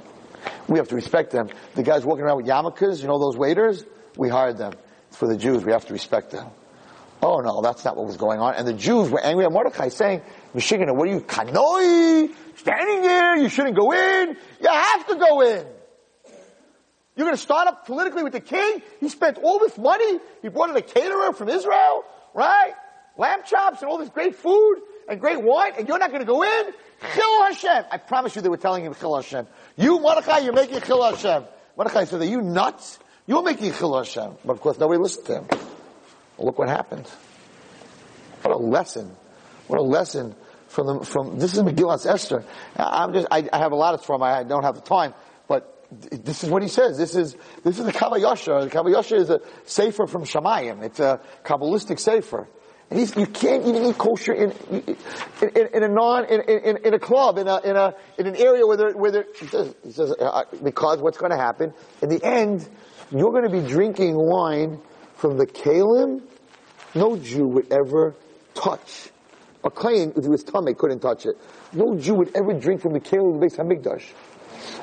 We 0.68 0.78
have 0.78 0.88
to 0.88 0.94
respect 0.94 1.30
them. 1.30 1.48
The 1.74 1.82
guys 1.82 2.04
walking 2.04 2.24
around 2.24 2.38
with 2.38 2.46
yarmulkes, 2.46 3.00
you 3.00 3.08
know 3.08 3.18
those 3.18 3.36
waiters? 3.36 3.84
We 4.16 4.28
hired 4.28 4.56
them. 4.56 4.72
It's 5.08 5.16
for 5.16 5.28
the 5.28 5.36
Jews. 5.36 5.64
We 5.64 5.72
have 5.72 5.86
to 5.86 5.92
respect 5.92 6.30
them. 6.30 6.48
Oh 7.22 7.40
no, 7.40 7.62
that's 7.62 7.84
not 7.84 7.96
what 7.96 8.06
was 8.06 8.16
going 8.16 8.40
on. 8.40 8.54
And 8.54 8.66
the 8.66 8.74
Jews 8.74 9.10
were 9.10 9.20
angry 9.20 9.44
at 9.44 9.52
Mordecai 9.52 9.88
saying, 9.88 10.22
Michigan, 10.52 10.94
what 10.94 11.08
are 11.08 11.12
you, 11.12 11.20
kanoi? 11.20 12.30
Standing 12.56 13.02
there, 13.02 13.36
you 13.36 13.48
shouldn't 13.48 13.76
go 13.76 13.92
in. 13.92 14.36
You 14.60 14.68
have 14.68 15.06
to 15.08 15.16
go 15.16 15.40
in. 15.40 15.66
You're 17.16 17.26
going 17.26 17.36
to 17.36 17.42
start 17.42 17.68
up 17.68 17.86
politically 17.86 18.24
with 18.24 18.32
the 18.32 18.40
king? 18.40 18.82
He 19.00 19.08
spent 19.08 19.38
all 19.38 19.58
this 19.58 19.78
money. 19.78 20.18
He 20.42 20.48
brought 20.48 20.70
in 20.70 20.76
a 20.76 20.82
caterer 20.82 21.32
from 21.32 21.48
Israel, 21.48 22.04
right? 22.34 22.72
Lamb 23.16 23.40
chops 23.46 23.80
and 23.82 23.90
all 23.90 23.98
this 23.98 24.08
great 24.08 24.34
food 24.34 24.82
and 25.08 25.20
great 25.20 25.42
wine, 25.42 25.72
and 25.78 25.88
you're 25.88 25.98
not 25.98 26.10
going 26.10 26.22
to 26.22 26.26
go 26.26 26.42
in? 26.42 26.72
Chil 27.14 27.42
Hashem. 27.44 27.84
I 27.90 27.98
promise 27.98 28.36
you 28.36 28.42
they 28.42 28.48
were 28.48 28.56
telling 28.56 28.84
him 28.84 28.94
Chil 28.94 29.14
Hashem. 29.14 29.46
You, 29.76 30.00
Mordechai, 30.00 30.38
you're 30.38 30.52
making 30.52 30.80
Chil 30.80 31.02
Hashem. 31.02 31.44
Mordechai 31.76 32.04
said, 32.04 32.20
are 32.20 32.24
you 32.24 32.40
nuts? 32.40 32.98
You're 33.26 33.42
making 33.42 33.72
Chil 33.72 33.96
Hashem. 33.96 34.36
But 34.44 34.52
of 34.54 34.60
course 34.60 34.78
nobody 34.78 35.00
listened 35.00 35.26
to 35.26 35.34
him. 35.36 35.46
Well, 36.36 36.46
look 36.46 36.58
what 36.58 36.68
happened. 36.68 37.06
What 38.42 38.54
a 38.54 38.58
lesson. 38.58 39.10
What 39.66 39.78
a 39.78 39.82
lesson 39.82 40.34
from 40.68 40.86
the, 40.86 41.04
from, 41.04 41.38
this 41.38 41.54
is 41.54 41.62
Megillah 41.62 42.04
Esther. 42.06 42.44
I'm 42.76 43.12
just, 43.12 43.26
I, 43.30 43.48
I 43.52 43.58
have 43.58 43.72
a 43.72 43.76
lot 43.76 43.94
of 43.94 44.04
from, 44.04 44.22
I 44.22 44.42
don't 44.42 44.64
have 44.64 44.74
the 44.74 44.80
time, 44.80 45.14
but 45.48 45.86
this 45.90 46.44
is 46.44 46.50
what 46.50 46.62
he 46.62 46.68
says. 46.68 46.98
This 46.98 47.14
is, 47.14 47.36
this 47.62 47.78
is 47.78 47.86
the 47.86 47.92
Kabbalah 47.92 48.34
The 48.64 48.70
Kabbalah 48.70 49.00
is 49.00 49.30
a 49.30 49.40
sefer 49.64 50.06
from 50.06 50.24
Shamayim. 50.24 50.82
It's 50.82 51.00
a 51.00 51.20
Kabbalistic 51.44 52.00
sefer. 52.00 52.48
You 52.94 53.26
can't 53.26 53.66
even 53.66 53.86
eat 53.86 53.98
kosher 53.98 54.32
in, 54.32 54.52
in, 54.70 55.66
in 55.74 55.82
a 55.82 55.88
non, 55.88 56.26
in, 56.26 56.40
in, 56.42 56.76
in, 56.76 56.94
a 56.94 56.98
club, 57.00 57.38
in 57.38 57.48
a, 57.48 57.60
in 57.64 57.74
a, 57.74 57.92
in 58.18 58.28
an 58.28 58.36
area 58.36 58.64
where 58.64 58.76
there, 58.76 58.92
where 58.92 59.10
there, 59.10 59.24
he 59.34 59.46
he 59.82 59.90
says 59.90 60.14
uh, 60.20 60.44
because 60.62 61.00
what's 61.00 61.18
going 61.18 61.32
to 61.32 61.36
happen, 61.36 61.74
in 62.02 62.08
the 62.08 62.24
end, 62.24 62.68
you're 63.10 63.32
going 63.32 63.42
to 63.42 63.50
be 63.50 63.66
drinking 63.66 64.14
wine 64.16 64.80
from 65.16 65.36
the 65.38 65.46
kalim 65.46 66.22
no 66.94 67.16
Jew 67.16 67.48
would 67.48 67.72
ever 67.72 68.14
touch. 68.54 69.10
A 69.64 69.70
claim 69.70 70.12
with 70.14 70.30
his 70.30 70.44
tummy 70.44 70.74
couldn't 70.74 71.00
touch 71.00 71.26
it. 71.26 71.34
No 71.72 71.96
Jew 71.96 72.14
would 72.14 72.36
ever 72.36 72.52
drink 72.52 72.80
from 72.80 72.92
the 72.92 73.00
kalim 73.00 73.34
of 73.34 73.40
the 73.40 73.46
Beis 73.46 73.56
Hamikdash. 73.56 74.12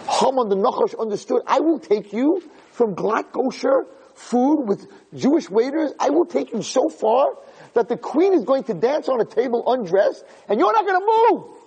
Haman 0.09 0.49
the 0.49 0.57
Nachash 0.57 0.99
understood, 0.99 1.43
I 1.47 1.61
will 1.61 1.79
take 1.79 2.11
you 2.11 2.41
from 2.71 2.93
glatt 2.93 3.31
kosher 3.31 3.85
food 4.15 4.65
with 4.65 4.85
Jewish 5.15 5.49
waiters, 5.49 5.91
I 5.99 6.09
will 6.09 6.25
take 6.25 6.51
you 6.51 6.61
so 6.61 6.89
far 6.89 7.37
that 7.73 7.89
the 7.89 7.97
queen 7.97 8.33
is 8.33 8.43
going 8.43 8.63
to 8.65 8.73
dance 8.73 9.07
on 9.09 9.21
a 9.21 9.25
table 9.25 9.63
undressed 9.71 10.23
and 10.47 10.59
you're 10.59 10.73
not 10.73 10.85
going 10.85 10.99
to 10.99 11.07
move. 11.29 11.57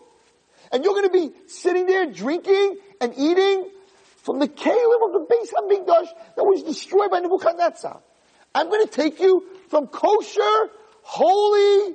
And 0.72 0.84
you're 0.84 0.94
going 0.94 1.08
to 1.08 1.12
be 1.12 1.30
sitting 1.46 1.86
there 1.86 2.06
drinking 2.06 2.78
and 3.00 3.14
eating 3.16 3.70
from 4.22 4.38
the 4.38 4.48
kalim 4.48 5.06
of 5.06 5.12
the 5.12 5.26
Beis 5.30 5.52
Hamikdash 5.52 6.08
that 6.36 6.44
was 6.44 6.62
destroyed 6.62 7.10
by 7.10 7.20
Nebuchadnezzar. 7.20 8.00
I'm 8.54 8.68
going 8.70 8.86
to 8.86 8.90
take 8.90 9.20
you 9.20 9.44
from 9.68 9.86
kosher, 9.86 10.70
holy, 11.02 11.94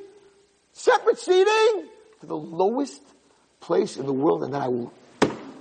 separate 0.73 1.19
seating 1.19 1.87
to 2.21 2.25
the 2.25 2.35
lowest 2.37 3.01
place 3.59 3.97
in 3.97 4.05
the 4.05 4.13
world 4.13 4.43
and 4.43 4.53
then 4.53 4.61
I 4.61 4.67
will 4.67 4.93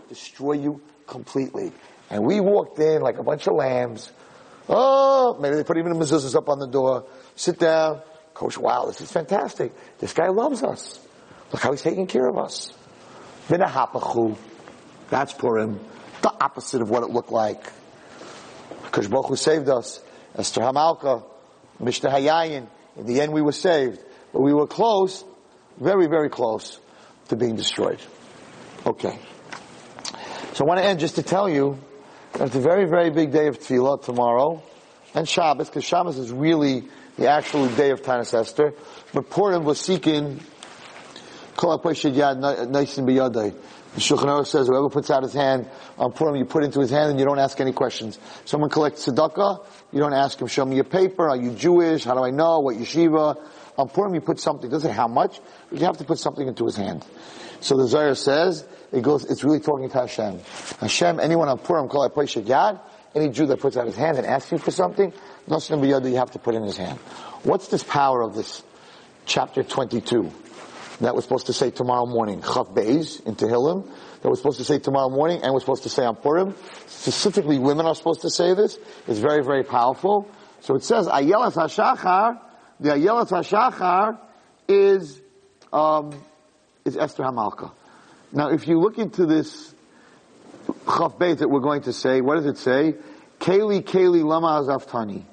destroy 0.09 0.53
you 0.53 0.80
completely. 1.07 1.72
And 2.11 2.24
we 2.24 2.40
walked 2.40 2.78
in 2.78 3.03
like 3.03 3.18
a 3.18 3.22
bunch 3.22 3.46
of 3.46 3.55
lambs. 3.55 4.12
Oh, 4.68 5.38
maybe 5.40 5.57
they 5.57 5.64
put 5.64 5.78
even 5.78 5.92
the 5.92 6.05
mezuzahs 6.05 6.34
up 6.34 6.49
on 6.49 6.59
the 6.59 6.66
door. 6.66 7.07
Sit 7.36 7.59
down. 7.59 8.01
Coach, 8.39 8.57
wow, 8.57 8.84
this 8.86 9.01
is 9.01 9.11
fantastic. 9.11 9.72
This 9.99 10.12
guy 10.12 10.28
loves 10.28 10.62
us. 10.62 11.05
Look 11.53 11.61
how 11.61 11.72
he's 11.72 11.82
taking 11.82 12.07
care 12.07 12.28
of 12.28 12.39
us. 12.39 12.72
V'nahapachu. 13.49 14.36
That's 15.11 15.32
Purim. 15.32 15.80
The 16.22 16.32
opposite 16.41 16.80
of 16.80 16.89
what 16.89 17.03
it 17.03 17.11
looked 17.11 17.32
like. 17.32 17.61
Because 18.84 19.09
Baruch 19.09 19.36
saved 19.36 19.68
us. 19.68 20.01
Esther 20.36 20.61
Hamalka, 20.61 21.24
Mishnah 21.80 22.11
Hayayin. 22.11 22.68
In 22.97 23.07
the 23.07 23.20
end 23.20 23.32
we 23.32 23.43
were 23.43 23.51
saved. 23.51 23.99
But 24.32 24.43
we 24.43 24.55
were 24.55 24.68
close, 24.68 25.24
very, 25.80 26.07
very 26.07 26.28
close 26.30 26.78
to 27.30 27.36
being 27.36 27.57
destroyed. 27.57 28.01
Okay. 28.86 29.18
So 30.53 30.64
I 30.64 30.68
want 30.68 30.78
to 30.78 30.86
end 30.86 31.01
just 31.01 31.16
to 31.16 31.24
tell 31.24 31.49
you 31.49 31.76
that 32.34 32.47
it's 32.47 32.55
a 32.55 32.61
very, 32.61 32.84
very 32.84 33.11
big 33.11 33.32
day 33.32 33.49
of 33.49 33.59
Tefillah 33.59 34.05
tomorrow 34.05 34.62
and 35.12 35.28
Shabbos, 35.28 35.68
because 35.68 35.84
Shabbos 35.84 36.18
is 36.18 36.30
really 36.30 36.84
the 37.19 37.29
actual 37.29 37.69
day 37.69 37.91
of 37.91 38.01
Tanis 38.03 38.33
Esther. 38.33 38.75
But 39.12 39.29
Purim 39.29 39.64
was 39.64 39.81
seeking 39.81 40.41
Kol 41.57 41.79
Yad 41.79 42.71
Naisin 42.71 43.05
B'Yadai. 43.05 43.55
The 43.95 44.01
Shulchan 44.01 44.27
Aruch 44.27 44.47
says 44.47 44.69
whoever 44.69 44.89
puts 44.91 45.11
out 45.11 45.23
his 45.25 45.33
hand 45.33 45.69
on 45.99 46.12
Purim, 46.12 46.37
you 46.37 46.45
put 46.45 46.62
into 46.62 46.79
his 46.79 46.91
hand 46.91 47.11
and 47.11 47.19
you 47.19 47.25
don't 47.25 47.39
ask 47.39 47.59
any 47.61 47.73
questions. 47.73 48.19
Someone 48.45 48.71
collects 48.71 49.07
tzedakah, 49.07 49.66
you 49.93 49.99
don't 49.99 50.12
ask 50.12 50.41
him, 50.41 50.47
show 50.47 50.64
me 50.64 50.77
your 50.77 50.85
paper, 50.85 51.29
are 51.29 51.37
you 51.37 51.53
Jewish, 51.53 52.05
how 52.05 52.14
do 52.14 52.23
I 52.23 52.31
know, 52.31 52.61
what 52.61 52.77
yeshiva? 52.77 53.43
On 53.77 53.89
Purim 53.89 54.14
you 54.14 54.21
put 54.21 54.39
something, 54.39 54.71
doesn't 54.71 54.91
say 54.91 54.95
how 54.95 55.09
much, 55.09 55.41
but 55.71 55.81
you 55.81 55.87
have 55.87 55.97
to 55.99 56.05
put 56.05 56.19
something 56.19 56.47
into 56.47 56.64
his 56.66 56.77
hand. 56.77 57.05
So 57.61 57.77
the 57.77 57.89
Zohar 57.89 58.14
says, 58.14 58.64
it 58.93 59.03
goes, 59.03 59.25
it's 59.25 59.43
really 59.43 59.61
talking 59.61 59.89
to 59.91 59.99
Hashem. 59.99 60.41
Hashem, 60.81 61.19
anyone 61.19 61.49
on 61.49 61.59
Purim, 61.59 61.89
Kol 61.89 62.09
Yad, 62.09 62.81
any 63.14 63.28
Jew 63.30 63.46
that 63.46 63.61
puts 63.61 63.76
out 63.76 63.86
his 63.86 63.96
hand 63.96 64.18
and 64.18 64.26
asks 64.26 64.52
you 64.52 64.59
for 64.59 64.70
something, 64.70 65.12
Noshim 65.48 65.80
b'yadu 65.80 66.11
you 66.11 66.16
have 66.16 66.32
to 66.32 66.38
put 66.38 66.54
in 66.54 66.62
his 66.62 66.76
hand. 66.76 66.98
What's 67.42 67.68
this 67.68 67.82
power 67.82 68.22
of 68.22 68.34
this 68.34 68.62
chapter 69.26 69.62
22 69.62 70.30
that 71.00 71.14
we're 71.14 71.22
supposed 71.22 71.46
to 71.46 71.52
say 71.52 71.70
tomorrow 71.70 72.06
morning? 72.06 72.40
Chav 72.42 72.74
Beis 72.74 73.24
in 73.26 73.34
Tehillim 73.34 73.88
that 74.22 74.28
we're 74.28 74.36
supposed 74.36 74.59
to 74.59 74.64
say 74.64 74.78
tomorrow 74.78 75.09
morning 75.09 75.42
and 75.42 75.52
we're 75.52 75.61
supposed 75.61 75.84
to 75.84 75.88
say 75.88 76.04
on 76.04 76.16
Purim. 76.16 76.54
Specifically 76.86 77.59
women 77.59 77.86
are 77.86 77.94
supposed 77.94 78.22
to 78.22 78.30
say 78.30 78.54
this. 78.54 78.78
It's 79.06 79.20
very, 79.20 79.44
very 79.44 79.64
powerful. 79.64 80.28
So 80.61 80.74
it 80.74 80.82
says, 80.82 81.06
Ayelat 81.06 81.54
HaShachar, 81.54 82.40
the 82.80 82.90
Ayelat 82.90 83.28
HaShachar 83.28 84.18
is, 84.66 85.20
um, 85.72 86.20
is 86.84 86.96
Esther 86.96 87.22
HaMalka. 87.22 87.70
Now 88.32 88.50
if 88.50 88.66
you 88.66 88.80
look 88.80 88.98
into 88.98 89.24
this 89.24 89.68
Chav 90.89 91.18
Beis 91.18 91.39
that 91.39 91.49
we're 91.49 91.61
going 91.61 91.82
to 91.82 91.93
say, 91.93 92.20
what 92.20 92.36
does 92.36 92.47
it 92.47 92.59
say? 92.59 92.95
Keli, 93.39 93.82
Keli, 93.82 94.24
Lama 94.24 94.62
Azavtani. 94.62 95.24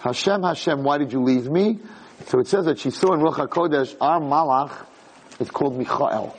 Hashem, 0.00 0.42
Hashem, 0.42 0.82
why 0.82 0.98
did 0.98 1.12
you 1.12 1.22
leave 1.22 1.48
me? 1.48 1.78
So 2.26 2.40
it 2.40 2.48
says 2.48 2.64
that 2.64 2.78
she 2.78 2.90
saw 2.90 3.12
in 3.12 3.20
Ruach 3.20 3.48
HaKodesh, 3.48 3.96
our 4.00 4.20
Malach 4.20 4.86
is 5.38 5.50
called 5.50 5.76
Michael. 5.76 6.34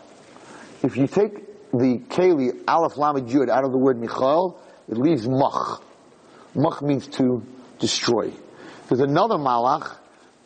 If 0.84 0.97
you 0.97 1.07
take 1.07 1.72
the 1.72 1.99
Keli, 2.09 2.63
Aleph 2.68 2.97
Lamed 2.97 3.30
Yud, 3.30 3.49
out 3.49 3.63
of 3.63 3.72
the 3.72 3.78
word 3.78 3.99
Michael, 3.99 4.59
it 4.89 4.97
leaves 4.97 5.28
Mach. 5.28 5.84
Mach 6.55 6.82
means 6.82 7.07
to 7.07 7.45
destroy. 7.80 8.32
There's 8.88 9.01
another 9.01 9.36
Malach 9.36 9.95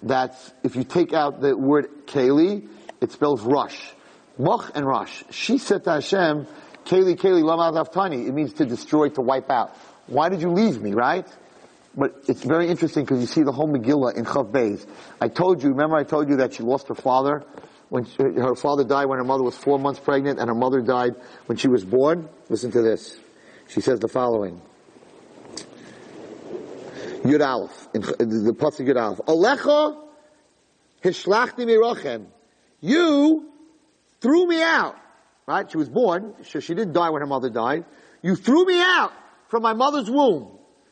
that, 0.03 0.36
if 0.63 0.76
you 0.76 0.84
take 0.84 1.13
out 1.13 1.41
the 1.41 1.55
word 1.55 2.05
Keli, 2.05 2.67
it 3.01 3.11
spells 3.11 3.41
Rush. 3.41 3.93
Moch 4.38 4.72
and 4.76 4.86
Rosh. 4.86 5.24
She 5.32 5.57
said 5.57 5.84
to 5.84 5.91
Hashem, 5.91 6.47
Keli, 6.86 7.15
Keli, 7.15 7.43
lama 7.43 7.71
daftani. 7.71 8.27
It 8.27 8.34
means 8.34 8.53
to 8.53 8.65
destroy, 8.65 9.09
to 9.09 9.21
wipe 9.21 9.49
out. 9.49 9.75
Why 10.07 10.30
did 10.30 10.41
you 10.41 10.51
leave 10.51 10.82
me, 10.82 10.93
right? 10.93 11.27
But 11.95 12.23
it's 12.27 12.43
very 12.43 12.67
interesting 12.67 13.03
because 13.03 13.19
you 13.19 13.27
see 13.27 13.43
the 13.43 13.51
whole 13.51 13.67
Megillah 13.67 14.15
in 14.15 14.25
Chav 14.25 14.51
Beis. 14.51 14.86
I 15.19 15.27
told 15.27 15.63
you, 15.63 15.69
remember 15.69 15.95
I 15.95 16.03
told 16.03 16.30
you 16.30 16.38
that 16.38 16.53
she 16.53 16.63
lost 16.63 16.88
her 16.88 16.95
father 16.95 17.43
when 17.89 18.05
she, 18.05 18.21
her 18.21 18.55
father 18.55 18.84
died 18.84 19.05
when 19.05 19.17
her 19.17 19.23
mother 19.23 19.43
was 19.43 19.57
four 19.57 19.80
months 19.80 19.99
pregnant 19.99 20.39
and 20.39 20.47
her 20.47 20.55
mother 20.55 20.82
died 20.82 21.15
when 21.47 21.57
she 21.57 21.67
was 21.67 21.84
born? 21.84 22.30
Listen 22.47 22.71
to 22.71 22.82
this. 22.82 23.19
She 23.67 23.82
says 23.82 23.99
the 23.99 24.07
following. 24.07 24.61
Yud 27.23 27.45
Aleph, 27.45 27.88
in 27.93 28.01
the 28.01 28.53
Pasuk 28.53 28.88
Yud 28.88 29.01
Aleph. 29.01 29.19
Alecha 29.27 29.97
hishlachti 31.03 31.65
mirochem. 31.65 32.27
You 32.82 33.51
threw 34.21 34.47
me 34.47 34.61
out. 34.61 34.95
Right? 35.50 35.70
She 35.70 35.78
was 35.78 35.89
born, 35.89 36.36
so 36.43 36.60
she 36.60 36.76
didn't 36.76 36.93
die 36.93 37.10
when 37.10 37.22
her 37.22 37.28
mother 37.28 37.50
died. 37.50 37.86
You 38.22 38.36
threw 38.36 38.66
me 38.66 38.80
out 38.80 39.12
from 39.47 39.64
my 39.64 39.74
mother's 39.74 40.08
womb. 40.08 40.47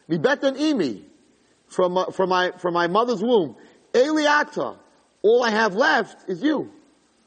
Mi 0.07 0.17
betan 0.17 0.57
imi. 0.57 1.03
From, 1.67 1.95
uh, 1.95 2.05
from 2.05 2.29
my, 2.29 2.53
from 2.57 2.73
my 2.73 2.87
mother's 2.87 3.21
womb. 3.21 3.55
Eliata. 3.93 4.79
All 5.21 5.43
I 5.43 5.51
have 5.51 5.75
left 5.75 6.27
is 6.27 6.41
you. 6.41 6.71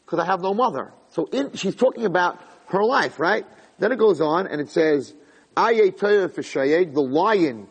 Because 0.05 0.19
I 0.19 0.25
have 0.25 0.41
no 0.41 0.55
mother. 0.55 0.93
So 1.11 1.27
in, 1.27 1.53
she's 1.53 1.77
talking 1.77 2.05
about 2.05 2.41
her 2.67 2.83
life, 2.83 3.21
right? 3.21 3.47
Then 3.79 3.93
it 3.93 3.99
goes 4.01 4.21
on 4.21 4.49
and 4.49 4.61
it 4.61 4.71
says, 4.71 5.15
Aye 5.57 5.93
the 5.95 7.09
lion 7.09 7.69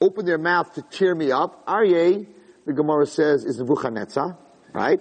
opened 0.00 0.26
their 0.26 0.36
mouth 0.36 0.74
to 0.74 0.82
tear 0.82 1.14
me 1.14 1.30
up. 1.30 1.64
Aryeh, 1.66 2.26
the 2.66 2.72
Gemara 2.72 3.06
says, 3.06 3.44
is 3.44 3.58
the 3.58 3.62
Nebuchadnezzar, 3.62 4.36
right? 4.72 5.00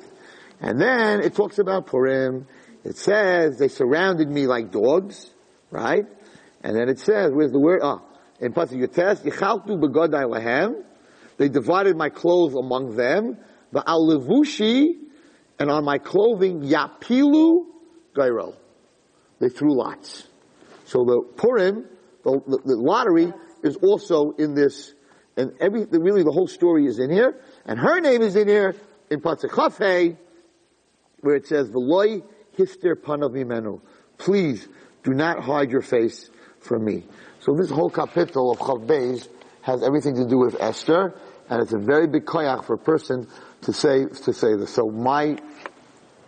And 0.62 0.80
then 0.80 1.22
it 1.22 1.34
talks 1.34 1.58
about 1.58 1.88
Purim. 1.88 2.46
It 2.86 2.98
says 2.98 3.58
they 3.58 3.68
surrounded 3.68 4.30
me 4.30 4.46
like 4.46 4.72
dogs, 4.72 5.32
right? 5.72 6.06
And 6.64 6.76
then 6.76 6.88
it 6.88 7.00
says, 7.00 7.32
where's 7.34 7.52
the 7.52 7.60
word? 7.60 7.82
Ah, 7.84 8.02
in 8.40 8.54
Pasuk 8.54 8.88
Yotes, 8.88 9.24
Yichaltu 9.24 9.80
begodai 9.80 10.26
lahem. 10.26 10.84
They 11.38 11.50
divided 11.50 11.98
my 11.98 12.10
clothes 12.10 12.54
among 12.54 12.96
them. 12.96 13.38
The 13.72 13.82
levushi, 13.82 15.00
and 15.60 15.72
on 15.72 15.84
my 15.84 15.98
clothing, 15.98 16.62
yapilu 16.62 17.66
gairel. 18.16 18.56
They 19.40 19.50
threw 19.50 19.76
lots. 19.76 20.28
So 20.86 21.04
the 21.04 21.22
Purim, 21.36 21.86
the, 22.24 22.40
the, 22.48 22.60
the 22.64 22.76
lottery, 22.78 23.34
is 23.64 23.78
also 23.78 24.32
in 24.38 24.54
this, 24.54 24.94
and 25.36 25.54
every, 25.60 25.86
really 25.86 26.24
the 26.24 26.32
whole 26.32 26.48
story 26.48 26.86
is 26.86 27.00
in 27.00 27.10
here, 27.10 27.42
and 27.66 27.80
her 27.80 28.00
name 28.00 28.22
is 28.22 28.36
in 28.36 28.48
here, 28.48 28.76
in 29.10 29.22
Patzachafei, 29.22 30.18
where 31.22 31.36
it 31.36 31.48
says, 31.48 31.70
V'loi 31.70 32.24
hister 32.58 32.96
panav 32.96 33.32
mimenu. 33.32 33.82
Please, 34.18 34.68
do 35.04 35.14
not 35.14 35.44
hide 35.44 35.72
your 35.72 35.82
face 35.82 36.30
from 36.60 36.84
me. 36.84 37.04
So 37.40 37.56
this 37.56 37.70
whole 37.70 37.90
capital 37.90 38.52
of 38.52 38.58
Chav 38.60 38.88
Beis 38.88 39.28
has 39.62 39.84
everything 39.84 40.16
to 40.16 40.28
do 40.28 40.38
with 40.38 40.60
Esther, 40.60 41.14
and 41.50 41.62
it's 41.62 41.74
a 41.74 41.80
very 41.80 42.08
big 42.08 42.26
koyach 42.26 42.66
for 42.66 42.74
a 42.74 42.78
person 42.78 43.28
to 43.62 43.74
say, 43.74 44.06
to 44.06 44.34
say 44.34 44.56
this. 44.56 44.74
So 44.74 44.90
my 44.90 45.38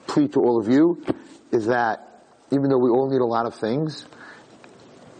plea 0.05 0.27
to 0.29 0.39
all 0.39 0.59
of 0.59 0.67
you 0.67 1.03
is 1.51 1.67
that 1.67 2.23
even 2.51 2.69
though 2.69 2.77
we 2.77 2.89
all 2.89 3.09
need 3.09 3.21
a 3.21 3.25
lot 3.25 3.45
of 3.45 3.55
things, 3.55 4.05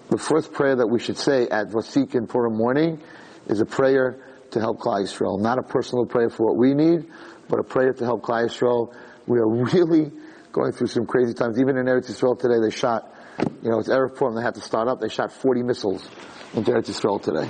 the 0.10 0.18
first 0.18 0.53
prayer 0.53 0.76
that 0.76 0.88
we 0.88 0.99
should 0.99 1.18
say 1.18 1.47
at 1.49 1.68
Vasik 1.68 2.16
and 2.16 2.30
Purim 2.30 2.55
morning 2.55 3.01
is 3.47 3.60
a 3.60 3.66
prayer 3.66 4.24
to 4.51 4.60
help 4.60 4.80
Klal 4.80 5.01
Yisrael. 5.01 5.39
Not 5.39 5.60
a 5.60 5.64
personal 5.64 6.05
prayer 6.05 6.30
for 6.30 6.45
what 6.45 6.58
we 6.58 6.74
need, 6.74 7.08
but 7.49 7.60
a 7.60 7.64
prayer 7.64 7.91
to 7.91 8.03
help 8.05 8.24
Klal 8.24 8.45
Yisrael. 8.45 8.93
We 9.26 9.39
are 9.39 9.47
really 9.74 10.12
going 10.58 10.72
through 10.72 10.88
some 10.88 11.05
crazy 11.05 11.34
times. 11.34 11.60
Even 11.60 11.78
in 11.78 11.86
Eretz 11.86 12.10
Yisrael 12.10 12.38
today, 12.38 12.60
they 12.60 12.76
shot, 12.76 13.14
you 13.62 13.70
know, 13.70 13.80
it's 13.80 13.89
Erev 13.89 14.16
Purim, 14.16 14.36
they 14.36 14.41
had 14.41 14.55
to 14.55 14.62
start 14.62 14.88
up, 14.88 14.99
they 14.99 15.10
shot 15.10 15.32
40 15.32 15.64
missiles 15.64 16.10
into 16.55 16.72
Eretz 16.72 16.89
Yisrael 16.89 17.22
today. 17.22 17.49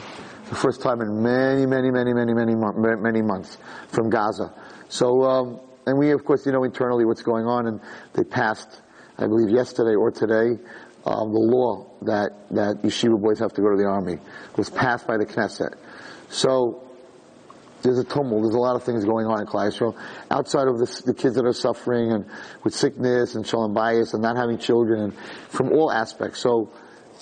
The 0.49 0.55
first 0.55 0.81
time 0.81 1.01
in 1.01 1.23
many, 1.23 1.65
many, 1.65 1.91
many, 1.91 2.13
many, 2.13 2.33
many, 2.33 2.55
many 2.55 3.21
months 3.21 3.57
from 3.89 4.09
Gaza. 4.09 4.53
So, 4.89 5.23
um, 5.23 5.59
and 5.85 5.97
we 5.97 6.11
of 6.11 6.25
course, 6.25 6.45
you 6.45 6.51
know 6.51 6.63
internally 6.63 7.05
what's 7.05 7.21
going 7.21 7.45
on 7.45 7.67
and 7.67 7.81
they 8.13 8.23
passed, 8.23 8.81
I 9.17 9.27
believe 9.27 9.49
yesterday 9.49 9.95
or 9.95 10.11
today, 10.11 10.61
um, 11.05 11.31
the 11.31 11.39
law 11.39 11.89
that, 12.01 12.31
that 12.51 12.81
yeshiva 12.83 13.21
boys 13.21 13.39
have 13.39 13.53
to 13.53 13.61
go 13.61 13.69
to 13.69 13.77
the 13.77 13.87
army. 13.87 14.13
It 14.15 14.57
was 14.57 14.69
passed 14.69 15.07
by 15.07 15.17
the 15.17 15.25
Knesset. 15.25 15.75
So, 16.29 16.86
there's 17.87 17.99
a 17.99 18.03
tumult. 18.03 18.43
There's 18.43 18.55
a 18.55 18.59
lot 18.59 18.75
of 18.75 18.83
things 18.83 19.05
going 19.05 19.25
on 19.25 19.39
in 19.39 19.47
Klal 19.47 19.71
Yisrael. 19.71 19.95
Outside 20.29 20.67
of 20.67 20.77
the, 20.77 21.03
the 21.05 21.13
kids 21.13 21.35
that 21.35 21.45
are 21.45 21.53
suffering 21.53 22.11
and 22.11 22.25
with 22.63 22.73
sickness 22.75 23.35
and 23.35 23.47
shalom 23.47 23.73
bias 23.73 24.13
and 24.13 24.21
not 24.21 24.35
having 24.35 24.57
children 24.57 24.99
and 25.01 25.13
from 25.49 25.71
all 25.71 25.91
aspects. 25.91 26.39
So, 26.41 26.71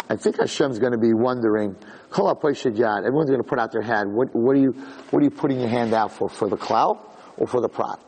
I 0.10 0.18
think 0.18 0.40
Hashem's 0.40 0.78
going 0.78 0.92
to 0.92 0.98
be 1.00 1.14
wondering, 1.14 1.76
everyone's 2.16 2.62
going 2.62 3.42
to 3.42 3.48
put 3.48 3.60
out 3.60 3.72
their 3.72 3.82
hand. 3.82 4.14
What, 4.14 4.36
what 4.36 4.56
are 4.56 4.60
you, 4.60 4.72
what 5.10 5.22
are 5.22 5.24
you 5.24 5.32
putting 5.32 5.60
your 5.60 5.70
hand 5.70 5.94
out 5.94 6.12
for? 6.12 6.30
For 6.30 6.48
the 6.50 6.58
cloud 6.58 7.00
or 7.38 7.48
for 7.48 7.62
the 7.62 7.70
prat? 7.70 8.00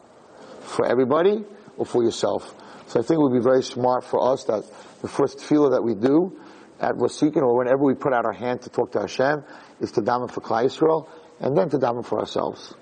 For 0.62 0.86
everybody 0.86 1.44
or 1.78 1.86
for 1.86 2.04
yourself? 2.04 2.54
So 2.88 3.00
I 3.00 3.04
think 3.04 3.20
it 3.20 3.24
would 3.24 3.34
be 3.34 3.44
very 3.44 3.64
smart 3.64 4.04
for 4.04 4.32
us 4.32 4.44
that 4.46 4.64
the 5.02 5.08
first 5.08 5.40
tefillah 5.40 5.72
that 5.72 5.82
we 5.82 5.96
do 5.96 6.40
at 6.80 6.96
Vasikin 6.96 7.42
or 7.42 7.58
whenever 7.58 7.84
we 7.84 7.96
put 7.96 8.14
out 8.14 8.26
our 8.26 8.34
hand 8.34 8.62
to 8.64 8.70
talk 8.70 8.92
to 8.92 9.02
Hashem 9.02 9.44
is 9.80 9.92
to 9.94 10.02
daven 10.02 10.30
for 10.30 10.42
Klal 10.42 10.66
Yisrael 10.66 11.08
and 11.40 11.58
then 11.58 11.70
to 11.70 11.78
daven 11.78 12.06
for 12.06 12.20
ourselves. 12.20 12.74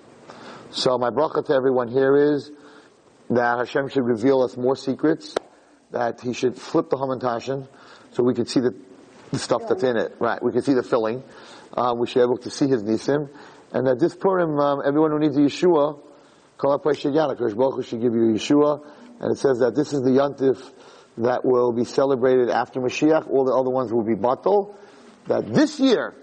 So 0.71 0.97
my 0.97 1.09
bracha 1.09 1.45
to 1.45 1.53
everyone 1.53 1.87
here 1.87 2.15
is 2.33 2.51
that 3.29 3.57
Hashem 3.57 3.89
should 3.89 4.05
reveal 4.05 4.41
us 4.41 4.57
more 4.57 4.75
secrets, 4.75 5.35
that 5.91 6.21
He 6.21 6.33
should 6.33 6.57
flip 6.57 6.89
the 6.89 6.97
Hamantashen 6.97 7.67
so 8.11 8.23
we 8.23 8.33
can 8.33 8.45
see 8.45 8.59
the, 8.59 8.75
the 9.31 9.39
stuff 9.39 9.63
that's 9.67 9.83
in 9.83 9.97
it. 9.97 10.15
Right, 10.19 10.41
we 10.41 10.51
can 10.51 10.61
see 10.61 10.73
the 10.73 10.83
filling. 10.83 11.23
Uh, 11.75 11.93
we 11.97 12.07
should 12.07 12.19
be 12.19 12.23
able 12.23 12.37
to 12.39 12.49
see 12.49 12.67
His 12.67 12.83
nisim, 12.83 13.29
and 13.73 13.87
that 13.87 13.99
this 13.99 14.15
Purim, 14.15 14.59
um, 14.59 14.81
everyone 14.85 15.11
who 15.11 15.19
needs 15.19 15.37
a 15.37 15.41
Yeshua, 15.41 15.99
Kol 16.57 16.79
HaPay 16.79 16.97
should 16.97 18.01
give 18.01 18.13
you 18.13 18.29
a 18.29 18.33
Yeshua, 18.33 18.85
and 19.19 19.31
it 19.31 19.37
says 19.37 19.59
that 19.59 19.75
this 19.75 19.93
is 19.93 20.01
the 20.01 20.11
Yontif 20.11 20.57
that 21.17 21.45
will 21.45 21.71
be 21.71 21.85
celebrated 21.85 22.49
after 22.49 22.79
Mashiach. 22.79 23.29
All 23.29 23.45
the 23.45 23.53
other 23.53 23.69
ones 23.69 23.91
will 23.91 24.03
be 24.03 24.15
Batal. 24.15 24.75
That 25.27 25.53
this 25.53 25.79
year, 25.79 26.13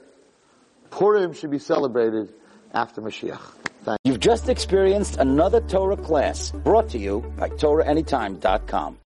Purim 0.93 1.33
should 1.33 1.51
be 1.51 1.59
celebrated 1.59 2.33
after 2.73 3.03
Mashiach. 3.03 3.41
Thank 3.83 3.99
You've 4.05 4.21
just 4.21 4.49
experienced 4.49 5.17
another 5.17 5.61
Torah 5.61 5.97
class 5.97 6.53
brought 6.53 6.89
to 6.91 6.99
you 6.99 7.21
by 7.37 7.49
TorahAnytime.com. 7.49 8.99